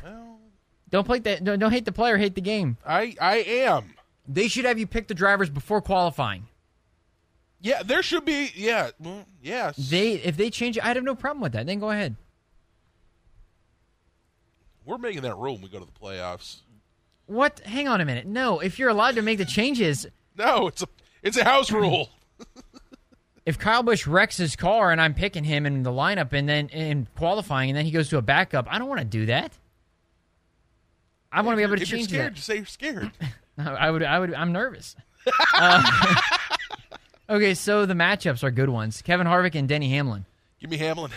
Don't 0.90 1.04
play 1.04 1.18
that. 1.20 1.44
Don't, 1.44 1.58
don't 1.58 1.72
hate 1.72 1.84
the 1.84 1.92
player. 1.92 2.16
Hate 2.16 2.34
the 2.34 2.40
game. 2.40 2.76
I 2.86 3.14
I 3.20 3.36
am. 3.36 3.94
They 4.26 4.48
should 4.48 4.64
have 4.64 4.78
you 4.78 4.86
pick 4.86 5.08
the 5.08 5.14
drivers 5.14 5.50
before 5.50 5.80
qualifying. 5.80 6.46
Yeah, 7.60 7.82
there 7.82 8.02
should 8.02 8.24
be. 8.24 8.50
Yeah, 8.54 8.90
well, 8.98 9.24
yes. 9.42 9.76
They 9.76 10.14
if 10.14 10.36
they 10.36 10.50
change 10.50 10.76
it, 10.76 10.84
I'd 10.84 10.96
have 10.96 11.04
no 11.04 11.14
problem 11.14 11.42
with 11.42 11.52
that. 11.52 11.66
Then 11.66 11.78
go 11.78 11.90
ahead. 11.90 12.16
We're 14.84 14.98
making 14.98 15.22
that 15.22 15.36
rule 15.36 15.54
when 15.54 15.62
we 15.62 15.68
go 15.68 15.78
to 15.78 15.84
the 15.84 15.92
playoffs. 15.92 16.60
What? 17.30 17.60
Hang 17.60 17.86
on 17.86 18.00
a 18.00 18.04
minute. 18.04 18.26
No, 18.26 18.58
if 18.58 18.76
you're 18.76 18.88
allowed 18.88 19.14
to 19.14 19.22
make 19.22 19.38
the 19.38 19.44
changes, 19.44 20.04
No, 20.36 20.66
it's 20.66 20.82
a 20.82 20.88
it's 21.22 21.36
a 21.36 21.44
house 21.44 21.70
rule. 21.70 22.10
if 23.46 23.56
Kyle 23.56 23.84
Busch 23.84 24.04
wrecks 24.04 24.36
his 24.36 24.56
car 24.56 24.90
and 24.90 25.00
I'm 25.00 25.14
picking 25.14 25.44
him 25.44 25.64
in 25.64 25.84
the 25.84 25.92
lineup 25.92 26.32
and 26.32 26.48
then 26.48 26.68
in 26.70 27.06
qualifying 27.16 27.70
and 27.70 27.76
then 27.76 27.84
he 27.84 27.92
goes 27.92 28.08
to 28.08 28.18
a 28.18 28.22
backup, 28.22 28.66
I 28.68 28.78
don't 28.78 28.88
want 28.88 28.98
to 28.98 29.06
do 29.06 29.26
that. 29.26 29.56
I 31.30 31.42
want 31.42 31.54
to 31.54 31.56
be 31.58 31.62
able 31.62 31.76
to 31.76 31.82
if 31.82 31.90
you're 31.90 31.98
change 31.98 32.08
scared, 32.08 32.34
that. 32.34 32.40
say 32.40 32.56
you're 32.56 32.66
scared. 32.66 33.12
I 33.58 33.92
would. 33.92 34.02
I 34.02 34.18
would. 34.18 34.34
I'm 34.34 34.50
nervous. 34.50 34.96
uh, 35.54 36.16
okay, 37.30 37.54
so 37.54 37.86
the 37.86 37.94
matchups 37.94 38.42
are 38.42 38.50
good 38.50 38.70
ones. 38.70 39.02
Kevin 39.02 39.28
Harvick 39.28 39.54
and 39.54 39.68
Denny 39.68 39.90
Hamlin. 39.90 40.24
Give 40.60 40.68
me 40.68 40.78
Hamlin. 40.78 41.12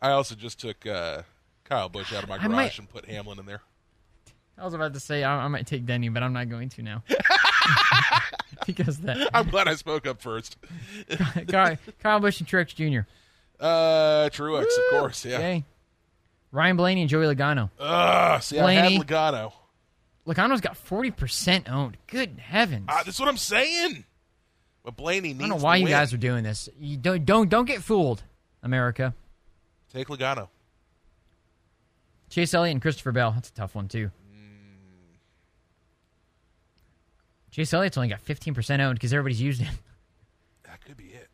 I 0.00 0.12
also 0.12 0.34
just 0.34 0.58
took 0.58 0.86
uh, 0.86 1.22
Kyle 1.64 1.90
Busch 1.90 2.14
out 2.14 2.22
of 2.22 2.30
my 2.30 2.38
garage 2.38 2.50
might, 2.50 2.78
and 2.78 2.88
put 2.88 3.04
Hamlin 3.04 3.38
in 3.38 3.44
there. 3.44 3.60
I 4.58 4.64
was 4.64 4.74
about 4.74 4.94
to 4.94 5.00
say 5.00 5.22
I, 5.22 5.44
I 5.44 5.48
might 5.48 5.66
take 5.66 5.86
Denny, 5.86 6.08
but 6.08 6.22
I'm 6.22 6.32
not 6.32 6.48
going 6.48 6.68
to 6.70 6.82
now. 6.82 7.02
because 8.66 8.98
that. 9.00 9.30
I'm 9.32 9.48
glad 9.48 9.68
I 9.68 9.74
spoke 9.76 10.06
up 10.06 10.20
first. 10.20 10.56
Kyle, 11.48 11.76
Kyle 12.00 12.20
Busch 12.20 12.40
and 12.40 12.48
Truex 12.48 12.74
Jr. 12.74 13.08
Uh, 13.60 14.28
Truex, 14.30 14.64
Woo! 14.64 14.84
of 14.96 15.00
course. 15.00 15.24
Yeah. 15.24 15.36
Okay. 15.36 15.64
Ryan 16.50 16.76
Blaney 16.76 17.00
and 17.02 17.10
Joey 17.10 17.26
Logano. 17.26 17.70
Uh, 17.78 18.40
see, 18.40 18.58
Blaney, 18.58 18.80
I 18.80 18.90
had 18.90 19.06
Logano. 19.06 19.52
Logano's 20.26 20.60
got 20.60 20.74
40% 20.74 21.70
owned. 21.70 21.96
Good 22.06 22.38
heavens. 22.38 22.86
Uh, 22.88 23.02
that's 23.02 23.20
what 23.20 23.28
I'm 23.28 23.36
saying. 23.36 24.04
But 24.84 24.96
Blaney 24.96 25.28
needs 25.28 25.44
I 25.44 25.48
don't 25.48 25.58
know 25.58 25.64
why 25.64 25.76
you 25.76 25.84
win. 25.84 25.92
guys 25.92 26.14
are 26.14 26.18
doing 26.18 26.44
this. 26.44 26.68
You 26.80 26.96
don't 26.96 27.24
don't 27.24 27.50
don't 27.50 27.66
get 27.66 27.82
fooled, 27.82 28.22
America. 28.62 29.14
Take 29.92 30.08
Logano. 30.08 30.48
Chase 32.30 32.54
Elliott 32.54 32.72
and 32.72 32.82
Christopher 32.82 33.12
Bell. 33.12 33.32
That's 33.32 33.50
a 33.50 33.52
tough 33.52 33.74
one 33.74 33.88
too. 33.88 34.10
Chase 37.50 37.72
Elliott's 37.72 37.96
only 37.96 38.08
got 38.08 38.24
15% 38.24 38.80
owned 38.80 38.94
because 38.94 39.12
everybody's 39.12 39.40
used 39.40 39.60
him. 39.60 39.74
That 40.64 40.84
could 40.84 40.96
be 40.96 41.06
it. 41.06 41.28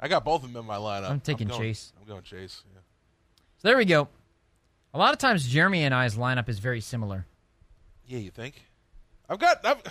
I 0.00 0.08
got 0.08 0.24
both 0.24 0.42
of 0.44 0.52
them 0.52 0.60
in 0.60 0.66
my 0.66 0.76
lineup. 0.76 1.10
I'm 1.10 1.20
taking 1.20 1.50
I'm 1.50 1.56
going, 1.56 1.68
Chase. 1.68 1.92
I'm 2.00 2.06
going 2.06 2.22
Chase. 2.22 2.62
Yeah. 2.72 2.80
So 3.58 3.68
there 3.68 3.76
we 3.76 3.84
go. 3.84 4.08
A 4.92 4.98
lot 4.98 5.12
of 5.12 5.18
times, 5.18 5.46
Jeremy 5.46 5.84
and 5.84 5.94
I's 5.94 6.16
lineup 6.16 6.48
is 6.48 6.58
very 6.58 6.80
similar. 6.80 7.26
Yeah, 8.06 8.18
you 8.18 8.30
think? 8.30 8.62
I've 9.28 9.38
got. 9.38 9.64
I've, 9.64 9.82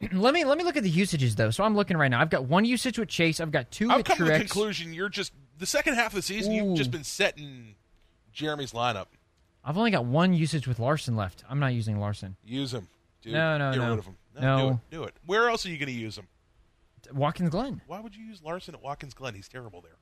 let 0.12 0.34
me 0.34 0.44
let 0.44 0.58
me 0.58 0.64
look 0.64 0.76
at 0.76 0.82
the 0.82 0.90
usages 0.90 1.34
though. 1.36 1.50
So 1.50 1.64
I'm 1.64 1.74
looking 1.76 1.96
right 1.96 2.08
now. 2.08 2.20
I've 2.20 2.30
got 2.30 2.44
one 2.44 2.64
usage 2.64 2.98
with 2.98 3.08
Chase. 3.08 3.40
I've 3.40 3.50
got 3.50 3.70
2 3.70 3.90
I've 3.90 3.98
with 3.98 4.06
come 4.06 4.18
Truex. 4.18 4.26
to 4.26 4.32
the 4.32 4.38
conclusion 4.38 4.92
you're 4.92 5.08
just 5.08 5.32
the 5.58 5.66
second 5.66 5.94
half 5.94 6.08
of 6.08 6.14
the 6.14 6.22
season. 6.22 6.52
Ooh. 6.52 6.56
You've 6.56 6.76
just 6.76 6.90
been 6.90 7.04
setting 7.04 7.74
Jeremy's 8.32 8.72
lineup. 8.72 9.06
I've 9.64 9.76
only 9.76 9.90
got 9.90 10.04
one 10.04 10.32
usage 10.32 10.66
with 10.66 10.78
Larson 10.78 11.16
left. 11.16 11.44
I'm 11.48 11.58
not 11.58 11.74
using 11.74 11.98
Larson. 11.98 12.36
Use 12.44 12.72
him. 12.72 12.88
Dude, 13.22 13.32
no, 13.34 13.58
no, 13.58 13.72
get 13.72 13.78
no. 13.78 13.90
rid 13.90 13.98
of 13.98 14.06
him. 14.06 14.16
No, 14.40 14.56
no. 14.56 14.68
Do, 14.68 14.70
it. 14.70 14.78
do 14.90 15.02
it. 15.04 15.16
Where 15.26 15.48
else 15.48 15.66
are 15.66 15.70
you 15.70 15.78
going 15.78 15.88
to 15.88 15.92
use 15.92 16.16
him? 16.16 16.26
Watkins 17.12 17.50
Glen. 17.50 17.80
Why 17.86 18.00
would 18.00 18.14
you 18.14 18.24
use 18.24 18.42
Larson 18.42 18.74
at 18.74 18.82
Watkins 18.82 19.14
Glen? 19.14 19.34
He's 19.34 19.48
terrible 19.48 19.80
there. 19.80 19.96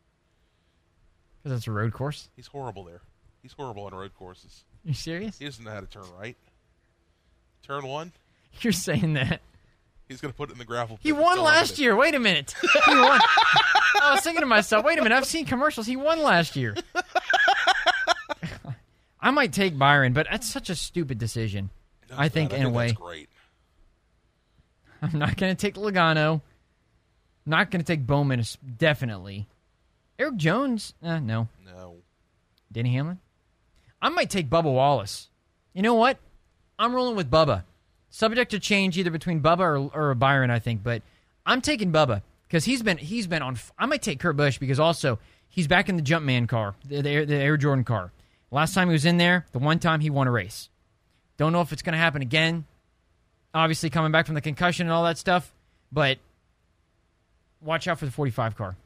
Because 1.43 1.59
it's 1.59 1.67
a 1.67 1.73
road 1.73 1.93
course. 1.93 2.29
He's 2.35 2.49
horrible 2.49 2.85
there. 2.85 3.03
He's 3.43 3.53
horrible 3.53 3.85
on 3.85 3.95
road 3.95 4.15
courses. 4.15 4.65
You 4.85 4.95
serious? 4.95 5.39
He 5.39 5.45
doesn't 5.45 5.65
know 5.65 5.71
how 5.71 5.81
to 5.81 5.87
turn 5.87 6.05
right. 6.19 6.37
Turn 7.63 7.87
one. 7.87 8.13
You're 8.61 8.73
saying 8.73 9.13
that. 9.15 9.41
He's 10.09 10.21
going 10.21 10.33
to 10.33 10.37
put 10.37 10.51
it 10.51 10.53
in 10.53 10.59
the 10.59 10.65
gravel. 10.65 10.99
He 11.03 11.13
won 11.13 11.41
last 11.41 11.79
year. 11.79 11.97
Wait 11.97 12.15
a 12.15 12.21
minute. 12.21 12.55
He 12.61 12.95
won. 12.95 13.21
I 14.03 14.13
was 14.13 14.21
thinking 14.21 14.41
to 14.41 14.47
myself, 14.47 14.85
wait 14.85 14.99
a 14.99 15.03
minute. 15.03 15.17
I've 15.17 15.27
seen 15.27 15.47
commercials. 15.47 15.87
He 15.87 15.97
won 15.97 16.23
last 16.23 16.55
year. 16.55 16.77
I 19.21 19.31
might 19.33 19.53
take 19.53 19.77
Byron, 19.77 20.13
but 20.13 20.29
that's 20.31 20.49
such 20.49 20.71
a 20.71 20.77
stupid 20.77 21.19
decision. 21.19 21.71
No, 22.11 22.17
I 22.19 22.29
think 22.29 22.53
I 22.53 22.57
in 22.57 22.63
think 22.63 22.75
a 22.75 22.77
way. 22.77 22.87
That's 22.89 22.99
great. 22.99 23.29
I'm 25.03 25.19
not 25.19 25.37
going 25.37 25.55
to 25.55 25.61
take 25.61 25.75
Logano. 25.75 26.41
Not 27.45 27.71
going 27.71 27.83
to 27.83 27.87
take 27.87 28.07
Bowman, 28.07 28.43
definitely. 28.79 29.47
Erik 30.19 30.37
Jones, 30.37 30.95
uh, 31.03 31.19
no. 31.21 31.49
No. 31.65 31.97
Denny 32.73 32.93
Hamlin? 32.93 33.21
I 34.03 34.09
might 34.09 34.31
take 34.31 34.51
Bubba 34.51 34.73
Wallace. 34.73 35.29
You 35.73 35.83
know 35.83 35.95
what? 35.95 36.19
I'm 36.79 36.95
rolling 36.95 37.17
with 37.17 37.31
Bubba. 37.31 37.65
Subject 38.11 38.51
to 38.51 38.59
change 38.59 38.99
either 38.99 39.11
between 39.11 39.41
Bubba 39.41 39.61
or, 39.95 40.11
or 40.11 40.15
Byron, 40.15 40.51
I 40.51 40.59
think, 40.59 40.83
but 40.83 41.03
I'm 41.45 41.61
taking 41.61 41.93
Bubba 41.93 42.23
because 42.49 42.65
he's 42.65 42.83
been 42.83 42.99
he's 42.99 43.27
been 43.27 43.43
on. 43.43 43.59
I 43.79 43.87
might 43.87 44.03
take 44.03 44.21
Kurt 44.21 44.37
Busch 44.37 44.59
because 44.59 44.81
also 44.81 45.19
he's 45.49 45.67
back 45.69 45.89
in 45.89 45.97
the 45.97 46.03
Jumpman 46.03 46.49
car, 46.49 46.75
the, 46.85 47.03
the, 47.03 47.25
the 47.25 47.35
Air 47.35 47.57
Jordan 47.57 47.85
car. 47.85 48.13
Last 48.51 48.75
time 48.75 48.89
he 48.89 48.93
was 48.93 49.05
in 49.05 49.17
there, 49.17 49.47
the 49.53 49.59
one 49.59 49.79
time 49.79 50.01
he 50.01 50.11
won 50.11 50.29
a 50.29 50.31
race. 50.31 50.71
Don't 51.37 51.53
know 51.53 51.61
if 51.61 51.73
it's 51.73 51.83
going 51.83 51.93
to 51.93 51.99
happen 51.99 52.23
again. 52.23 52.65
Obviously, 53.57 53.89
coming 53.89 54.13
back 54.13 54.27
from 54.27 54.35
the 54.35 54.43
concussion 54.43 54.87
and 54.87 54.93
all 54.93 55.05
that 55.05 55.17
stuff, 55.17 55.51
but 55.91 56.19
watch 57.63 57.89
out 57.89 57.99
for 57.99 58.05
the 58.05 58.13
45 58.13 58.55
car. 58.55 58.77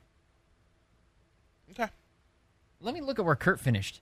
Okay. 1.73 1.89
Let 2.81 2.95
me 2.95 3.01
look 3.01 3.19
at 3.19 3.25
where 3.25 3.35
Kurt 3.35 3.59
finished. 3.59 4.01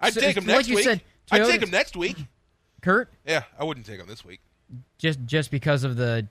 I'd 0.00 0.14
So, 0.14 0.20
take 0.22 0.38
him 0.38 0.46
like 0.46 0.56
next 0.56 0.68
you 0.68 0.76
week. 0.76 0.84
said, 0.84 1.02
I'd 1.30 1.44
take 1.44 1.60
him 1.62 1.70
next 1.70 1.96
week. 1.96 2.16
Kurt, 2.80 3.10
Yeah, 3.26 3.42
I 3.58 3.64
wouldn't 3.64 3.84
take 3.84 4.00
him 4.00 4.06
this 4.06 4.24
week. 4.24 4.40
just 4.96 5.18
just 5.26 5.50
because 5.50 5.84
of 5.84 5.96
the 5.96 6.26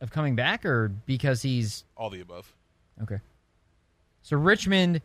of 0.00 0.10
coming 0.10 0.34
back, 0.34 0.64
or 0.64 0.88
because 1.06 1.42
he's 1.42 1.84
All 1.96 2.10
the 2.10 2.20
above. 2.20 2.52
okay. 3.02 3.20
So 4.22 4.36
Richmond, 4.36 5.02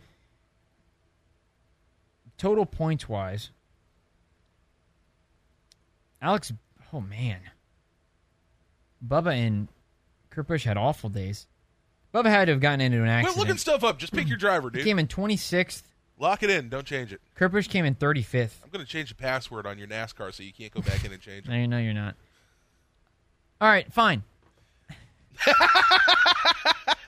total 2.37 2.65
points 2.65 3.07
wise, 3.07 3.51
Alex. 6.21 6.51
Oh 6.93 7.01
man, 7.01 7.39
Bubba 9.05 9.33
and 9.33 9.67
Kurt 10.29 10.47
Busch 10.47 10.63
had 10.63 10.77
awful 10.77 11.09
days. 11.09 11.47
Bubba 12.13 12.27
had 12.27 12.45
to 12.45 12.53
have 12.53 12.61
gotten 12.61 12.81
into 12.81 13.01
an 13.01 13.07
accident. 13.07 13.35
Quit 13.35 13.47
looking 13.47 13.59
stuff 13.59 13.83
up. 13.83 13.97
Just 13.99 14.13
pick 14.13 14.27
your 14.27 14.37
driver, 14.37 14.69
he 14.69 14.77
dude. 14.77 14.85
came 14.85 14.99
in 14.99 15.07
26th. 15.07 15.83
Lock 16.17 16.43
it 16.43 16.49
in. 16.49 16.69
Don't 16.69 16.85
change 16.85 17.11
it. 17.11 17.19
Kurt 17.35 17.51
Busch 17.51 17.67
came 17.67 17.83
in 17.83 17.93
35th. 17.95 18.51
I'm 18.63 18.69
going 18.71 18.85
to 18.85 18.89
change 18.89 19.09
the 19.09 19.15
password 19.15 19.67
on 19.67 19.77
your 19.77 19.87
NASCAR 19.87 20.33
so 20.33 20.43
you 20.43 20.53
can't 20.53 20.71
go 20.73 20.79
back 20.81 21.03
in 21.03 21.11
and 21.11 21.21
change 21.21 21.45
it. 21.45 21.51
No, 21.51 21.65
no, 21.65 21.77
you're 21.77 21.93
not. 21.93 22.15
All 23.59 23.67
right, 23.67 23.91
fine. 23.91 24.23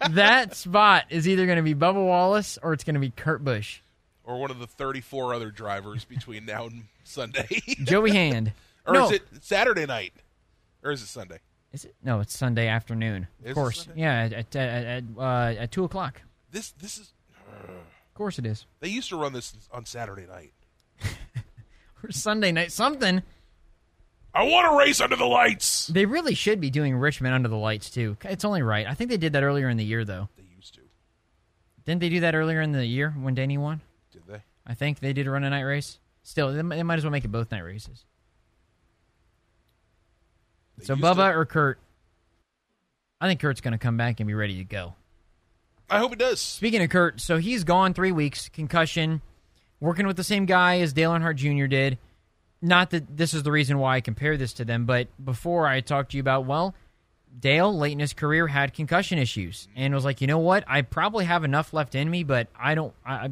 that 0.10 0.56
spot 0.56 1.06
is 1.10 1.26
either 1.28 1.46
going 1.46 1.56
to 1.58 1.62
be 1.64 1.74
Bubba 1.74 2.06
Wallace 2.06 2.60
or 2.62 2.74
it's 2.74 2.84
going 2.84 2.96
to 2.96 3.00
be 3.00 3.12
Kurt 3.12 3.44
Busch. 3.46 3.80
Or 4.26 4.38
one 4.40 4.52
of 4.52 4.60
the 4.60 4.68
34 4.68 5.34
other 5.34 5.52
drivers 5.52 6.04
between 6.04 6.46
now 6.46 6.66
and 6.66 6.84
Sunday. 7.06 7.48
Joey 7.84 8.12
Hand. 8.14 8.52
Or 8.88 8.94
no. 8.94 9.06
is 9.06 9.12
it 9.12 9.24
Saturday 9.42 9.86
night? 9.86 10.14
Or 10.84 10.92
is 10.92 11.02
it 11.02 11.08
Sunday? 11.08 11.40
Is 11.74 11.86
it? 11.86 11.96
No, 12.04 12.22
it's 12.22 12.38
Sunday 12.38 12.68
afternoon. 12.68 13.28
Is 13.44 13.50
of 13.50 13.56
course. 13.56 13.88
Yeah, 13.96 14.24
at 14.24 14.34
at, 14.34 14.56
at, 14.56 15.04
uh, 15.18 15.22
at 15.60 15.72
two 15.72 15.84
o'clock. 15.84 16.22
This 16.52 16.72
this 16.72 16.98
is. 16.98 17.14
Of 17.68 18.14
course 18.14 18.40
it 18.40 18.46
is. 18.46 18.66
They 18.80 18.90
used 18.90 19.10
to 19.10 19.18
run 19.18 19.34
this 19.34 19.54
on 19.72 19.86
Saturday 19.86 20.26
night. 20.26 20.54
Or 22.04 22.12
Sunday 22.12 22.52
night. 22.52 22.72
Something. 22.72 23.24
I 24.32 24.44
want 24.44 24.72
to 24.72 24.78
race 24.78 25.02
under 25.02 25.16
the 25.16 25.26
lights. 25.26 25.88
They 25.88 26.06
really 26.06 26.36
should 26.36 26.62
be 26.62 26.70
doing 26.70 26.96
Richmond 26.96 27.34
under 27.34 27.50
the 27.50 27.58
lights 27.58 27.90
too. 27.90 28.18
It's 28.24 28.46
only 28.46 28.62
right. 28.62 28.86
I 28.86 28.94
think 28.94 29.10
they 29.10 29.18
did 29.18 29.34
that 29.34 29.44
earlier 29.44 29.68
in 29.68 29.78
the 29.78 29.84
year 29.84 30.06
though. 30.06 30.30
They 30.38 30.44
used 30.56 30.76
to. 30.76 30.82
Didn't 31.86 32.02
they 32.02 32.10
do 32.10 32.20
that 32.20 32.36
earlier 32.36 32.62
in 32.62 32.72
the 32.72 32.86
year 32.86 33.16
when 33.20 33.34
Danny 33.34 33.58
won? 33.58 33.82
Did 34.12 34.28
they? 34.28 34.44
I 34.66 34.76
think 34.76 35.00
they 35.00 35.12
did 35.12 35.26
run 35.26 35.44
a 35.44 35.50
night 35.50 35.62
race. 35.62 35.98
Still, 36.22 36.54
they 36.54 36.62
might 36.62 36.98
as 36.98 37.04
well 37.04 37.12
make 37.12 37.26
it 37.26 37.32
both 37.32 37.52
night 37.52 37.64
races. 37.64 38.06
They 40.78 40.86
So 40.86 40.96
Bubba 40.96 41.32
to. 41.32 41.38
or 41.38 41.46
Kurt? 41.46 41.80
I 43.20 43.28
think 43.28 43.40
Kurt's 43.40 43.62
going 43.62 43.72
to 43.74 43.78
come 43.78 43.98
back 43.98 44.20
and 44.20 44.28
be 44.28 44.34
ready 44.34 44.58
to 44.58 44.64
go. 44.64 44.94
I 45.90 46.00
hope 46.00 46.14
it 46.14 46.20
does. 46.20 46.42
Speaking 46.42 46.82
of 46.82 46.90
Kurt, 46.90 47.22
so 47.22 47.38
he's 47.38 47.64
gone 47.64 47.94
three 47.94 48.12
weeks, 48.12 48.50
concussion, 48.50 49.22
working 49.80 50.06
with 50.06 50.18
the 50.18 50.24
same 50.24 50.46
guy 50.46 50.80
as 50.82 50.94
Dale 50.94 51.12
Earnhardt 51.12 51.36
Jr. 51.38 51.68
did. 51.68 51.98
Not 52.62 52.90
that 52.90 53.16
this 53.16 53.34
is 53.34 53.44
the 53.44 53.52
reason 53.52 53.78
why 53.78 53.96
I 53.96 54.02
compare 54.02 54.36
this 54.36 54.54
to 54.54 54.66
them, 54.66 54.86
but 54.86 55.08
before 55.24 55.68
I 55.68 55.80
talked 55.82 56.12
to 56.12 56.18
you 56.18 56.22
about, 56.22 56.46
well, 56.46 56.76
Dale, 57.40 57.76
late 57.76 57.92
in 57.94 58.00
his 58.00 58.14
career, 58.14 58.48
had 58.48 58.74
concussion 58.74 59.20
issues 59.20 59.68
and 59.76 59.94
was 59.94 60.04
like, 60.04 60.22
you 60.22 60.28
know 60.28 60.40
what? 60.40 60.64
I 60.68 60.82
probably 60.82 61.26
have 61.26 61.44
enough 61.44 61.72
left 61.74 61.94
in 61.96 62.10
me, 62.10 62.24
but 62.24 62.48
I 62.60 62.74
don't, 62.76 62.94
I, 63.06 63.30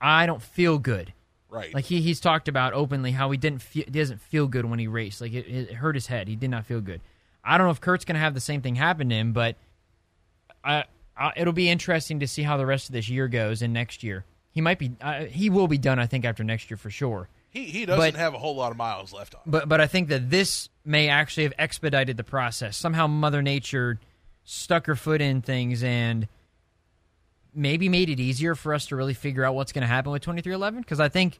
I 0.00 0.26
don't 0.26 0.42
feel 0.42 0.78
good. 0.78 1.12
Right. 1.50 1.74
Like 1.74 1.84
he, 1.84 2.00
he's 2.00 2.20
talked 2.20 2.48
about 2.48 2.72
openly 2.72 3.10
how 3.10 3.30
he 3.30 3.36
didn't 3.36 3.60
feel, 3.62 3.84
he 3.84 3.90
doesn't 3.90 4.20
feel 4.20 4.46
good 4.46 4.64
when 4.64 4.78
he 4.78 4.86
raced. 4.86 5.20
Like 5.20 5.32
it, 5.32 5.46
it 5.48 5.72
hurt 5.74 5.94
his 5.96 6.06
head. 6.06 6.28
He 6.28 6.36
did 6.36 6.50
not 6.50 6.64
feel 6.66 6.80
good. 6.80 7.00
I 7.44 7.58
don't 7.58 7.66
know 7.66 7.72
if 7.72 7.80
Kurt's 7.80 8.04
going 8.04 8.14
to 8.14 8.20
have 8.20 8.34
the 8.34 8.40
same 8.40 8.60
thing 8.62 8.74
happen 8.76 9.08
to 9.08 9.14
him, 9.14 9.32
but 9.32 9.56
I, 10.64 10.84
I, 11.16 11.32
it'll 11.36 11.52
be 11.52 11.68
interesting 11.68 12.20
to 12.20 12.28
see 12.28 12.42
how 12.42 12.56
the 12.56 12.66
rest 12.66 12.88
of 12.88 12.92
this 12.92 13.08
year 13.08 13.28
goes 13.28 13.62
and 13.62 13.72
next 13.72 14.02
year. 14.02 14.24
He 14.52 14.60
might 14.60 14.78
be, 14.78 14.92
uh, 15.00 15.24
he 15.24 15.48
will 15.50 15.68
be 15.68 15.78
done. 15.78 15.98
I 15.98 16.06
think 16.06 16.24
after 16.24 16.44
next 16.44 16.70
year 16.70 16.76
for 16.76 16.90
sure. 16.90 17.28
he 17.50 17.64
he 17.64 17.86
doesn't 17.86 18.14
but- 18.14 18.18
have 18.18 18.34
a 18.34 18.38
whole 18.38 18.56
lot 18.56 18.70
of 18.72 18.76
miles 18.76 19.12
left 19.12 19.34
on. 19.34 19.40
him. 19.40 19.50
But 19.50 19.68
but 19.68 19.80
I 19.80 19.86
think 19.86 20.08
that 20.08 20.28
this 20.30 20.68
may 20.84 21.08
actually 21.08 21.44
have 21.44 21.54
expedited 21.58 22.16
the 22.16 22.24
process. 22.24 22.76
Somehow 22.76 23.06
Mother 23.06 23.42
Nature 23.42 23.98
stuck 24.44 24.86
her 24.86 24.96
foot 24.96 25.20
in 25.20 25.40
things 25.42 25.82
and 25.84 26.26
maybe 27.54 27.88
made 27.88 28.10
it 28.10 28.20
easier 28.20 28.54
for 28.54 28.74
us 28.74 28.86
to 28.86 28.96
really 28.96 29.14
figure 29.14 29.44
out 29.44 29.54
what's 29.54 29.72
going 29.72 29.82
to 29.82 29.88
happen 29.88 30.12
with 30.12 30.22
2311 30.22 30.80
because 30.82 31.00
I 31.00 31.08
think 31.08 31.38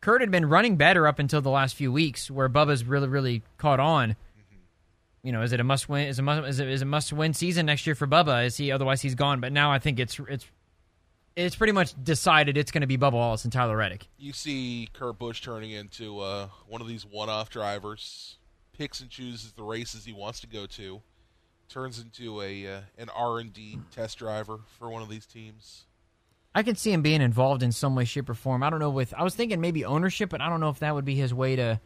Kurt 0.00 0.20
had 0.20 0.30
been 0.30 0.46
running 0.46 0.76
better 0.76 1.06
up 1.06 1.18
until 1.18 1.40
the 1.40 1.50
last 1.50 1.74
few 1.74 1.92
weeks 1.92 2.30
where 2.30 2.48
Bubba's 2.48 2.84
really 2.84 3.08
really 3.08 3.42
caught 3.56 3.80
on. 3.80 4.16
You 5.22 5.32
know, 5.32 5.42
is 5.42 5.52
it 5.52 5.60
a 5.60 5.64
must 5.64 5.88
win? 5.88 6.06
Is 6.06 6.18
it 6.18 6.22
must 6.22 6.48
is 6.48 6.60
it, 6.60 6.68
is 6.68 6.82
it 6.82 6.86
must 6.86 7.12
win 7.12 7.34
season 7.34 7.66
next 7.66 7.86
year 7.86 7.94
for 7.94 8.06
Bubba? 8.06 8.46
Is 8.46 8.56
he 8.56 8.70
otherwise 8.70 9.02
he's 9.02 9.14
gone? 9.14 9.40
But 9.40 9.52
now 9.52 9.72
I 9.72 9.78
think 9.78 9.98
it's 9.98 10.18
it's 10.28 10.46
it's 11.36 11.56
pretty 11.56 11.72
much 11.72 11.94
decided 12.02 12.56
it's 12.56 12.70
going 12.70 12.80
to 12.80 12.86
be 12.86 12.98
Bubba 12.98 13.12
Wallace 13.12 13.44
and 13.44 13.52
Tyler 13.52 13.76
Reddick. 13.76 14.08
You 14.18 14.32
see 14.32 14.88
Kurt 14.92 15.18
Busch 15.18 15.40
turning 15.40 15.70
into 15.70 16.20
uh, 16.20 16.48
one 16.66 16.80
of 16.80 16.88
these 16.88 17.04
one-off 17.06 17.48
drivers, 17.48 18.38
picks 18.72 19.00
and 19.00 19.10
chooses 19.10 19.52
the 19.52 19.62
races 19.62 20.04
he 20.04 20.12
wants 20.12 20.40
to 20.40 20.46
go 20.46 20.66
to, 20.66 21.00
turns 21.68 21.98
into 21.98 22.40
a 22.42 22.66
uh, 22.66 22.80
an 22.96 23.08
R 23.10 23.38
and 23.38 23.52
D 23.52 23.78
test 23.90 24.18
driver 24.18 24.60
for 24.78 24.90
one 24.90 25.02
of 25.02 25.08
these 25.08 25.26
teams. 25.26 25.84
I 26.54 26.62
can 26.62 26.74
see 26.74 26.92
him 26.92 27.02
being 27.02 27.20
involved 27.20 27.62
in 27.62 27.72
some 27.72 27.94
way, 27.94 28.04
shape, 28.04 28.28
or 28.28 28.34
form. 28.34 28.62
I 28.62 28.70
don't 28.70 28.80
know 28.80 28.90
with. 28.90 29.14
I 29.14 29.22
was 29.22 29.34
thinking 29.34 29.60
maybe 29.60 29.84
ownership, 29.84 30.30
but 30.30 30.40
I 30.40 30.48
don't 30.48 30.60
know 30.60 30.70
if 30.70 30.80
that 30.80 30.94
would 30.94 31.04
be 31.04 31.14
his 31.14 31.32
way 31.32 31.56
to. 31.56 31.80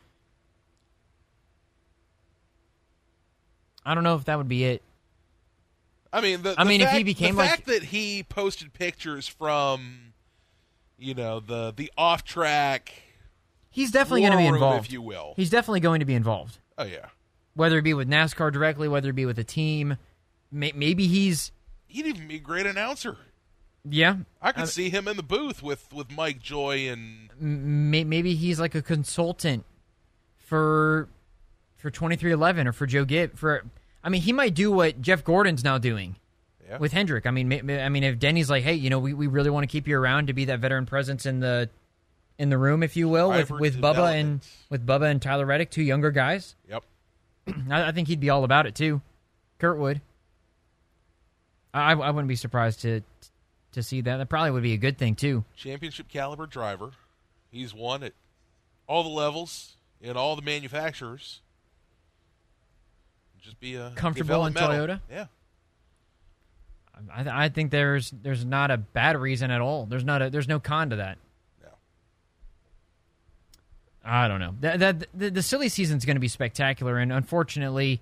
I 3.85 3.95
don't 3.95 4.05
know 4.05 4.15
if 4.15 4.25
that 4.27 4.39
would 4.39 4.49
be 4.49 4.65
it. 4.65 4.83
I 6.13 6.21
mean, 6.21 6.43
the, 6.43 6.55
I 6.57 6.65
the 6.65 6.69
mean, 6.69 6.81
fact, 6.81 6.93
if 6.93 6.99
he 6.99 7.05
became 7.05 7.35
the 7.35 7.43
like 7.43 7.51
fact 7.51 7.67
that 7.67 7.83
he 7.85 8.23
posted 8.23 8.73
pictures 8.73 9.27
from, 9.27 10.13
you 10.99 11.15
know, 11.15 11.41
the 11.41 11.73
the 11.75 11.91
off 11.99 12.25
track. 12.25 12.93
He's 13.71 13.91
definitely 13.91 14.21
going 14.21 14.33
to 14.33 14.39
be 14.39 14.47
involved, 14.47 14.87
if 14.87 14.93
you 14.93 15.01
will. 15.01 15.33
He's 15.37 15.49
definitely 15.49 15.81
going 15.81 16.01
to 16.01 16.07
be 16.07 16.15
involved. 16.15 16.59
Oh 16.77 16.85
yeah. 16.85 17.07
Whether 17.55 17.79
it 17.79 17.83
be 17.83 17.95
with 17.95 18.09
NASCAR 18.09 18.53
directly, 18.53 18.89
whether 18.89 19.11
it 19.11 19.15
be 19.15 19.27
with 19.27 19.39
a 19.39 19.45
team, 19.45 19.97
may, 20.51 20.73
maybe 20.75 21.07
he's. 21.07 21.53
He'd 21.87 22.07
even 22.07 22.27
be 22.27 22.37
a 22.37 22.41
great 22.41 22.65
announcer. 22.65 23.19
Yeah, 23.85 24.19
I 24.41 24.53
could 24.53 24.65
uh, 24.65 24.67
see 24.67 24.91
him 24.91 25.09
in 25.09 25.17
the 25.17 25.25
booth 25.25 25.63
with 25.63 25.93
with 25.93 26.13
Mike 26.13 26.41
Joy 26.41 26.89
and 26.89 27.31
may, 27.41 28.05
maybe 28.05 28.35
he's 28.35 28.61
like 28.61 28.77
a 28.77 28.83
consultant 28.83 29.65
for 30.39 31.09
for 31.79 31.91
2311 31.91 32.69
or 32.69 32.73
for 32.73 32.87
Joe 32.87 33.05
Gibbs 33.05 33.39
for 33.39 33.65
I 34.05 34.09
mean 34.09 34.23
he 34.23 34.33
might 34.33 34.55
do 34.55 34.71
what 34.71 35.01
Jeff 35.01 35.25
Gordon's 35.25 35.65
now 35.65 35.79
doing 35.79 36.15
yeah. 36.65 36.79
with 36.79 36.93
Hendrick. 36.93 37.27
I 37.27 37.33
mean 37.33 37.53
I 37.71 37.89
mean 37.89 38.05
if 38.05 38.21
Denny's 38.21 38.49
like, 38.49 38.63
"Hey, 38.63 38.75
you 38.75 38.89
know, 38.89 39.01
we, 39.01 39.15
we 39.15 39.27
really 39.27 39.51
want 39.51 39.65
to 39.65 39.67
keep 39.67 39.89
you 39.89 39.99
around 39.99 40.29
to 40.29 40.33
be 40.33 40.45
that 40.45 40.61
veteran 40.61 40.87
presence 40.87 41.27
in 41.27 41.41
the 41.41 41.69
in 42.39 42.51
the 42.51 42.59
room 42.59 42.85
if 42.85 42.97
you 42.97 43.09
will 43.09 43.31
with 43.31 43.51
with 43.51 43.81
Bubba 43.81 44.15
and 44.15 44.41
with 44.71 44.87
Bubba 44.87 45.11
and 45.11 45.21
Tyler 45.21 45.45
Reddick, 45.45 45.71
two 45.73 45.83
younger 45.83 46.13
guys." 46.13 46.55
Yep. 46.69 46.85
I, 47.71 47.89
I 47.89 47.93
think 47.93 48.09
he'd 48.09 48.21
be 48.21 48.31
all 48.31 48.45
about 48.45 48.67
it 48.67 48.75
too. 48.75 49.01
Kurt 49.59 49.79
would. 49.79 50.01
I 51.75 51.93
I 51.93 52.11
wouldn't 52.11 52.29
be 52.29 52.37
surprised 52.37 52.83
to 52.83 53.03
to 53.73 53.83
see 53.83 54.01
that. 54.03 54.17
That 54.19 54.29
probably 54.29 54.51
would 54.51 54.63
be 54.63 54.75
a 54.75 54.79
good 54.79 54.99
thing 54.99 55.15
too. 55.15 55.45
Championship 55.57 56.09
caliber 56.09 56.47
driver. 56.47 56.91
He's 57.51 57.75
won 57.75 58.03
at 58.03 58.13
all 58.87 59.03
the 59.03 59.09
levels 59.09 59.77
in 60.01 60.17
all 60.17 60.37
the 60.37 60.43
manufacturers. 60.43 61.41
Just 63.41 63.59
be 63.59 63.75
a 63.75 63.91
comfortable 63.97 64.47
in 64.47 64.55
Toyota. 64.55 65.01
Yeah. 65.11 65.27
I, 67.13 67.45
I 67.45 67.49
think 67.49 67.71
there's 67.71 68.11
there's 68.11 68.45
not 68.45 68.71
a 68.71 68.77
bad 68.77 69.19
reason 69.19 69.51
at 69.51 69.61
all. 69.61 69.87
There's 69.87 70.05
not 70.05 70.23
a 70.23 70.31
there's 70.31 70.49
no 70.49 70.61
con 70.61 70.91
to 70.91 70.97
that. 70.97 71.19
I 74.05 74.29
don't 74.29 74.41
know. 74.41 74.55
That, 74.61 74.79
that 74.81 75.07
the, 75.15 75.31
the 75.31 75.43
silly 75.43 75.69
season's 75.69 76.05
going 76.05 76.17
to 76.17 76.21
be 76.21 76.29
spectacular, 76.29 76.99
and 76.99 77.13
unfortunately, 77.13 78.01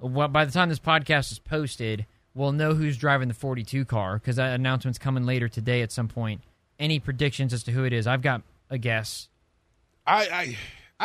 well, 0.00 0.28
by 0.28 0.44
the 0.44 0.52
time 0.52 0.68
this 0.68 0.78
podcast 0.78 1.32
is 1.32 1.38
posted, 1.38 2.06
we'll 2.34 2.52
know 2.52 2.74
who's 2.74 2.96
driving 2.96 3.28
the 3.28 3.34
42 3.34 3.84
car 3.84 4.18
because 4.18 4.36
that 4.36 4.54
announcement's 4.54 4.98
coming 4.98 5.24
later 5.24 5.48
today 5.48 5.82
at 5.82 5.90
some 5.90 6.08
point. 6.08 6.42
Any 6.78 7.00
predictions 7.00 7.52
as 7.52 7.64
to 7.64 7.72
who 7.72 7.84
it 7.84 7.92
is? 7.92 8.06
I've 8.06 8.22
got 8.22 8.42
a 8.70 8.78
guess. 8.78 9.28
I 10.06 10.28
I, 10.28 10.56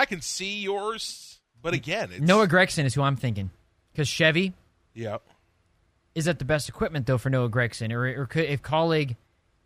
I 0.02 0.06
can 0.06 0.22
see 0.22 0.60
yours, 0.60 1.40
but 1.62 1.74
again, 1.74 2.10
it's... 2.12 2.22
Noah 2.22 2.48
Gragson 2.48 2.86
is 2.86 2.94
who 2.94 3.02
I'm 3.02 3.16
thinking 3.16 3.50
because 3.92 4.08
Chevy. 4.08 4.54
Yep. 4.94 5.24
Is 6.16 6.26
that 6.26 6.38
the 6.38 6.46
best 6.46 6.70
equipment 6.70 7.08
though 7.08 7.18
for 7.18 7.30
Noah 7.30 7.50
Gragson, 7.50 7.92
or 7.92 8.22
or 8.22 8.26
could, 8.28 8.46
if 8.46 8.62
Kaulig, 8.62 9.16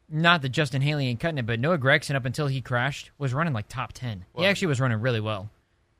not 0.09 0.41
that 0.41 0.49
Justin 0.49 0.81
Haley 0.81 1.07
ain't 1.07 1.19
cutting 1.19 1.37
it, 1.37 1.45
but 1.45 1.59
Noah 1.59 1.77
Gragson 1.77 2.15
up 2.15 2.25
until 2.25 2.47
he 2.47 2.61
crashed 2.61 3.11
was 3.17 3.33
running 3.33 3.53
like 3.53 3.67
top 3.67 3.93
ten. 3.93 4.25
Well, 4.33 4.43
he 4.43 4.49
actually 4.49 4.67
was 4.67 4.79
running 4.79 5.01
really 5.01 5.19
well 5.19 5.49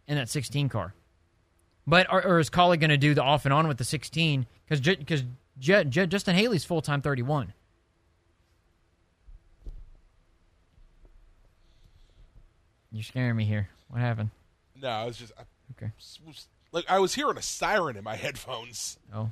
in 0.07 0.15
that 0.15 0.29
16 0.29 0.69
car. 0.69 0.93
But 1.85 2.11
or, 2.11 2.23
or 2.25 2.39
is 2.39 2.49
Kaulig 2.49 2.79
going 2.79 2.89
to 2.89 2.97
do 2.97 3.13
the 3.13 3.23
off 3.23 3.45
and 3.45 3.53
on 3.53 3.67
with 3.67 3.77
the 3.77 3.83
16? 3.83 4.45
Because 4.67 4.81
because 4.81 5.23
J- 5.59 5.85
J- 5.85 6.05
Justin 6.07 6.35
Haley's 6.35 6.65
full 6.65 6.81
time 6.81 7.01
31. 7.01 7.53
You're 12.91 13.03
scaring 13.03 13.35
me 13.35 13.45
here. 13.45 13.69
What 13.89 14.01
happened? 14.01 14.31
No, 14.81 14.87
I 14.89 15.05
was 15.05 15.17
just 15.17 15.33
I, 15.37 15.43
okay. 15.77 15.91
Like 16.71 16.85
I 16.89 16.99
was 16.99 17.13
hearing 17.13 17.37
a 17.37 17.41
siren 17.41 17.95
in 17.95 18.03
my 18.03 18.15
headphones. 18.15 18.97
Oh, 19.13 19.31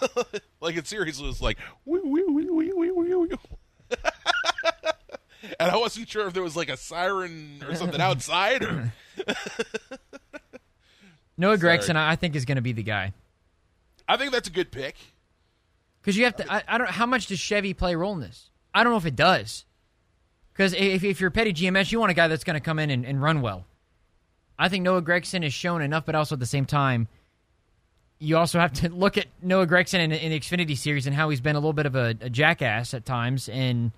like 0.60 0.76
it 0.76 0.86
seriously 0.86 1.26
was 1.26 1.42
like 1.42 1.58
wee, 1.84 2.00
wee, 2.02 2.24
wee, 2.28 2.48
wee, 2.50 2.72
wee, 2.72 2.90
wee, 2.92 3.14
wee. 3.14 3.36
and 5.60 5.70
I 5.70 5.76
wasn't 5.76 6.08
sure 6.08 6.26
if 6.26 6.34
there 6.34 6.42
was 6.42 6.56
like 6.56 6.68
a 6.68 6.76
siren 6.76 7.62
or 7.66 7.74
something 7.74 8.00
outside. 8.00 8.62
Or... 8.62 8.92
Noah 11.36 11.58
Gragson, 11.58 11.96
I 11.96 12.16
think, 12.16 12.34
is 12.34 12.44
going 12.44 12.56
to 12.56 12.62
be 12.62 12.72
the 12.72 12.82
guy. 12.82 13.12
I 14.08 14.16
think 14.16 14.32
that's 14.32 14.48
a 14.48 14.52
good 14.52 14.72
pick. 14.72 14.96
Because 16.00 16.16
you 16.16 16.24
have 16.24 16.36
to. 16.36 16.52
I, 16.52 16.62
I, 16.66 16.78
don't. 16.78 16.88
How 16.88 17.06
much 17.06 17.26
does 17.26 17.38
Chevy 17.38 17.74
play 17.74 17.94
a 17.94 17.98
role 17.98 18.14
in 18.14 18.20
this? 18.20 18.50
I 18.74 18.82
don't 18.82 18.92
know 18.92 18.98
if 18.98 19.06
it 19.06 19.16
does. 19.16 19.64
Because 20.52 20.72
if, 20.72 21.04
if 21.04 21.20
you're 21.20 21.30
petty 21.30 21.52
GMS, 21.52 21.92
you 21.92 22.00
want 22.00 22.10
a 22.10 22.14
guy 22.14 22.26
that's 22.26 22.44
going 22.44 22.54
to 22.54 22.60
come 22.60 22.78
in 22.78 22.90
and, 22.90 23.04
and 23.04 23.22
run 23.22 23.42
well. 23.42 23.64
I 24.58 24.68
think 24.68 24.82
Noah 24.82 25.02
Gragson 25.02 25.44
has 25.44 25.54
shown 25.54 25.82
enough, 25.82 26.04
but 26.04 26.16
also 26.16 26.34
at 26.34 26.40
the 26.40 26.46
same 26.46 26.64
time, 26.64 27.06
you 28.18 28.36
also 28.36 28.58
have 28.58 28.72
to 28.74 28.88
look 28.92 29.16
at 29.16 29.26
Noah 29.40 29.66
Gragson 29.66 30.00
in, 30.00 30.10
in 30.12 30.30
the 30.32 30.40
Xfinity 30.40 30.76
series 30.76 31.06
and 31.06 31.14
how 31.14 31.28
he's 31.30 31.40
been 31.40 31.54
a 31.54 31.60
little 31.60 31.72
bit 31.72 31.86
of 31.86 31.94
a, 31.94 32.16
a, 32.20 32.30
jackass 32.30 32.92
at 32.92 33.04
times 33.04 33.48
and 33.48 33.92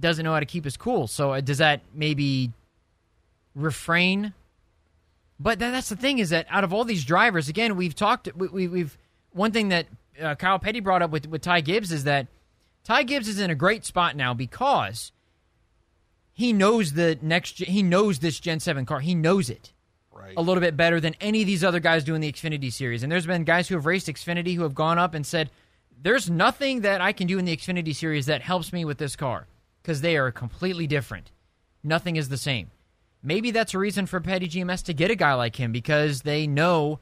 doesn't 0.00 0.24
know 0.24 0.32
how 0.32 0.40
to 0.40 0.46
keep 0.46 0.64
his 0.64 0.76
cool. 0.76 1.06
So 1.06 1.32
uh, 1.32 1.40
does 1.40 1.58
that 1.58 1.82
maybe 1.94 2.52
refrain? 3.54 4.34
But 5.38 5.58
that, 5.58 5.70
that's 5.70 5.88
the 5.88 5.96
thing 5.96 6.18
is 6.18 6.30
that 6.30 6.46
out 6.50 6.64
of 6.64 6.72
all 6.72 6.84
these 6.84 7.04
drivers, 7.04 7.48
again, 7.48 7.76
we've 7.76 7.94
talked. 7.94 8.28
We, 8.36 8.68
we, 8.68 8.80
have 8.80 8.98
one 9.32 9.52
thing 9.52 9.68
that 9.68 9.86
uh, 10.20 10.34
Kyle 10.34 10.58
Petty 10.58 10.80
brought 10.80 11.02
up 11.02 11.10
with 11.10 11.26
with 11.26 11.42
Ty 11.42 11.62
Gibbs 11.62 11.92
is 11.92 12.04
that 12.04 12.26
Ty 12.84 13.04
Gibbs 13.04 13.28
is 13.28 13.40
in 13.40 13.50
a 13.50 13.54
great 13.54 13.84
spot 13.84 14.16
now 14.16 14.34
because 14.34 15.12
he 16.32 16.52
knows 16.52 16.92
the 16.92 17.18
next. 17.22 17.58
He 17.58 17.82
knows 17.82 18.18
this 18.18 18.38
Gen 18.38 18.60
Seven 18.60 18.84
car. 18.84 19.00
He 19.00 19.14
knows 19.14 19.48
it 19.48 19.72
right. 20.12 20.34
a 20.36 20.42
little 20.42 20.60
bit 20.60 20.76
better 20.76 21.00
than 21.00 21.14
any 21.20 21.40
of 21.40 21.46
these 21.46 21.64
other 21.64 21.80
guys 21.80 22.04
doing 22.04 22.20
the 22.20 22.30
Xfinity 22.30 22.72
series. 22.72 23.02
And 23.02 23.10
there's 23.10 23.26
been 23.26 23.44
guys 23.44 23.68
who 23.68 23.76
have 23.76 23.86
raced 23.86 24.08
Xfinity 24.08 24.54
who 24.54 24.62
have 24.62 24.74
gone 24.74 24.98
up 24.98 25.14
and 25.14 25.26
said, 25.26 25.50
"There's 26.02 26.28
nothing 26.28 26.82
that 26.82 27.00
I 27.00 27.12
can 27.12 27.26
do 27.26 27.38
in 27.38 27.46
the 27.46 27.56
Xfinity 27.56 27.94
series 27.94 28.26
that 28.26 28.42
helps 28.42 28.74
me 28.74 28.84
with 28.84 28.98
this 28.98 29.16
car 29.16 29.46
because 29.82 30.00
they 30.00 30.16
are 30.16 30.30
completely 30.30 30.86
different. 30.86 31.30
Nothing 31.82 32.16
is 32.16 32.28
the 32.28 32.36
same." 32.36 32.70
Maybe 33.22 33.50
that's 33.50 33.74
a 33.74 33.78
reason 33.78 34.06
for 34.06 34.20
Petty 34.20 34.48
GMS 34.48 34.82
to 34.84 34.94
get 34.94 35.10
a 35.10 35.14
guy 35.14 35.34
like 35.34 35.56
him 35.56 35.72
because 35.72 36.22
they 36.22 36.46
know 36.46 37.00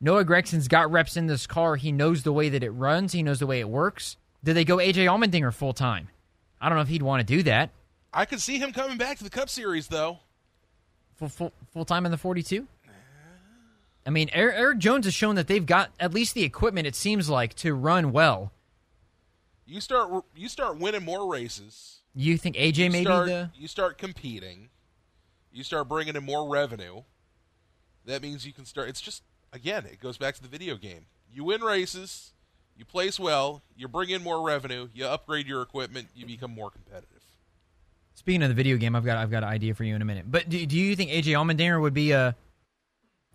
Noah 0.00 0.24
Gragson's 0.24 0.68
got 0.68 0.90
reps 0.90 1.16
in 1.16 1.26
this 1.26 1.46
car. 1.46 1.76
He 1.76 1.92
knows 1.92 2.22
the 2.22 2.32
way 2.32 2.48
that 2.48 2.62
it 2.62 2.70
runs. 2.70 3.12
He 3.12 3.22
knows 3.22 3.38
the 3.38 3.46
way 3.46 3.60
it 3.60 3.68
works. 3.68 4.16
Did 4.42 4.54
they 4.54 4.64
go 4.64 4.76
AJ 4.78 5.06
Allmendinger 5.06 5.52
full 5.52 5.74
time? 5.74 6.08
I 6.60 6.68
don't 6.68 6.76
know 6.76 6.82
if 6.82 6.88
he'd 6.88 7.02
want 7.02 7.26
to 7.26 7.36
do 7.36 7.42
that. 7.44 7.70
I 8.12 8.24
could 8.24 8.40
see 8.40 8.58
him 8.58 8.72
coming 8.72 8.96
back 8.96 9.18
to 9.18 9.24
the 9.24 9.30
Cup 9.30 9.50
Series 9.50 9.88
though. 9.88 10.20
Full 11.16 11.28
full, 11.28 11.52
full 11.72 11.84
time 11.84 12.06
in 12.06 12.12
the 12.12 12.18
forty 12.18 12.42
two. 12.42 12.66
I 14.06 14.10
mean, 14.10 14.30
Erik, 14.32 14.78
Jones 14.78 15.04
has 15.04 15.12
shown 15.12 15.34
that 15.34 15.48
they've 15.48 15.66
got 15.66 15.90
at 16.00 16.14
least 16.14 16.32
the 16.32 16.42
equipment. 16.42 16.86
It 16.86 16.94
seems 16.94 17.28
like 17.28 17.52
to 17.56 17.74
run 17.74 18.10
well. 18.10 18.52
You 19.66 19.82
start 19.82 20.24
you 20.34 20.48
start 20.48 20.78
winning 20.78 21.04
more 21.04 21.30
races. 21.30 21.97
You 22.14 22.36
think 22.36 22.56
AJ 22.56 22.76
you 22.76 22.90
maybe 22.90 23.04
start, 23.04 23.26
the 23.26 23.50
you 23.54 23.68
start 23.68 23.98
competing. 23.98 24.70
You 25.52 25.64
start 25.64 25.88
bringing 25.88 26.16
in 26.16 26.24
more 26.24 26.48
revenue. 26.48 27.02
That 28.04 28.22
means 28.22 28.46
you 28.46 28.52
can 28.52 28.64
start. 28.64 28.88
It's 28.88 29.00
just 29.00 29.22
again, 29.52 29.86
it 29.86 30.00
goes 30.00 30.18
back 30.18 30.34
to 30.36 30.42
the 30.42 30.48
video 30.48 30.76
game. 30.76 31.06
You 31.32 31.44
win 31.44 31.60
races, 31.60 32.32
you 32.76 32.84
place 32.84 33.18
well, 33.20 33.62
you 33.76 33.88
bring 33.88 34.10
in 34.10 34.22
more 34.22 34.44
revenue, 34.44 34.88
you 34.94 35.06
upgrade 35.06 35.46
your 35.46 35.62
equipment, 35.62 36.08
you 36.14 36.26
become 36.26 36.52
more 36.52 36.70
competitive. 36.70 37.22
Speaking 38.14 38.42
of 38.42 38.48
the 38.48 38.54
video 38.54 38.76
game, 38.76 38.96
I've 38.96 39.04
got 39.04 39.16
I've 39.16 39.30
got 39.30 39.42
an 39.42 39.48
idea 39.48 39.74
for 39.74 39.84
you 39.84 39.94
in 39.94 40.02
a 40.02 40.04
minute. 40.04 40.30
But 40.30 40.48
do, 40.48 40.64
do 40.66 40.76
you 40.76 40.96
think 40.96 41.10
AJ 41.10 41.34
Allmendinger 41.34 41.80
would 41.80 41.94
be 41.94 42.12
a 42.12 42.34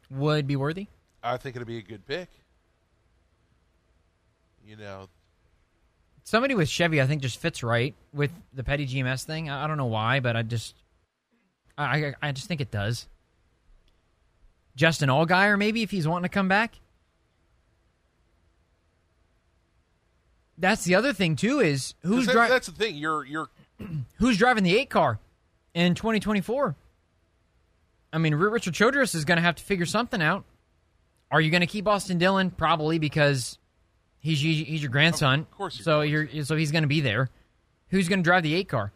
would 0.09 0.45
be 0.45 0.55
worthy? 0.55 0.87
I 1.23 1.37
think 1.37 1.55
it'd 1.55 1.67
be 1.67 1.77
a 1.77 1.81
good 1.81 2.05
pick. 2.05 2.29
You 4.65 4.75
know, 4.75 5.07
somebody 6.23 6.55
with 6.55 6.69
Chevy, 6.69 7.01
I 7.01 7.07
think, 7.07 7.21
just 7.21 7.39
fits 7.39 7.63
right 7.63 7.93
with 8.13 8.31
the 8.53 8.63
petty 8.63 8.87
GMS 8.87 9.23
thing. 9.25 9.49
I, 9.49 9.65
I 9.65 9.67
don't 9.67 9.77
know 9.77 9.85
why, 9.85 10.19
but 10.19 10.35
I 10.35 10.43
just 10.43 10.75
I, 11.77 12.13
I 12.21 12.31
just 12.31 12.47
think 12.47 12.61
it 12.61 12.71
does. 12.71 13.07
Justin 14.75 15.09
Allgaier, 15.09 15.57
maybe 15.57 15.83
if 15.83 15.91
he's 15.91 16.07
wanting 16.07 16.23
to 16.23 16.29
come 16.29 16.47
back. 16.47 16.79
That's 20.57 20.83
the 20.83 20.95
other 20.95 21.13
thing 21.13 21.35
too. 21.35 21.59
Is 21.59 21.95
who's 22.01 22.27
driving? 22.27 22.51
That's 22.51 22.67
the 22.67 22.73
thing. 22.73 22.95
You're 22.95 23.25
you're 23.25 23.49
who's 24.17 24.37
driving 24.37 24.63
the 24.63 24.75
eight 24.77 24.89
car 24.89 25.19
in 25.73 25.95
2024? 25.95 26.75
I 28.13 28.17
mean, 28.19 28.35
Richard 28.35 28.75
Childress 28.75 29.15
is 29.15 29.25
going 29.25 29.37
to 29.37 29.41
have 29.41 29.55
to 29.55 29.63
figure 29.63 29.87
something 29.87 30.21
out. 30.21 30.45
Are 31.31 31.41
you 31.41 31.49
going 31.49 31.61
to 31.61 31.67
keep 31.67 31.87
Austin 31.87 32.19
Dillon? 32.19 32.51
Probably 32.51 32.99
because 32.99 33.57
he's 34.23 34.41
he's 34.41 34.81
your 34.81 34.89
grandson. 34.91 35.41
Of 35.41 35.51
course. 35.51 35.79
so 35.83 36.01
you're 36.01 36.43
so 36.43 36.55
he's 36.55 36.71
going 36.71 36.83
to 36.83 36.87
be 36.87 37.01
there. 37.01 37.29
Who's 37.89 38.09
going 38.09 38.19
to 38.19 38.23
drive 38.23 38.41
the 38.41 38.55
eight 38.55 38.69
car? 38.69 38.91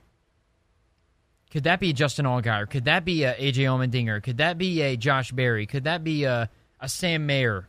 Could 1.51 1.65
that 1.65 1.79
be 1.79 1.91
a 1.91 1.93
Justin 1.93 2.25
Allgaier? 2.25 2.67
Could 2.67 2.85
that 2.85 3.05
be 3.05 3.23
a 3.23 3.35
AJ 3.35 3.57
Allmendinger? 3.65 4.21
Could 4.23 4.37
that 4.37 4.57
be 4.57 4.81
a 4.81 4.97
Josh 4.97 5.31
Berry? 5.31 5.67
Could 5.67 5.83
that 5.83 6.03
be 6.03 6.23
a 6.23 6.49
a 6.79 6.89
Sam 6.89 7.25
Mayer. 7.25 7.67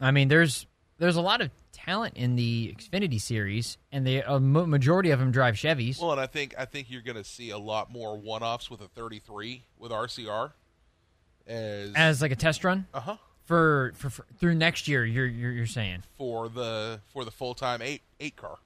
I 0.00 0.10
mean, 0.10 0.28
there's 0.28 0.66
there's 0.98 1.16
a 1.16 1.22
lot 1.22 1.40
of 1.40 1.50
talent 1.72 2.16
in 2.16 2.36
the 2.36 2.74
Xfinity 2.76 3.20
series, 3.20 3.78
and 3.90 4.06
the 4.06 4.20
a 4.20 4.38
majority 4.38 5.10
of 5.10 5.18
them 5.18 5.30
drive 5.30 5.54
Chevys. 5.54 6.00
Well, 6.00 6.12
and 6.12 6.20
I 6.20 6.26
think 6.26 6.54
I 6.58 6.64
think 6.64 6.90
you're 6.90 7.02
going 7.02 7.16
to 7.16 7.24
see 7.24 7.50
a 7.50 7.58
lot 7.58 7.90
more 7.90 8.18
one-offs 8.18 8.70
with 8.70 8.80
a 8.80 8.88
33 8.88 9.64
with 9.78 9.90
RCR 9.90 10.52
as 11.46 11.92
as 11.94 12.22
like 12.22 12.32
a 12.32 12.36
test 12.36 12.64
run. 12.64 12.86
Uh 12.92 13.00
huh. 13.00 13.16
For, 13.46 13.92
for, 13.94 14.10
for 14.10 14.26
through 14.38 14.56
next 14.56 14.88
year, 14.88 15.04
you're, 15.04 15.26
you're 15.26 15.52
you're 15.52 15.66
saying 15.66 16.02
for 16.18 16.48
the 16.48 17.00
for 17.12 17.24
the 17.24 17.30
full 17.30 17.54
time 17.54 17.80
eight 17.80 18.02
eight 18.18 18.36
car. 18.36 18.58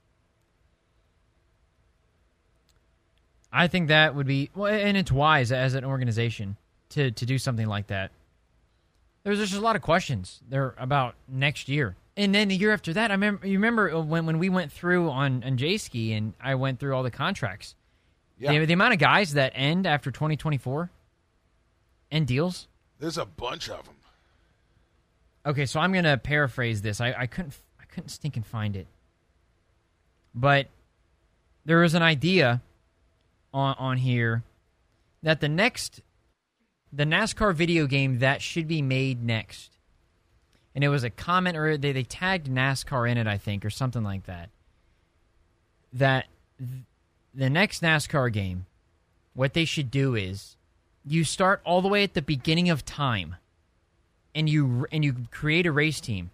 I 3.52 3.66
think 3.66 3.88
that 3.88 4.14
would 4.14 4.26
be 4.26 4.50
well, 4.54 4.72
and 4.72 4.96
it's 4.96 5.12
wise 5.12 5.52
as 5.52 5.74
an 5.74 5.84
organization 5.84 6.56
to 6.90 7.10
to 7.10 7.26
do 7.26 7.36
something 7.36 7.66
like 7.66 7.88
that. 7.88 8.10
There's 9.22 9.38
just 9.38 9.54
a 9.54 9.60
lot 9.60 9.76
of 9.76 9.82
questions 9.82 10.40
there 10.48 10.74
about 10.78 11.14
next 11.28 11.68
year, 11.68 11.96
and 12.16 12.34
then 12.34 12.48
the 12.48 12.56
year 12.56 12.72
after 12.72 12.94
that. 12.94 13.10
I 13.10 13.14
remember 13.14 13.46
you 13.46 13.58
remember 13.58 14.00
when 14.00 14.24
when 14.24 14.38
we 14.38 14.48
went 14.48 14.72
through 14.72 15.10
on 15.10 15.44
on 15.44 15.58
J 15.58 15.76
Ski 15.76 16.14
and 16.14 16.32
I 16.40 16.54
went 16.54 16.80
through 16.80 16.94
all 16.94 17.02
the 17.02 17.10
contracts. 17.10 17.74
Yeah. 18.38 18.58
The, 18.58 18.64
the 18.64 18.72
amount 18.72 18.94
of 18.94 18.98
guys 18.98 19.34
that 19.34 19.52
end 19.54 19.86
after 19.86 20.10
2024 20.10 20.90
end 22.10 22.26
deals. 22.26 22.66
There's 22.98 23.18
a 23.18 23.26
bunch 23.26 23.68
of 23.68 23.84
them. 23.84 23.94
Okay, 25.44 25.66
so 25.66 25.80
I'm 25.80 25.92
gonna 25.92 26.18
paraphrase 26.18 26.82
this. 26.82 27.00
I, 27.00 27.14
I 27.16 27.26
couldn't 27.26 27.56
I 27.80 27.84
couldn't 27.84 28.10
stink 28.10 28.36
and 28.36 28.46
find 28.46 28.76
it, 28.76 28.86
but 30.34 30.68
there 31.64 31.78
was 31.78 31.94
an 31.94 32.02
idea 32.02 32.60
on 33.52 33.74
on 33.78 33.96
here 33.98 34.42
that 35.22 35.40
the 35.40 35.48
next 35.48 36.00
the 36.92 37.04
NASCAR 37.04 37.54
video 37.54 37.86
game 37.86 38.18
that 38.18 38.42
should 38.42 38.66
be 38.66 38.82
made 38.82 39.22
next. 39.22 39.78
And 40.74 40.84
it 40.84 40.88
was 40.88 41.04
a 41.04 41.10
comment 41.10 41.56
or 41.56 41.76
they, 41.76 41.92
they 41.92 42.02
tagged 42.02 42.48
NASCAR 42.48 43.10
in 43.10 43.18
it, 43.18 43.26
I 43.26 43.38
think, 43.38 43.64
or 43.64 43.70
something 43.70 44.02
like 44.02 44.26
that. 44.26 44.50
That 45.92 46.26
th- 46.58 46.82
the 47.34 47.50
next 47.50 47.82
NASCAR 47.82 48.32
game, 48.32 48.66
what 49.34 49.54
they 49.54 49.64
should 49.64 49.90
do 49.90 50.14
is 50.14 50.56
you 51.04 51.24
start 51.24 51.60
all 51.64 51.82
the 51.82 51.88
way 51.88 52.02
at 52.02 52.14
the 52.14 52.22
beginning 52.22 52.70
of 52.70 52.84
time 52.84 53.36
and 54.34 54.48
you 54.48 54.86
and 54.92 55.04
you 55.04 55.14
create 55.30 55.66
a 55.66 55.72
race 55.72 56.00
team 56.00 56.30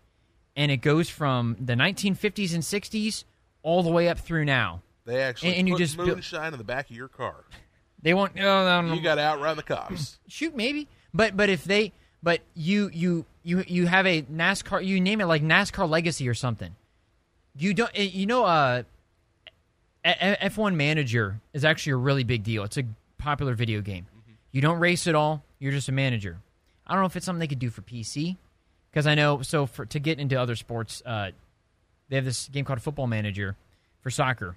and 0.55 0.71
it 0.71 0.79
goes 0.79 1.09
from 1.09 1.57
the 1.61 1.75
1950s 1.75 2.55
and 2.55 2.63
60s 2.63 3.25
all 3.63 3.83
the 3.83 3.91
way 3.91 4.09
up 4.09 4.19
through 4.19 4.45
now 4.45 4.83
they 5.07 5.23
actually 5.23 5.51
and, 5.51 5.59
and 5.61 5.69
you 5.69 5.79
just 5.79 5.97
moonshine 5.97 6.53
in 6.53 6.59
the 6.59 6.65
back 6.65 6.91
of 6.91 6.97
your 6.97 7.09
car. 7.09 7.45
They 8.03 8.13
won't. 8.13 8.35
No, 8.35 8.65
no, 8.65 8.89
no. 8.89 8.95
You 8.95 9.01
got 9.01 9.15
to 9.15 9.23
outrun 9.23 9.57
the 9.57 9.63
cops. 9.63 10.19
Shoot, 10.29 10.55
maybe. 10.55 10.89
But 11.15 11.37
but 11.37 11.49
if 11.49 11.65
they 11.65 11.93
but 12.23 12.41
you 12.55 12.91
you 12.93 13.25
you 13.43 13.65
you 13.67 13.87
have 13.87 14.07
a 14.07 14.23
NASCAR. 14.23 14.85
You 14.85 15.01
name 15.01 15.21
it 15.21 15.27
like 15.27 15.43
NASCAR 15.43 15.89
Legacy 15.89 16.29
or 16.29 16.35
something. 16.35 16.75
You 17.57 17.73
don't. 17.73 17.91
Eh, 17.95 18.03
you 18.03 18.27
know, 18.27 18.45
uh, 18.45 18.83
F1 20.05 20.75
Manager 20.75 21.41
is 21.53 21.65
actually 21.65 21.93
a 21.93 21.97
really 21.97 22.25
big 22.25 22.43
deal. 22.43 22.65
It's 22.65 22.77
a 22.77 22.85
popular 23.17 23.55
video 23.55 23.81
game. 23.81 24.05
Mm-hmm. 24.05 24.33
You 24.53 24.61
don't 24.61 24.79
race 24.79 25.07
at 25.07 25.15
all. 25.15 25.45
You're 25.61 25.73
just 25.73 25.89
a 25.89 25.93
manager. 25.93 26.39
I 26.87 26.95
don't 26.95 27.03
know 27.03 27.07
if 27.07 27.17
it's 27.17 27.27
something 27.27 27.41
they 27.41 27.47
could 27.47 27.59
do 27.59 27.71
for 27.71 27.83
PC 27.83 28.37
because 28.91 29.07
I 29.07 29.15
know. 29.15 29.43
So 29.43 29.67
for 29.67 29.87
to 29.87 29.99
get 29.99 30.19
into 30.19 30.41
other 30.41 30.57
sports, 30.57 31.03
uh, 31.05 31.31
they 32.09 32.17
have 32.17 32.25
this 32.25 32.49
game 32.49 32.65
called 32.65 32.81
Football 32.83 33.07
Manager 33.07 33.57
for 34.03 34.11
soccer 34.11 34.57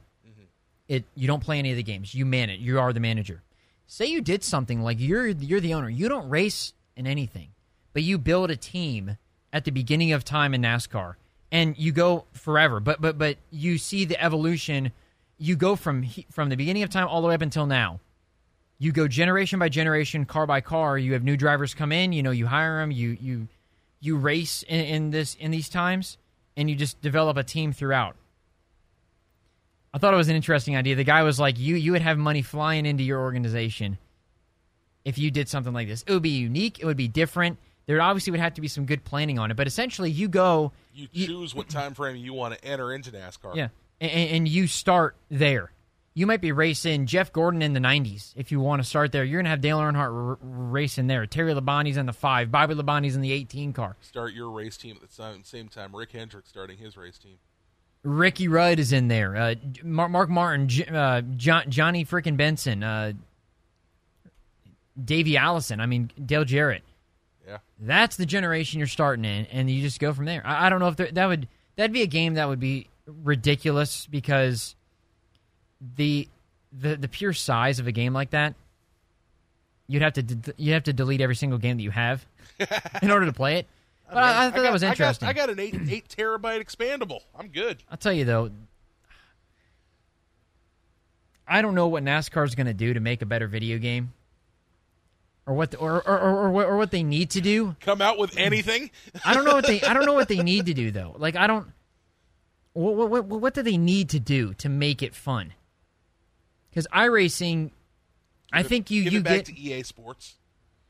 it 0.89 1.05
you 1.15 1.27
don't 1.27 1.41
play 1.41 1.59
any 1.59 1.71
of 1.71 1.77
the 1.77 1.83
games. 1.83 2.13
You 2.13 2.25
man 2.25 2.49
it. 2.49 2.59
You 2.59 2.79
are 2.79 2.91
the 2.91 2.99
manager. 2.99 3.41
Say 3.87 4.07
you 4.07 4.21
did 4.21 4.43
something 4.43 4.81
like 4.81 4.99
you're 4.99 5.27
you're 5.27 5.61
the 5.61 5.75
owner. 5.75 5.89
You 5.89 6.09
don't 6.09 6.27
race 6.27 6.73
in 6.97 7.07
anything, 7.07 7.49
but 7.93 8.03
you 8.03 8.17
build 8.17 8.51
a 8.51 8.57
team 8.57 9.17
at 9.53 9.63
the 9.63 9.71
beginning 9.71 10.11
of 10.11 10.25
time 10.25 10.53
in 10.53 10.61
NASCAR, 10.61 11.15
and 11.51 11.77
you 11.77 11.91
go 11.91 12.25
forever. 12.33 12.79
But 12.79 12.99
but 12.99 13.17
but 13.17 13.37
you 13.51 13.77
see 13.77 14.03
the 14.03 14.21
evolution. 14.21 14.91
You 15.37 15.55
go 15.55 15.75
from 15.75 16.05
from 16.31 16.49
the 16.49 16.57
beginning 16.57 16.83
of 16.83 16.89
time 16.89 17.07
all 17.07 17.21
the 17.21 17.27
way 17.27 17.35
up 17.35 17.41
until 17.41 17.67
now. 17.67 17.99
You 18.79 18.93
go 18.93 19.07
generation 19.07 19.59
by 19.59 19.69
generation, 19.69 20.25
car 20.25 20.47
by 20.47 20.61
car. 20.61 20.97
You 20.97 21.13
have 21.13 21.23
new 21.23 21.35
drivers 21.35 21.73
come 21.73 21.91
in. 21.91 22.13
You 22.13 22.23
know, 22.23 22.31
you 22.31 22.47
hire 22.47 22.79
them. 22.79 22.91
You 22.91 23.17
you 23.19 23.47
you 23.99 24.15
race 24.15 24.63
in, 24.63 24.85
in 24.85 25.09
this 25.11 25.35
in 25.35 25.51
these 25.51 25.67
times, 25.69 26.17
and 26.55 26.69
you 26.69 26.75
just 26.75 27.01
develop 27.01 27.37
a 27.37 27.43
team 27.43 27.73
throughout. 27.73 28.15
I 29.93 29.97
thought 29.97 30.13
it 30.13 30.17
was 30.17 30.29
an 30.29 30.35
interesting 30.35 30.77
idea. 30.77 30.95
The 30.95 31.03
guy 31.03 31.23
was 31.23 31.39
like, 31.39 31.59
"You 31.59 31.75
you 31.75 31.91
would 31.91 32.01
have 32.01 32.17
money 32.17 32.41
flying 32.41 32.85
into 32.85 33.03
your 33.03 33.19
organization 33.19 33.97
if 35.05 35.17
you 35.17 35.31
did 35.31 35.49
something 35.49 35.73
like 35.73 35.87
this. 35.87 36.03
It 36.07 36.13
would 36.13 36.23
be 36.23 36.29
unique. 36.29 36.79
It 36.79 36.85
would 36.85 36.97
be 36.97 37.07
different. 37.07 37.57
There 37.85 38.01
obviously 38.01 38.31
would 38.31 38.39
have 38.39 38.53
to 38.53 38.61
be 38.61 38.67
some 38.67 38.85
good 38.85 39.03
planning 39.03 39.39
on 39.39 39.49
it. 39.51 39.57
But 39.57 39.67
essentially, 39.67 40.11
you 40.11 40.27
go. 40.27 40.71
You 40.93 41.07
choose 41.07 41.53
you, 41.53 41.57
what 41.57 41.69
time 41.69 41.95
frame 41.95 42.15
you 42.15 42.33
want 42.33 42.53
to 42.53 42.63
enter 42.63 42.93
into 42.93 43.11
NASCAR. 43.11 43.55
Yeah, 43.55 43.69
and, 43.99 44.11
and 44.11 44.47
you 44.47 44.67
start 44.67 45.15
there. 45.29 45.71
You 46.13 46.25
might 46.27 46.41
be 46.41 46.51
racing 46.51 47.05
Jeff 47.05 47.31
Gordon 47.31 47.61
in 47.61 47.73
the 47.73 47.79
'90s 47.79 48.33
if 48.35 48.51
you 48.51 48.59
want 48.59 48.81
to 48.81 48.87
start 48.87 49.11
there. 49.11 49.23
You're 49.23 49.39
gonna 49.39 49.49
have 49.49 49.61
Dale 49.61 49.79
Earnhardt 49.79 50.29
r- 50.29 50.37
racing 50.41 51.07
there. 51.07 51.25
Terry 51.25 51.53
Labonte's 51.53 51.97
in 51.97 52.05
the 52.07 52.13
five. 52.13 52.51
Bobby 52.51 52.73
Labonte's 52.75 53.15
in 53.15 53.21
the 53.21 53.31
18 53.31 53.73
car. 53.73 53.95
Start 54.01 54.33
your 54.33 54.49
race 54.49 54.75
team 54.75 54.97
at 55.01 55.09
the 55.09 55.39
same 55.43 55.67
time. 55.69 55.95
Rick 55.95 56.11
Hendrick 56.11 56.47
starting 56.47 56.77
his 56.77 56.97
race 56.97 57.17
team. 57.17 57.37
Ricky 58.03 58.47
Rudd 58.47 58.79
is 58.79 58.91
in 58.93 59.07
there. 59.07 59.35
Uh, 59.35 59.55
Mark 59.83 60.29
Martin, 60.29 60.69
uh, 60.93 61.21
John, 61.35 61.69
Johnny 61.69 62.05
freaking 62.05 62.37
Benson, 62.37 62.81
uh, 62.83 63.11
Davey 65.03 65.37
Allison. 65.37 65.79
I 65.79 65.85
mean 65.85 66.11
Dale 66.25 66.45
Jarrett. 66.45 66.83
Yeah, 67.47 67.57
that's 67.79 68.15
the 68.15 68.25
generation 68.25 68.79
you're 68.79 68.87
starting 68.87 69.25
in, 69.25 69.45
and 69.47 69.69
you 69.69 69.81
just 69.81 69.99
go 69.99 70.13
from 70.13 70.25
there. 70.25 70.41
I, 70.45 70.67
I 70.67 70.69
don't 70.69 70.79
know 70.79 70.89
if 70.89 71.13
that 71.13 71.25
would 71.25 71.47
that'd 71.75 71.93
be 71.93 72.01
a 72.01 72.07
game 72.07 72.33
that 72.35 72.47
would 72.47 72.59
be 72.59 72.87
ridiculous 73.05 74.05
because 74.05 74.75
the 75.95 76.27
the 76.71 76.95
the 76.95 77.07
pure 77.07 77.33
size 77.33 77.79
of 77.79 77.87
a 77.87 77.91
game 77.91 78.13
like 78.13 78.31
that, 78.31 78.55
you'd 79.87 80.01
have 80.01 80.13
to 80.13 80.23
de- 80.23 80.53
you 80.57 80.73
have 80.73 80.83
to 80.83 80.93
delete 80.93 81.21
every 81.21 81.35
single 81.35 81.59
game 81.59 81.77
that 81.77 81.83
you 81.83 81.91
have 81.91 82.25
in 83.01 83.11
order 83.11 83.25
to 83.25 83.33
play 83.33 83.57
it. 83.57 83.67
But 84.07 84.17
I, 84.17 84.21
I, 84.21 84.31
thought 84.31 84.37
I 84.37 84.49
got, 84.49 84.61
that 84.63 84.73
was 84.73 84.83
interesting. 84.83 85.27
I 85.27 85.33
got, 85.33 85.49
I 85.49 85.53
got, 85.53 85.59
an 85.59 85.59
eight 85.59 85.91
eight 85.91 86.07
terabyte 86.07 86.63
expandable. 86.63 87.21
I'm 87.37 87.47
good. 87.49 87.83
I'll 87.91 87.97
tell 87.97 88.13
you 88.13 88.25
though, 88.25 88.49
I 91.47 91.61
don't 91.61 91.75
know 91.75 91.87
what 91.87 92.03
NASCAR 92.03 92.45
is 92.45 92.55
going 92.55 92.67
to 92.67 92.73
do 92.73 92.93
to 92.93 92.99
make 92.99 93.21
a 93.21 93.25
better 93.25 93.47
video 93.47 93.77
game, 93.77 94.13
or 95.45 95.53
what, 95.53 95.71
the, 95.71 95.77
or, 95.77 96.07
or, 96.07 96.19
or, 96.19 96.63
or 96.65 96.77
what 96.77 96.91
they 96.91 97.03
need 97.03 97.31
to 97.31 97.41
do. 97.41 97.75
Come 97.81 98.01
out 98.01 98.17
with 98.17 98.37
anything? 98.37 98.91
I 99.25 99.33
don't 99.33 99.45
know 99.45 99.55
what 99.55 99.67
they. 99.67 99.81
I 99.81 99.93
don't 99.93 100.05
know 100.05 100.13
what 100.13 100.27
they 100.27 100.41
need 100.41 100.67
to 100.67 100.73
do 100.73 100.91
though. 100.91 101.15
Like 101.17 101.35
I 101.35 101.47
don't. 101.47 101.67
What 102.73 102.95
what 102.95 103.09
what, 103.09 103.25
what 103.25 103.53
do 103.53 103.61
they 103.61 103.77
need 103.77 104.09
to 104.09 104.19
do 104.19 104.53
to 104.55 104.69
make 104.69 105.03
it 105.03 105.15
fun? 105.15 105.53
Because 106.79 106.87
iRacing, 106.95 107.71
I 108.53 108.63
think 108.63 108.89
you 108.89 109.01
you 109.01 109.21
get 109.21 109.45
to 109.45 109.59
EA 109.59 109.83
Sports 109.83 110.37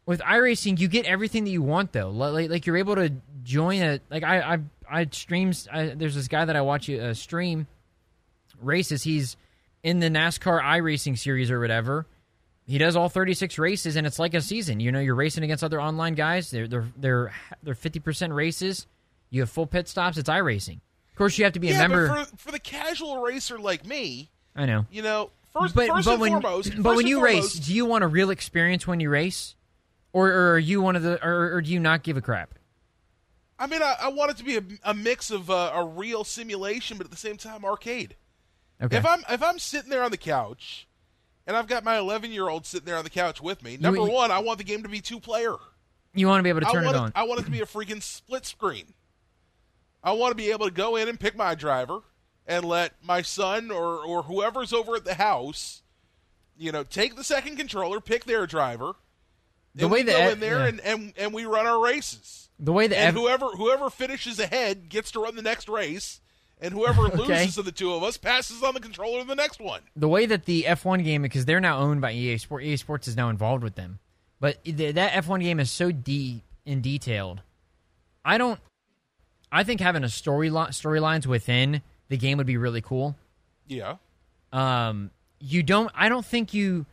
with 0.05 0.21
iRacing, 0.21 0.79
you 0.79 0.87
get 0.87 1.05
everything 1.05 1.45
that 1.45 1.49
you 1.49 1.63
want 1.63 1.93
though. 1.93 2.11
Like, 2.11 2.49
like 2.49 2.65
you're 2.67 2.77
able 2.77 2.95
to 2.95 3.11
join 3.41 3.81
a 3.81 3.99
like 4.11 4.23
I 4.23 4.39
I 4.41 4.59
I 4.89 5.07
streams. 5.11 5.67
I, 5.71 5.87
there's 5.87 6.13
this 6.13 6.27
guy 6.27 6.45
that 6.45 6.55
I 6.55 6.61
watch 6.61 6.89
uh, 6.91 7.15
stream 7.15 7.65
races. 8.61 9.01
He's 9.01 9.35
in 9.81 9.99
the 9.99 10.09
NASCAR 10.09 10.61
iRacing 10.61 11.17
series 11.17 11.49
or 11.49 11.59
whatever. 11.59 12.05
He 12.67 12.77
does 12.77 12.95
all 12.95 13.09
36 13.09 13.57
races, 13.57 13.95
and 13.95 14.05
it's 14.05 14.19
like 14.19 14.35
a 14.35 14.41
season. 14.41 14.79
You 14.79 14.91
know, 14.91 14.99
you're 14.99 15.15
racing 15.15 15.43
against 15.43 15.63
other 15.63 15.81
online 15.81 16.13
guys. 16.13 16.51
They're 16.51 16.67
they're 16.67 16.87
they're 16.97 17.33
they're 17.63 17.73
50 17.73 17.99
percent 17.99 18.33
races. 18.33 18.85
You 19.31 19.41
have 19.41 19.49
full 19.49 19.65
pit 19.65 19.87
stops. 19.87 20.19
It's 20.19 20.29
iRacing. 20.29 20.81
Of 21.11 21.15
course, 21.17 21.37
you 21.39 21.45
have 21.45 21.53
to 21.53 21.59
be 21.59 21.69
yeah, 21.69 21.75
a 21.75 21.87
member. 21.87 22.07
But 22.07 22.27
for, 22.29 22.37
for 22.37 22.51
the 22.51 22.59
casual 22.59 23.21
racer 23.21 23.57
like 23.57 23.85
me, 23.85 24.29
I 24.55 24.65
know. 24.65 24.85
You 24.91 25.01
know, 25.01 25.31
first, 25.53 25.75
but, 25.75 25.87
first 25.87 26.05
but 26.05 26.13
and 26.13 26.21
when, 26.21 26.41
foremost, 26.41 26.81
but 26.81 26.95
when 26.95 27.07
you 27.07 27.19
foremost, 27.19 27.55
race, 27.55 27.67
do 27.67 27.73
you 27.73 27.85
want 27.85 28.03
a 28.03 28.07
real 28.07 28.29
experience 28.29 28.85
when 28.87 28.99
you 28.99 29.09
race? 29.09 29.55
or, 30.13 30.29
or 30.29 30.53
are 30.53 30.59
you 30.59 30.81
one 30.81 30.95
of 30.95 31.03
the, 31.03 31.23
or, 31.25 31.55
or, 31.55 31.61
do 31.61 31.71
you 31.71 31.79
not 31.79 32.03
give 32.03 32.17
a 32.17 32.21
crap? 32.21 32.55
I 33.57 33.67
mean, 33.67 33.81
I, 33.81 33.95
I 34.03 34.07
want 34.09 34.31
it 34.31 34.37
to 34.37 34.43
be 34.43 34.57
a, 34.57 34.63
a 34.83 34.93
mix 34.93 35.31
of 35.31 35.49
uh, 35.49 35.71
a 35.73 35.85
real 35.85 36.23
simulation, 36.23 36.97
but 36.97 37.05
at 37.05 37.11
the 37.11 37.17
same 37.17 37.37
time 37.37 37.65
arcade. 37.65 38.15
Okay. 38.81 38.97
If 38.97 39.05
I'm 39.05 39.23
if 39.29 39.43
I'm 39.43 39.59
sitting 39.59 39.89
there 39.89 40.03
on 40.03 40.11
the 40.11 40.17
couch, 40.17 40.87
and 41.45 41.57
I've 41.57 41.67
got 41.67 41.83
my 41.83 41.97
11 41.97 42.31
year 42.31 42.47
old 42.47 42.65
sitting 42.65 42.85
there 42.85 42.95
on 42.95 43.03
the 43.03 43.09
couch 43.09 43.41
with 43.41 43.61
me, 43.61 43.75
number 43.75 43.99
you, 43.99 44.09
one, 44.09 44.31
I 44.31 44.39
want 44.39 44.57
the 44.59 44.63
game 44.63 44.83
to 44.83 44.89
be 44.89 45.01
two 45.01 45.19
player. 45.19 45.55
You 46.13 46.27
want 46.27 46.39
to 46.39 46.43
be 46.43 46.49
able 46.49 46.61
to 46.61 46.67
turn 46.67 46.85
it 46.85 46.95
on. 46.95 47.11
I 47.13 47.23
want 47.23 47.41
it 47.41 47.43
to 47.43 47.51
be 47.51 47.59
a 47.59 47.65
freaking 47.65 48.01
split 48.01 48.45
screen. 48.45 48.93
I 50.01 50.13
want 50.13 50.31
to 50.31 50.35
be 50.35 50.51
able 50.51 50.65
to 50.65 50.71
go 50.73 50.95
in 50.95 51.09
and 51.09 51.19
pick 51.19 51.35
my 51.35 51.55
driver 51.55 51.99
and 52.49 52.65
let 52.65 52.93
my 53.01 53.21
son 53.21 53.71
or 53.71 53.99
or 53.99 54.23
whoever's 54.23 54.73
over 54.73 54.95
at 54.95 55.05
the 55.05 55.13
house, 55.13 55.83
you 56.57 56.71
know, 56.71 56.83
take 56.83 57.15
the 57.15 57.23
second 57.23 57.55
controller, 57.55 58.01
pick 58.01 58.25
their 58.25 58.45
driver 58.45 58.95
the 59.75 59.87
way 59.87 60.03
we 60.03 60.11
go 60.11 60.29
in 60.29 60.39
there 60.39 60.59
yeah. 60.59 60.67
and, 60.67 60.79
and, 60.81 61.13
and 61.17 61.33
we 61.33 61.45
run 61.45 61.65
our 61.65 61.81
races. 61.81 62.49
The 62.59 62.73
way 62.73 62.87
that 62.87 62.97
and 62.97 63.15
whoever 63.15 63.45
whoever 63.47 63.89
finishes 63.89 64.39
ahead 64.39 64.89
gets 64.89 65.11
to 65.11 65.21
run 65.21 65.37
the 65.37 65.41
next 65.41 65.69
race, 65.69 66.19
and 66.59 66.73
whoever 66.73 67.03
okay. 67.05 67.15
loses 67.15 67.57
of 67.57 67.65
the 67.65 67.71
two 67.71 67.93
of 67.93 68.03
us 68.03 68.17
passes 68.17 68.63
on 68.63 68.73
the 68.73 68.81
controller 68.81 69.21
to 69.21 69.27
the 69.27 69.35
next 69.35 69.61
one. 69.61 69.81
The 69.95 70.09
way 70.09 70.25
that 70.25 70.43
the 70.43 70.63
F1 70.63 71.05
game, 71.05 71.21
because 71.21 71.45
they're 71.45 71.61
now 71.61 71.77
owned 71.77 72.01
by 72.01 72.11
EA 72.11 72.37
Sports, 72.37 72.65
EA 72.65 72.75
Sports 72.75 73.07
is 73.07 73.15
now 73.15 73.29
involved 73.29 73.63
with 73.63 73.75
them. 73.75 73.99
But 74.41 74.61
th- 74.65 74.95
that 74.95 75.11
F1 75.23 75.41
game 75.41 75.59
is 75.59 75.71
so 75.71 75.91
deep 75.91 76.43
and 76.65 76.81
detailed. 76.81 77.41
I 78.25 78.37
don't. 78.37 78.59
I 79.51 79.63
think 79.63 79.79
having 79.79 80.03
a 80.03 80.09
story 80.09 80.49
storylines 80.49 81.25
within 81.25 81.81
the 82.09 82.17
game 82.17 82.37
would 82.37 82.47
be 82.47 82.57
really 82.57 82.81
cool. 82.81 83.15
Yeah. 83.67 83.95
Um, 84.51 85.11
you 85.39 85.63
don't. 85.63 85.91
I 85.95 86.09
don't 86.09 86.25
think 86.25 86.53
you. 86.53 86.85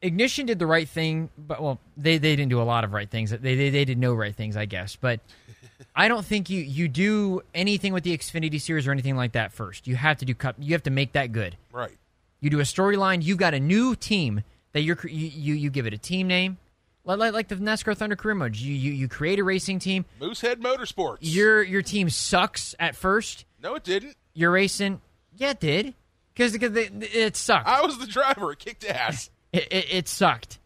Ignition 0.00 0.46
did 0.46 0.60
the 0.60 0.66
right 0.66 0.88
thing, 0.88 1.28
but 1.36 1.60
well, 1.60 1.80
they, 1.96 2.18
they 2.18 2.36
didn't 2.36 2.50
do 2.50 2.62
a 2.62 2.62
lot 2.62 2.84
of 2.84 2.92
right 2.92 3.10
things. 3.10 3.30
They, 3.30 3.56
they 3.56 3.70
they 3.70 3.84
did 3.84 3.98
no 3.98 4.14
right 4.14 4.34
things, 4.34 4.56
I 4.56 4.64
guess. 4.64 4.94
But 4.94 5.20
I 5.96 6.06
don't 6.06 6.24
think 6.24 6.50
you 6.50 6.62
you 6.62 6.86
do 6.86 7.42
anything 7.52 7.92
with 7.92 8.04
the 8.04 8.16
Xfinity 8.16 8.60
series 8.60 8.86
or 8.86 8.92
anything 8.92 9.16
like 9.16 9.32
that 9.32 9.52
first. 9.52 9.88
You 9.88 9.96
have 9.96 10.18
to 10.18 10.24
do 10.24 10.34
cup. 10.34 10.54
You 10.58 10.72
have 10.74 10.84
to 10.84 10.90
make 10.90 11.12
that 11.12 11.32
good. 11.32 11.56
Right. 11.72 11.96
You 12.40 12.50
do 12.50 12.60
a 12.60 12.64
storyline. 12.64 13.24
You've 13.24 13.38
got 13.38 13.54
a 13.54 13.60
new 13.60 13.96
team 13.96 14.42
that 14.72 14.82
you're 14.82 14.98
you 15.04 15.26
you, 15.26 15.54
you 15.54 15.70
give 15.70 15.86
it 15.86 15.94
a 15.94 15.98
team 15.98 16.28
name, 16.28 16.58
like, 17.04 17.32
like 17.32 17.48
the 17.48 17.56
NASCAR 17.56 17.96
Thunder 17.96 18.14
Career 18.16 18.34
Mode. 18.36 18.56
You, 18.56 18.72
you 18.72 18.92
you 18.92 19.08
create 19.08 19.38
a 19.38 19.44
racing 19.44 19.80
team. 19.80 20.04
Moosehead 20.20 20.60
Motorsports. 20.60 21.18
Your 21.22 21.62
your 21.62 21.82
team 21.82 22.10
sucks 22.10 22.74
at 22.78 22.94
first. 22.94 23.44
No, 23.60 23.74
it 23.74 23.84
didn't. 23.84 24.16
You're 24.34 24.50
racing. 24.50 25.00
Yeah, 25.36 25.50
it 25.50 25.60
did. 25.60 25.94
Because 26.34 26.54
it 26.54 27.36
sucked. 27.36 27.66
I 27.66 27.82
was 27.84 27.98
the 27.98 28.06
driver. 28.06 28.52
It 28.52 28.58
kicked 28.58 28.84
ass. 28.84 29.30
It, 29.50 29.66
it, 29.70 29.86
it, 29.90 30.08
sucked. 30.08 30.58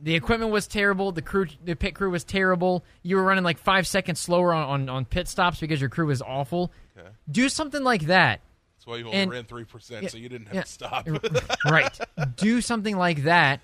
The 0.00 0.16
equipment 0.16 0.50
was 0.50 0.66
terrible. 0.66 1.12
The 1.12 1.22
crew, 1.22 1.46
the 1.64 1.76
pit 1.76 1.94
crew 1.94 2.10
was 2.10 2.24
terrible. 2.24 2.84
You 3.04 3.14
were 3.14 3.22
running 3.22 3.44
like 3.44 3.58
five 3.58 3.86
seconds 3.86 4.18
slower 4.18 4.52
on, 4.52 4.68
on, 4.68 4.88
on 4.88 5.04
pit 5.04 5.28
stops 5.28 5.60
because 5.60 5.80
your 5.80 5.88
crew 5.88 6.06
was 6.06 6.20
awful. 6.20 6.72
Okay. 6.98 7.08
Do 7.30 7.48
something 7.48 7.84
like 7.84 8.06
that. 8.06 8.40
That's 8.84 8.88
why 8.88 8.96
you 8.96 9.06
only 9.06 9.18
and, 9.18 9.30
ran 9.30 9.44
three 9.44 9.62
percent, 9.62 10.02
yeah, 10.02 10.08
so 10.08 10.18
you 10.18 10.28
didn't 10.28 10.48
have 10.48 10.54
yeah, 10.56 10.62
to 10.62 10.68
stop. 10.68 11.08
right. 11.64 11.96
Do 12.34 12.60
something 12.60 12.96
like 12.96 13.22
that, 13.22 13.60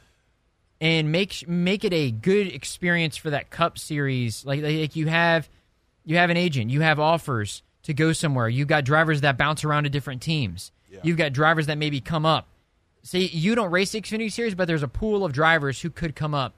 and 0.81 1.11
make 1.11 1.49
make 1.49 1.85
it 1.85 1.93
a 1.93 2.13
good 2.13 2.47
experience 2.47 3.17
for 3.17 3.31
that 3.31 3.51
Cup 3.51 3.77
series. 3.77 4.47
Like 4.47 4.63
like 4.63 4.95
you 4.95 5.09
have, 5.09 5.51
you 6.05 6.17
have 6.17 6.31
an 6.31 6.37
agent. 6.37 6.71
You 6.71 6.83
have 6.83 7.01
offers 7.01 7.65
to 7.91 7.95
go 7.95 8.13
somewhere. 8.13 8.49
You've 8.49 8.69
got 8.69 8.85
drivers 8.85 9.21
that 9.21 9.37
bounce 9.37 9.65
around 9.65 9.85
to 9.85 9.91
different 9.91 10.23
teams. 10.23 10.73
Yeah. 10.91 11.01
You've 11.03 11.17
got 11.17 11.33
drivers 11.33 11.67
that 11.67 11.79
maybe 11.79 12.01
come 12.01 12.25
up. 12.25 12.49
Say 13.03 13.21
you 13.21 13.55
don't 13.55 13.71
race 13.71 13.93
the 13.93 14.01
Xfinity 14.01 14.31
Series, 14.33 14.55
but 14.55 14.67
there's 14.67 14.83
a 14.83 14.89
pool 14.89 15.25
of 15.25 15.33
drivers 15.33 15.81
who 15.81 15.91
could 15.91 16.15
come 16.15 16.35
up 16.35 16.55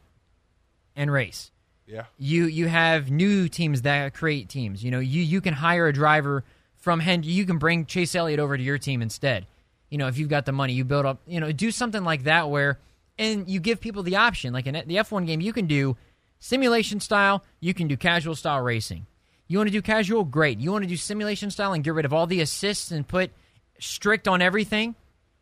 and 0.96 1.10
race. 1.10 1.50
Yeah. 1.86 2.04
You 2.18 2.46
you 2.46 2.68
have 2.68 3.10
new 3.10 3.48
teams 3.48 3.82
that 3.82 4.14
create 4.14 4.48
teams. 4.48 4.82
You 4.82 4.90
know, 4.90 4.98
you 4.98 5.22
you 5.22 5.40
can 5.40 5.54
hire 5.54 5.86
a 5.86 5.92
driver 5.92 6.44
from 6.76 7.00
Hen. 7.00 7.22
You 7.22 7.44
can 7.44 7.58
bring 7.58 7.86
Chase 7.86 8.14
Elliott 8.14 8.40
over 8.40 8.56
to 8.56 8.62
your 8.62 8.78
team 8.78 9.02
instead. 9.02 9.46
You 9.88 9.98
know, 9.98 10.08
if 10.08 10.18
you've 10.18 10.28
got 10.28 10.46
the 10.46 10.52
money, 10.52 10.72
you 10.72 10.84
build 10.84 11.06
up. 11.06 11.20
You 11.26 11.38
know, 11.40 11.52
do 11.52 11.70
something 11.70 12.02
like 12.02 12.24
that 12.24 12.50
where, 12.50 12.78
and 13.18 13.48
you 13.48 13.60
give 13.60 13.80
people 13.80 14.02
the 14.02 14.16
option. 14.16 14.52
Like 14.52 14.66
in 14.66 14.74
the 14.74 14.96
F1 14.96 15.26
game, 15.26 15.40
you 15.40 15.52
can 15.52 15.66
do 15.66 15.96
simulation 16.38 16.98
style. 16.98 17.44
You 17.60 17.74
can 17.74 17.88
do 17.88 17.96
casual 17.96 18.34
style 18.34 18.60
racing. 18.60 19.06
You 19.52 19.58
want 19.58 19.68
to 19.68 19.72
do 19.72 19.82
casual? 19.82 20.24
Great. 20.24 20.60
You 20.60 20.72
want 20.72 20.82
to 20.84 20.88
do 20.88 20.96
simulation 20.96 21.50
style 21.50 21.74
and 21.74 21.84
get 21.84 21.92
rid 21.92 22.06
of 22.06 22.14
all 22.14 22.26
the 22.26 22.40
assists 22.40 22.90
and 22.90 23.06
put 23.06 23.30
strict 23.78 24.26
on 24.26 24.40
everything? 24.40 24.94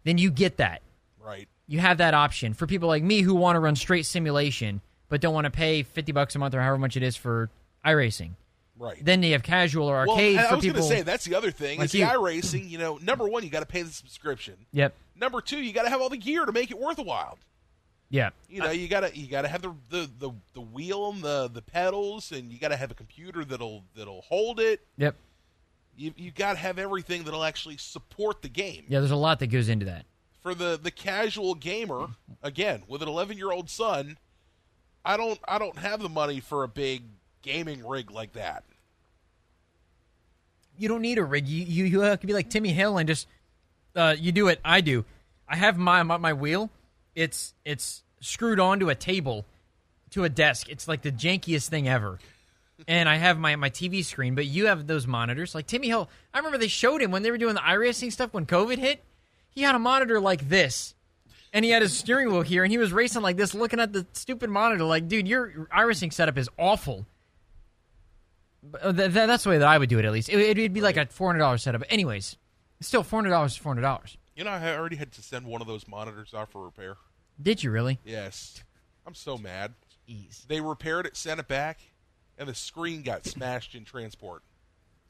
Then 0.03 0.19
you 0.19 0.33
get 0.33 0.57
that. 0.57 0.83
Right. 1.25 1.49
You 1.69 1.79
have 1.79 1.99
that 1.99 2.13
option 2.13 2.53
for 2.53 2.67
people 2.67 2.89
like 2.89 3.05
me 3.05 3.21
who 3.21 3.37
want 3.37 3.55
to 3.55 3.61
run 3.61 3.77
straight 3.77 4.07
simulation 4.07 4.81
but 5.09 5.21
don't 5.21 5.33
want 5.33 5.45
to 5.45 5.53
pay 5.53 5.85
fifty 5.85 6.11
bucks 6.11 6.35
a 6.35 6.41
month 6.41 6.57
or 6.57 6.61
however 6.61 6.79
much 6.79 6.97
it 6.97 7.05
is 7.05 7.15
for 7.15 7.51
iRacing. 7.87 8.33
Right. 8.77 8.99
Then 9.01 9.23
you 9.23 9.31
have 9.31 9.45
casual 9.45 9.87
or 9.87 9.99
arcade 9.99 10.35
well, 10.35 10.57
for 10.57 10.61
people. 10.61 10.79
I 10.79 10.81
was 10.81 10.89
going 10.89 10.91
to 10.91 10.97
say 10.97 11.03
that's 11.03 11.25
the 11.25 11.37
other 11.37 11.53
thing. 11.53 11.79
Like 11.79 11.85
is 11.85 11.93
the 11.93 12.01
iRacing. 12.01 12.69
You 12.69 12.79
know, 12.79 12.99
number 13.01 13.29
one, 13.29 13.45
you 13.45 13.51
got 13.51 13.61
to 13.61 13.67
pay 13.67 13.83
the 13.83 13.93
subscription. 13.93 14.55
Yep. 14.73 14.93
Number 15.15 15.41
two, 15.41 15.59
you 15.59 15.73
got 15.73 15.85
to 15.85 15.89
have 15.89 16.01
all 16.01 16.09
the 16.09 16.17
gear 16.17 16.45
to 16.47 16.51
make 16.51 16.73
it 16.73 16.81
worthwhile. 16.81 17.39
Yeah. 18.11 18.31
You 18.49 18.61
know, 18.61 18.71
you 18.71 18.89
gotta 18.89 19.17
you 19.17 19.29
gotta 19.29 19.49
have 19.49 19.63
the, 19.63 19.73
the, 19.89 20.11
the, 20.19 20.31
the 20.55 20.61
wheel 20.61 21.11
and 21.11 21.23
the, 21.23 21.49
the 21.53 21.63
pedals, 21.63 22.33
and 22.33 22.53
you 22.53 22.59
gotta 22.59 22.77
have 22.77 22.91
a 22.91 22.95
computer 22.95 23.45
that'll 23.45 23.85
that'll 23.97 24.23
hold 24.23 24.59
it. 24.59 24.81
Yep. 24.97 25.15
You 25.97 26.13
you 26.17 26.33
gotta 26.33 26.59
have 26.59 26.79
everything 26.79 27.23
that'll 27.23 27.45
actually 27.45 27.77
support 27.77 28.43
the 28.43 28.49
game. 28.49 28.85
Yeah, 28.89 28.99
there's 28.99 29.13
a 29.13 29.17
lot 29.17 29.39
that 29.39 29.47
goes 29.47 29.69
into 29.69 29.87
that. 29.87 30.07
For 30.43 30.55
the 30.55 30.79
the 30.83 30.91
casual 30.91 31.55
gamer, 31.55 32.09
again, 32.43 32.83
with 32.89 33.01
an 33.03 33.09
11 33.09 33.39
year 33.39 33.53
old 33.53 33.71
son, 33.71 34.19
I 35.05 35.17
don't 35.17 35.39
I 35.47 35.59
don't 35.59 35.79
have 35.79 36.03
the 36.03 36.09
money 36.09 36.41
for 36.41 36.65
a 36.65 36.69
big 36.69 37.05
gaming 37.43 37.87
rig 37.87 38.11
like 38.11 38.33
that. 38.33 38.65
You 40.77 40.89
don't 40.89 41.03
need 41.03 41.19
a 41.19 41.25
rig. 41.25 41.47
You 41.47 41.65
you, 41.65 41.85
you 41.85 42.01
could 42.01 42.27
be 42.27 42.33
like 42.33 42.51
Timmy 42.51 42.73
Hill 42.73 42.99
and 42.99 43.07
just 43.07 43.29
uh, 43.95 44.17
you 44.19 44.33
do 44.33 44.49
it. 44.49 44.59
I 44.65 44.81
do. 44.81 45.05
I 45.49 45.55
have 45.55 45.79
my 45.79 46.03
my, 46.03 46.17
my 46.17 46.33
wheel 46.33 46.71
it's 47.15 47.55
it's 47.65 48.03
screwed 48.21 48.61
onto 48.61 48.89
a 48.89 48.95
table 48.95 49.47
to 50.11 50.25
a 50.25 50.29
desk. 50.29 50.69
It's 50.69 50.89
like 50.89 51.03
the 51.03 51.13
jankiest 51.13 51.69
thing 51.69 51.89
ever. 51.89 52.19
and 52.89 53.09
I 53.09 53.17
have 53.17 53.39
my, 53.39 53.57
my 53.57 53.71
TV 53.71 54.05
screen, 54.05 54.35
but 54.35 54.47
you 54.47 54.67
have 54.67 54.87
those 54.87 55.07
monitors. 55.07 55.55
Like 55.55 55.67
Timmy 55.67 55.89
Hill, 55.89 56.09
I 56.35 56.39
remember 56.39 56.59
they 56.59 56.69
showed 56.69 57.01
him 57.03 57.11
when 57.11 57.23
they 57.23 57.31
were 57.31 57.39
doing 57.39 57.55
the 57.55 57.61
iRacing 57.61 58.13
stuff 58.13 58.33
when 58.33 58.47
COVID 58.47 58.79
hit. 58.79 59.05
He 59.51 59.63
had 59.63 59.75
a 59.75 59.79
monitor 59.79 60.21
like 60.21 60.49
this, 60.49 60.95
and 61.53 61.65
he 61.65 61.71
had 61.73 61.83
his 61.83 61.97
steering 61.97 62.29
wheel 62.29 62.43
here, 62.43 62.63
and 62.63 62.71
he 62.73 62.79
was 62.79 62.93
racing 62.93 63.23
like 63.23 63.37
this, 63.37 63.55
looking 63.55 63.81
at 63.81 63.93
the 63.93 64.07
stupid 64.13 64.49
monitor. 64.49 64.85
Like, 64.85 65.09
dude, 65.09 65.27
your 65.29 65.69
iRacing 65.75 66.13
setup 66.13 66.39
is 66.39 66.49
awful. 66.59 67.07
Uh, 68.81 68.93
th- 68.93 69.13
th- 69.13 69.27
that's 69.27 69.45
the 69.45 69.51
way 69.51 69.59
that 69.59 69.67
I 69.69 69.77
would 69.79 69.89
do 69.89 69.99
it. 69.99 70.05
At 70.05 70.13
least 70.13 70.29
it, 70.29 70.57
would 70.57 70.73
be 70.73 70.81
like 70.81 70.97
a 70.97 71.07
four 71.07 71.29
hundred 71.29 71.41
dollars 71.41 71.63
setup. 71.63 71.83
Anyways, 71.89 72.37
still 72.81 73.03
four 73.03 73.19
hundred 73.19 73.31
dollars 73.31 73.53
is 73.53 73.57
four 73.57 73.73
hundred 73.73 73.83
dollars. 73.83 74.17
You 74.41 74.45
know, 74.45 74.53
I 74.53 74.75
already 74.75 74.97
had 74.97 75.13
to 75.13 75.23
send 75.23 75.45
one 75.45 75.61
of 75.61 75.67
those 75.67 75.87
monitors 75.87 76.33
off 76.33 76.53
for 76.53 76.65
repair. 76.65 76.97
Did 77.43 77.63
you 77.63 77.71
really? 77.71 77.99
Yes. 78.07 78.65
I'm 79.07 79.15
so 79.15 79.37
mad. 79.37 79.75
Jeez. 80.09 80.47
They 80.47 80.63
repaired 80.63 81.05
it, 81.05 81.15
sent 81.15 81.41
it 81.41 81.47
back, 81.47 81.79
and 82.39 82.49
the 82.49 82.55
screen 82.55 83.03
got 83.03 83.27
smashed 83.27 83.75
in 83.75 83.85
transport. 83.85 84.43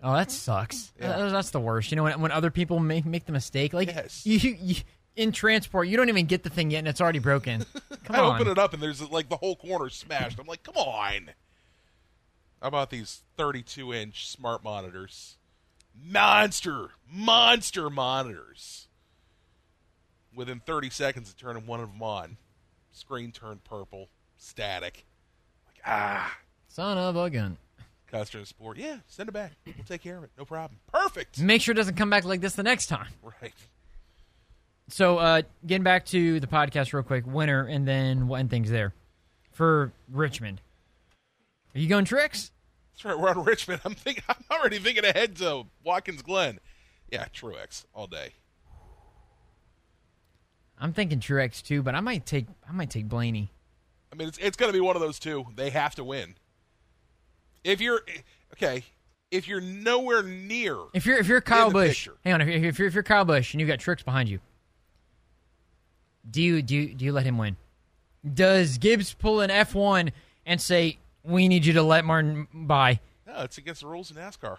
Oh, 0.02 0.14
that 0.14 0.32
sucks. 0.32 0.92
Yeah. 0.98 1.28
That's 1.28 1.50
the 1.50 1.60
worst. 1.60 1.92
You 1.92 1.96
know, 1.96 2.02
when, 2.02 2.20
when 2.20 2.32
other 2.32 2.50
people 2.50 2.80
make 2.80 3.06
make 3.06 3.24
the 3.24 3.30
mistake, 3.30 3.72
like 3.72 3.86
yes. 3.86 4.26
you, 4.26 4.56
you 4.60 4.74
in 5.14 5.30
transport, 5.30 5.86
you 5.86 5.96
don't 5.96 6.08
even 6.08 6.26
get 6.26 6.42
the 6.42 6.50
thing 6.50 6.72
yet, 6.72 6.80
and 6.80 6.88
it's 6.88 7.00
already 7.00 7.20
broken. 7.20 7.64
Come 8.02 8.16
on. 8.16 8.24
I 8.24 8.28
on. 8.30 8.34
open 8.34 8.50
it 8.50 8.58
up, 8.58 8.74
and 8.74 8.82
there's 8.82 9.00
like 9.12 9.28
the 9.28 9.36
whole 9.36 9.54
corner 9.54 9.90
smashed. 9.90 10.40
I'm 10.40 10.46
like, 10.48 10.64
come 10.64 10.76
on. 10.76 11.30
How 12.60 12.66
about 12.66 12.90
these 12.90 13.22
32 13.36 13.94
inch 13.94 14.26
smart 14.26 14.64
monitors? 14.64 15.36
Monster, 15.94 16.90
monster 17.08 17.88
monitors 17.90 18.88
within 20.34 20.60
30 20.60 20.90
seconds 20.90 21.30
of 21.30 21.36
turning 21.36 21.66
one 21.66 21.80
of 21.80 21.90
them 21.92 22.02
on, 22.02 22.36
screen 22.92 23.32
turned 23.32 23.64
purple, 23.64 24.08
static. 24.36 25.04
Like, 25.66 25.82
ah. 25.86 26.36
Son 26.68 26.98
of 26.98 27.16
a 27.16 27.30
gun. 27.30 27.56
Customer 28.06 28.44
support. 28.44 28.76
Yeah, 28.76 28.98
send 29.06 29.28
it 29.28 29.32
back. 29.32 29.52
We'll 29.66 29.84
take 29.86 30.02
care 30.02 30.18
of 30.18 30.24
it. 30.24 30.30
No 30.36 30.44
problem. 30.44 30.80
Perfect. 30.92 31.40
Make 31.40 31.62
sure 31.62 31.72
it 31.72 31.76
doesn't 31.76 31.94
come 31.94 32.10
back 32.10 32.24
like 32.24 32.40
this 32.40 32.54
the 32.54 32.62
next 32.62 32.86
time. 32.86 33.08
Right. 33.22 33.54
So, 34.88 35.18
uh, 35.18 35.42
getting 35.64 35.84
back 35.84 36.06
to 36.06 36.40
the 36.40 36.48
podcast 36.48 36.92
real 36.92 37.04
quick, 37.04 37.24
winner, 37.24 37.64
and 37.64 37.86
then 37.86 38.26
we'll 38.26 38.38
end 38.38 38.50
things 38.50 38.70
there. 38.70 38.92
For 39.52 39.92
Richmond, 40.10 40.60
are 41.74 41.78
you 41.78 41.88
going 41.88 42.04
Truex? 42.04 42.50
That's 42.92 43.04
right. 43.04 43.18
We're 43.18 43.30
on 43.30 43.44
Richmond. 43.44 43.82
I'm 43.84 43.94
thinking. 43.94 44.24
I'm 44.28 44.44
already 44.50 44.78
thinking 44.78 45.04
ahead 45.04 45.36
to 45.36 45.64
Watkins 45.84 46.22
Glen. 46.22 46.58
Yeah, 47.10 47.26
Truex 47.26 47.84
all 47.94 48.08
day. 48.08 48.32
I'm 50.80 50.92
thinking 50.94 51.20
Truex 51.20 51.62
too, 51.62 51.82
but 51.82 51.94
I 51.94 52.00
might 52.00 52.24
take 52.24 52.46
I 52.68 52.72
might 52.72 52.90
take 52.90 53.08
Blaney. 53.08 53.52
I 54.12 54.16
mean, 54.16 54.28
it's 54.28 54.38
it's 54.38 54.56
going 54.56 54.70
to 54.70 54.72
be 54.72 54.80
one 54.80 54.96
of 54.96 55.02
those 55.02 55.18
two. 55.18 55.46
They 55.54 55.70
have 55.70 55.94
to 55.96 56.04
win. 56.04 56.36
If 57.62 57.80
you're 57.80 58.00
okay, 58.54 58.84
if 59.30 59.46
you're 59.46 59.60
nowhere 59.60 60.22
near, 60.22 60.78
if 60.94 61.04
you're 61.04 61.18
if 61.18 61.28
you're 61.28 61.42
Kyle 61.42 61.70
Busch, 61.70 62.06
picture, 62.06 62.16
hang 62.24 62.34
on, 62.34 62.40
if 62.40 62.48
you're, 62.48 62.56
if 62.56 62.78
you're 62.78 62.88
if 62.88 62.94
you're 62.94 63.02
Kyle 63.02 63.26
Busch 63.26 63.52
and 63.52 63.60
you've 63.60 63.68
got 63.68 63.78
Truex 63.78 64.04
behind 64.04 64.28
you, 64.30 64.40
do 66.28 66.42
you 66.42 66.62
do 66.62 66.74
you, 66.74 66.94
do 66.94 67.04
you 67.04 67.12
let 67.12 67.26
him 67.26 67.36
win? 67.36 67.56
Does 68.32 68.78
Gibbs 68.78 69.12
pull 69.12 69.40
an 69.40 69.50
F 69.50 69.74
one 69.74 70.12
and 70.46 70.60
say 70.60 70.98
we 71.22 71.46
need 71.46 71.66
you 71.66 71.74
to 71.74 71.82
let 71.82 72.06
Martin 72.06 72.48
by? 72.52 73.00
No, 73.26 73.42
it's 73.42 73.58
against 73.58 73.82
the 73.82 73.86
rules 73.86 74.10
of 74.10 74.16
NASCAR. 74.16 74.56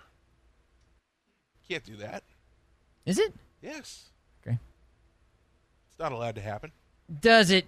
Can't 1.67 1.83
do 1.83 1.95
that. 1.97 2.23
Is 3.05 3.17
it? 3.17 3.33
Yes 3.61 4.10
not 6.01 6.11
allowed 6.11 6.35
to 6.35 6.41
happen. 6.41 6.71
Does 7.19 7.51
it? 7.51 7.65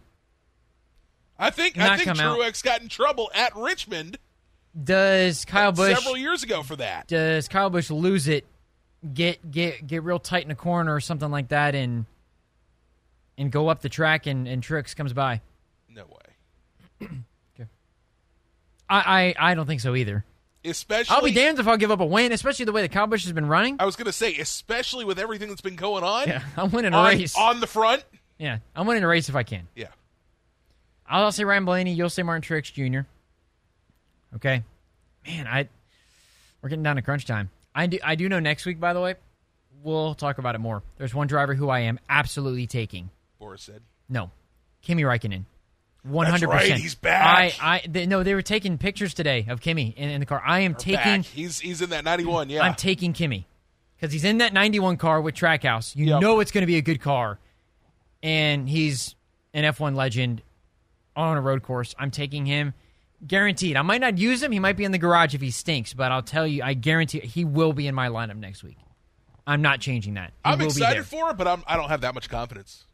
I 1.37 1.49
think 1.49 1.77
I 1.77 1.97
think 1.97 2.17
Truex 2.17 2.47
out? 2.47 2.63
got 2.63 2.81
in 2.81 2.89
trouble 2.89 3.31
at 3.33 3.55
Richmond. 3.55 4.17
Does 4.81 5.45
Kyle 5.45 5.69
uh, 5.69 5.71
Busch 5.71 5.95
several 5.95 6.17
years 6.17 6.43
ago 6.43 6.63
for 6.63 6.75
that? 6.77 7.07
Does 7.07 7.47
Kyle 7.47 7.69
Busch 7.69 7.89
lose 7.89 8.27
it? 8.27 8.45
Get 9.13 9.51
get 9.51 9.85
get 9.85 10.03
real 10.03 10.19
tight 10.19 10.45
in 10.45 10.51
a 10.51 10.55
corner 10.55 10.93
or 10.93 11.01
something 11.01 11.29
like 11.29 11.49
that, 11.49 11.75
and 11.75 12.05
and 13.37 13.51
go 13.51 13.67
up 13.67 13.81
the 13.81 13.89
track, 13.89 14.25
and 14.25 14.47
and 14.47 14.63
Truex 14.63 14.95
comes 14.95 15.13
by. 15.13 15.41
No 15.89 16.05
way. 16.05 17.07
okay. 17.55 17.69
I, 18.89 19.35
I 19.37 19.51
I 19.51 19.53
don't 19.55 19.65
think 19.65 19.81
so 19.81 19.95
either. 19.95 20.23
Especially, 20.65 21.13
I'll 21.13 21.23
be 21.23 21.33
damned 21.33 21.59
if 21.59 21.67
I'll 21.67 21.77
give 21.77 21.91
up 21.91 21.99
a 21.99 22.05
win, 22.05 22.31
especially 22.31 22.63
the 22.63 22.71
way 22.71 22.81
the 22.81 22.87
Kyle 22.87 23.05
Busch 23.05 23.23
has 23.25 23.33
been 23.33 23.47
running. 23.47 23.75
I 23.79 23.85
was 23.85 23.97
going 23.97 24.05
to 24.05 24.13
say, 24.13 24.37
especially 24.37 25.03
with 25.03 25.19
everything 25.19 25.49
that's 25.49 25.59
been 25.59 25.75
going 25.75 26.05
on. 26.05 26.29
Yeah, 26.29 26.41
I'm 26.57 26.71
winning 26.71 26.93
a 26.93 26.97
on, 26.97 27.17
race 27.17 27.37
on 27.37 27.59
the 27.59 27.67
front. 27.67 28.05
Yeah, 28.43 28.57
I'm 28.75 28.85
winning 28.87 29.03
a 29.03 29.07
race 29.07 29.29
if 29.29 29.37
I 29.37 29.43
can. 29.43 29.69
Yeah. 29.73 29.87
I'll 31.07 31.31
say 31.31 31.45
Ryan 31.45 31.63
Blaney. 31.63 31.93
You'll 31.93 32.09
say 32.09 32.23
Martin 32.23 32.41
Truex 32.41 32.73
Jr. 32.73 33.07
Okay, 34.35 34.63
man, 35.25 35.47
I 35.47 35.69
we're 36.61 36.67
getting 36.67 36.83
down 36.83 36.97
to 36.97 37.01
crunch 37.01 37.25
time. 37.25 37.49
I 37.73 37.87
do 37.87 37.99
I 38.03 38.15
do 38.15 38.27
know 38.27 38.41
next 38.41 38.65
week. 38.65 38.81
By 38.81 38.91
the 38.91 38.99
way, 38.99 39.15
we'll 39.81 40.13
talk 40.13 40.39
about 40.39 40.55
it 40.55 40.57
more. 40.57 40.83
There's 40.97 41.15
one 41.15 41.27
driver 41.27 41.53
who 41.53 41.69
I 41.69 41.81
am 41.81 41.99
absolutely 42.09 42.67
taking. 42.67 43.09
Boris 43.39 43.61
said 43.61 43.81
no, 44.09 44.29
Kimi 44.81 45.03
Räikkönen. 45.03 45.45
One 46.03 46.27
hundred 46.27 46.49
percent. 46.49 46.81
He's 46.81 46.95
back. 46.95 47.55
I, 47.61 47.75
I, 47.75 47.81
they, 47.87 48.05
no, 48.07 48.23
they 48.23 48.33
were 48.33 48.41
taking 48.41 48.77
pictures 48.77 49.13
today 49.13 49.45
of 49.47 49.61
Kimi 49.61 49.93
in, 49.95 50.09
in 50.09 50.19
the 50.19 50.25
car. 50.25 50.43
I 50.45 50.61
am 50.61 50.75
taking. 50.75 51.21
Back. 51.21 51.25
He's 51.27 51.61
he's 51.61 51.81
in 51.81 51.91
that 51.91 52.03
ninety 52.03 52.25
one. 52.25 52.49
Yeah, 52.49 52.63
I'm 52.63 52.75
taking 52.75 53.13
Kimi 53.13 53.47
because 53.95 54.11
he's 54.11 54.25
in 54.25 54.39
that 54.39 54.51
ninety 54.51 54.81
one 54.81 54.97
car 54.97 55.21
with 55.21 55.33
Trackhouse. 55.33 55.95
You 55.95 56.07
yep. 56.07 56.21
know 56.21 56.41
it's 56.41 56.51
going 56.51 56.63
to 56.63 56.67
be 56.67 56.75
a 56.75 56.81
good 56.81 56.99
car, 56.99 57.39
and 58.23 58.67
he's 58.67 59.15
an 59.53 59.65
F 59.65 59.79
one 59.79 59.93
legend 59.93 60.41
on 61.15 61.37
a 61.37 61.41
road 61.41 61.61
course. 61.61 61.93
I'm 61.99 62.09
taking 62.09 62.47
him. 62.47 62.73
Guaranteed. 63.25 63.77
I 63.77 63.83
might 63.83 64.01
not 64.01 64.17
use 64.17 64.41
him. 64.41 64.51
He 64.51 64.59
might 64.59 64.75
be 64.75 64.83
in 64.83 64.91
the 64.91 64.97
garage 64.97 65.35
if 65.35 65.41
he 65.41 65.51
stinks, 65.51 65.93
but 65.93 66.11
I'll 66.11 66.23
tell 66.23 66.47
you, 66.47 66.63
I 66.63 66.73
guarantee 66.73 67.19
he 67.19 67.45
will 67.45 67.71
be 67.71 67.87
in 67.87 67.95
my 67.95 68.09
lineup 68.09 68.37
next 68.37 68.63
week. 68.63 68.77
I'm 69.45 69.61
not 69.61 69.79
changing 69.79 70.15
that. 70.15 70.27
He 70.27 70.51
I'm 70.51 70.61
excited 70.61 71.05
for 71.05 71.29
it, 71.29 71.37
but 71.37 71.47
I'm, 71.47 71.63
I 71.67 71.75
do 71.75 71.81
not 71.81 71.89
have 71.89 72.01
that 72.01 72.15
much 72.15 72.29
confidence. 72.29 72.85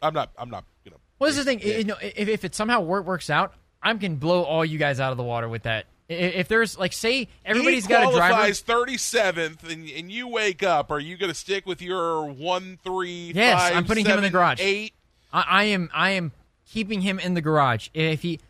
I'm 0.00 0.14
not. 0.14 0.30
I'm 0.38 0.48
not. 0.50 0.64
You 0.84 0.92
know. 0.92 0.96
What's 1.18 1.36
the 1.36 1.44
thing? 1.44 1.60
You 1.60 1.84
know, 1.84 1.96
if, 2.00 2.28
if 2.28 2.44
it 2.44 2.54
somehow 2.54 2.80
works 2.80 3.28
out, 3.28 3.54
I 3.82 3.92
can 3.94 4.16
blow 4.16 4.44
all 4.44 4.64
you 4.64 4.78
guys 4.78 5.00
out 5.00 5.10
of 5.10 5.18
the 5.18 5.24
water 5.24 5.48
with 5.48 5.64
that. 5.64 5.86
If 6.10 6.48
there's 6.48 6.76
like, 6.76 6.92
say 6.92 7.28
everybody's 7.44 7.86
got 7.86 8.12
a 8.12 8.16
driver, 8.16 8.34
qualifies 8.34 8.62
37th, 8.62 9.62
and, 9.70 9.88
and 9.88 10.10
you 10.10 10.26
wake 10.26 10.64
up, 10.64 10.90
are 10.90 10.98
you 10.98 11.16
going 11.16 11.30
to 11.30 11.38
stick 11.38 11.66
with 11.66 11.80
your 11.80 12.24
one, 12.24 12.78
three, 12.82 13.32
yes, 13.32 13.60
five, 13.60 13.76
I'm 13.76 13.84
putting 13.84 14.04
him 14.04 14.18
in 14.18 14.24
the 14.24 14.30
garage. 14.30 14.60
Eight. 14.60 14.92
I, 15.32 15.44
I 15.48 15.64
am. 15.64 15.88
I 15.94 16.10
am 16.10 16.32
keeping 16.66 17.00
him 17.00 17.20
in 17.20 17.34
the 17.34 17.40
garage. 17.40 17.88
If 17.94 18.22
he 18.22 18.40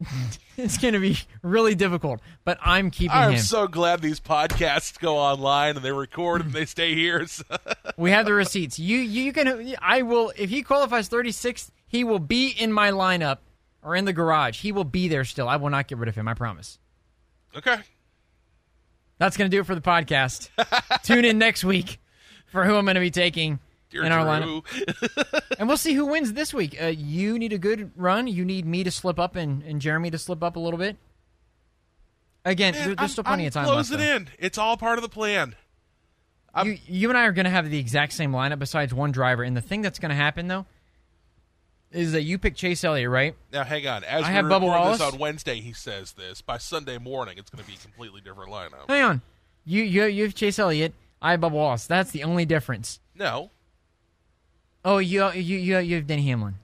it's 0.56 0.78
going 0.78 0.94
to 0.94 1.00
be 1.00 1.18
really 1.42 1.74
difficult, 1.74 2.20
but 2.44 2.58
I'm 2.62 2.90
keeping 2.90 3.16
I'm 3.16 3.32
him. 3.32 3.38
so 3.38 3.66
glad 3.66 4.00
these 4.00 4.20
podcasts 4.20 4.98
go 4.98 5.16
online 5.16 5.76
and 5.76 5.84
they 5.84 5.92
record 5.92 6.42
and 6.42 6.52
they 6.52 6.64
stay 6.66 6.94
here. 6.94 7.26
we 7.96 8.10
have 8.10 8.26
the 8.26 8.34
receipts. 8.34 8.78
You 8.78 8.98
you 8.98 9.32
can 9.32 9.74
I 9.80 10.02
will 10.02 10.32
if 10.36 10.50
he 10.50 10.62
qualifies 10.62 11.08
36th, 11.08 11.70
he 11.86 12.04
will 12.04 12.18
be 12.18 12.48
in 12.50 12.72
my 12.72 12.90
lineup 12.90 13.38
or 13.82 13.94
in 13.96 14.04
the 14.04 14.12
garage. 14.12 14.60
He 14.60 14.72
will 14.72 14.84
be 14.84 15.08
there 15.08 15.24
still. 15.24 15.48
I 15.48 15.56
will 15.56 15.70
not 15.70 15.88
get 15.88 15.98
rid 15.98 16.08
of 16.08 16.14
him, 16.16 16.28
I 16.28 16.34
promise. 16.34 16.78
Okay. 17.56 17.78
That's 19.18 19.36
going 19.36 19.50
to 19.50 19.56
do 19.56 19.60
it 19.60 19.66
for 19.66 19.74
the 19.74 19.80
podcast. 19.80 20.50
Tune 21.02 21.24
in 21.24 21.38
next 21.38 21.64
week 21.64 21.98
for 22.46 22.64
who 22.64 22.76
I'm 22.76 22.84
going 22.84 22.94
to 22.94 23.00
be 23.00 23.10
taking 23.10 23.58
Dear 23.90 24.04
in 24.04 24.12
our 24.12 24.24
lineup. 24.24 25.42
and 25.58 25.66
we'll 25.66 25.76
see 25.76 25.94
who 25.94 26.06
wins 26.06 26.32
this 26.34 26.54
week. 26.54 26.80
Uh, 26.80 26.86
you 26.86 27.38
need 27.38 27.52
a 27.52 27.58
good 27.58 27.90
run. 27.96 28.26
You 28.26 28.44
need 28.44 28.64
me 28.66 28.84
to 28.84 28.90
slip 28.90 29.18
up 29.18 29.34
and, 29.36 29.62
and 29.62 29.80
Jeremy 29.80 30.10
to 30.10 30.18
slip 30.18 30.42
up 30.42 30.56
a 30.56 30.60
little 30.60 30.78
bit. 30.78 30.96
Again, 32.44 32.74
Man, 32.74 32.84
there's 32.86 32.96
I'm, 32.98 33.08
still 33.08 33.24
plenty 33.24 33.44
I'm 33.44 33.48
of 33.48 33.52
time 33.54 33.64
close 33.66 33.90
left. 33.90 34.02
it 34.02 34.16
in. 34.16 34.28
It's 34.38 34.56
all 34.58 34.76
part 34.76 34.98
of 34.98 35.02
the 35.02 35.08
plan. 35.08 35.54
You, 36.64 36.78
you 36.86 37.08
and 37.08 37.16
I 37.18 37.26
are 37.26 37.32
going 37.32 37.44
to 37.44 37.50
have 37.50 37.70
the 37.70 37.78
exact 37.78 38.12
same 38.14 38.32
lineup 38.32 38.58
besides 38.58 38.92
one 38.92 39.12
driver. 39.12 39.42
And 39.42 39.56
the 39.56 39.60
thing 39.60 39.82
that's 39.82 39.98
going 39.98 40.08
to 40.10 40.16
happen, 40.16 40.48
though, 40.48 40.66
is 41.90 42.12
that 42.12 42.22
you 42.22 42.38
pick 42.38 42.54
Chase 42.54 42.84
Elliott, 42.84 43.10
right? 43.10 43.34
Now, 43.52 43.64
hang 43.64 43.86
on. 43.86 44.04
As 44.04 44.24
I 44.24 44.28
we 44.28 44.34
have 44.34 44.44
Bubba 44.46 44.62
Wallace. 44.62 44.98
this 44.98 45.12
on 45.12 45.18
Wednesday, 45.18 45.60
he 45.60 45.72
says 45.72 46.12
this. 46.12 46.42
By 46.42 46.58
Sunday 46.58 46.98
morning, 46.98 47.38
it's 47.38 47.50
going 47.50 47.64
to 47.64 47.68
be 47.68 47.76
a 47.76 47.80
completely 47.80 48.20
different 48.20 48.50
lineup. 48.50 48.88
Hang 48.88 49.02
on. 49.02 49.22
You, 49.64 49.82
you, 49.82 50.04
you 50.04 50.24
have 50.24 50.34
Chase 50.34 50.58
Elliott. 50.58 50.94
I 51.20 51.32
have 51.32 51.40
Bubba 51.40 51.52
Wallace. 51.52 51.86
That's 51.86 52.10
the 52.10 52.24
only 52.24 52.44
difference. 52.44 53.00
No. 53.14 53.50
Oh, 54.84 54.98
you 54.98 55.30
you 55.32 55.58
you 55.58 55.78
you 55.78 55.96
have 55.96 56.06
Denny 56.06 56.22
Hamlin. 56.22 56.54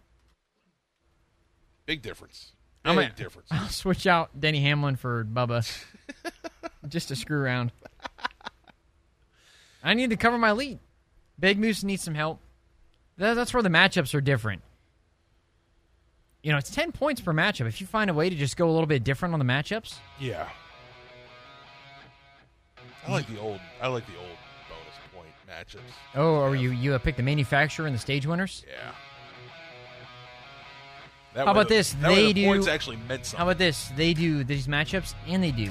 Big 1.84 2.00
difference. 2.00 2.52
Big 2.82 2.90
I'm 2.90 2.96
gonna, 2.96 3.10
difference. 3.10 3.48
I'll 3.50 3.68
switch 3.68 4.06
out 4.06 4.38
Denny 4.38 4.60
Hamlin 4.60 4.96
for 4.96 5.24
Bubba, 5.24 5.68
just 6.88 7.08
to 7.08 7.16
screw 7.16 7.40
around. 7.40 7.72
I 9.82 9.94
need 9.94 10.10
to 10.10 10.16
cover 10.16 10.38
my 10.38 10.52
lead. 10.52 10.78
Big 11.38 11.58
Moose 11.58 11.82
needs 11.82 12.02
some 12.02 12.14
help. 12.14 12.40
That, 13.18 13.34
that's 13.34 13.52
where 13.52 13.62
the 13.62 13.68
matchups 13.68 14.14
are 14.14 14.20
different. 14.20 14.62
You 16.44 16.52
know, 16.52 16.58
it's 16.58 16.70
ten 16.70 16.92
points 16.92 17.22
per 17.22 17.32
matchup. 17.32 17.66
If 17.66 17.80
you 17.80 17.86
find 17.86 18.10
a 18.10 18.14
way 18.14 18.28
to 18.28 18.36
just 18.36 18.58
go 18.58 18.68
a 18.68 18.70
little 18.70 18.86
bit 18.86 19.02
different 19.02 19.32
on 19.32 19.38
the 19.38 19.46
matchups, 19.46 19.94
yeah. 20.20 20.46
I 23.08 23.12
like 23.12 23.26
the 23.28 23.40
old. 23.40 23.60
I 23.80 23.88
like 23.88 24.04
the 24.06 24.18
old 24.18 24.36
bonus 24.68 24.94
point 25.14 25.28
matchups. 25.48 25.80
Oh, 26.14 26.34
or 26.42 26.54
you 26.54 26.72
you 26.72 26.98
pick 26.98 27.16
the 27.16 27.22
manufacturer 27.22 27.86
and 27.86 27.94
the 27.94 27.98
stage 27.98 28.26
winners? 28.26 28.62
Yeah. 28.68 28.90
That 31.32 31.46
how 31.46 31.52
about 31.52 31.68
the, 31.68 31.76
this? 31.76 31.94
They 31.94 32.26
the 32.26 32.32
do. 32.34 32.44
Points 32.44 32.68
actually 32.68 32.98
meant 33.08 33.24
something. 33.24 33.38
How 33.38 33.44
about 33.44 33.56
this? 33.56 33.90
They 33.96 34.12
do 34.12 34.44
these 34.44 34.66
matchups 34.66 35.14
and 35.26 35.42
they 35.42 35.50
do 35.50 35.70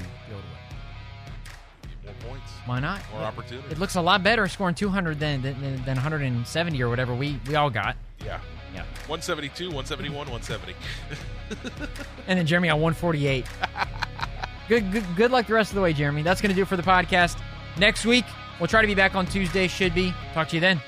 More 2.04 2.14
points. 2.28 2.50
Why 2.66 2.80
not? 2.80 3.00
More 3.12 3.20
it, 3.20 3.26
opportunity. 3.26 3.68
It 3.70 3.78
looks 3.78 3.94
a 3.94 4.02
lot 4.02 4.24
better 4.24 4.48
scoring 4.48 4.74
200 4.74 5.20
than, 5.20 5.40
than 5.40 5.60
than 5.60 5.94
170 5.94 6.82
or 6.82 6.88
whatever 6.88 7.14
we 7.14 7.38
we 7.46 7.54
all 7.54 7.70
got. 7.70 7.96
Yeah. 8.24 8.40
Yeah. 8.74 8.82
172, 9.06 9.66
171, 9.66 10.30
170. 10.30 10.74
and 12.26 12.38
then 12.38 12.46
Jeremy 12.46 12.68
on 12.70 12.80
148. 12.80 13.46
good, 14.68 14.92
good 14.92 15.04
good 15.16 15.30
luck 15.30 15.46
the 15.46 15.54
rest 15.54 15.70
of 15.70 15.76
the 15.76 15.80
way, 15.80 15.92
Jeremy. 15.92 16.22
That's 16.22 16.40
going 16.40 16.50
to 16.50 16.56
do 16.56 16.62
it 16.62 16.68
for 16.68 16.76
the 16.76 16.82
podcast. 16.82 17.40
Next 17.78 18.04
week, 18.04 18.24
We'll 18.60 18.68
try 18.68 18.80
to 18.80 18.86
be 18.86 18.94
back 18.94 19.14
on 19.14 19.26
Tuesday. 19.26 19.66
Should 19.66 19.94
be. 19.94 20.14
Talk 20.32 20.48
to 20.48 20.56
you 20.56 20.60
then. 20.60 20.80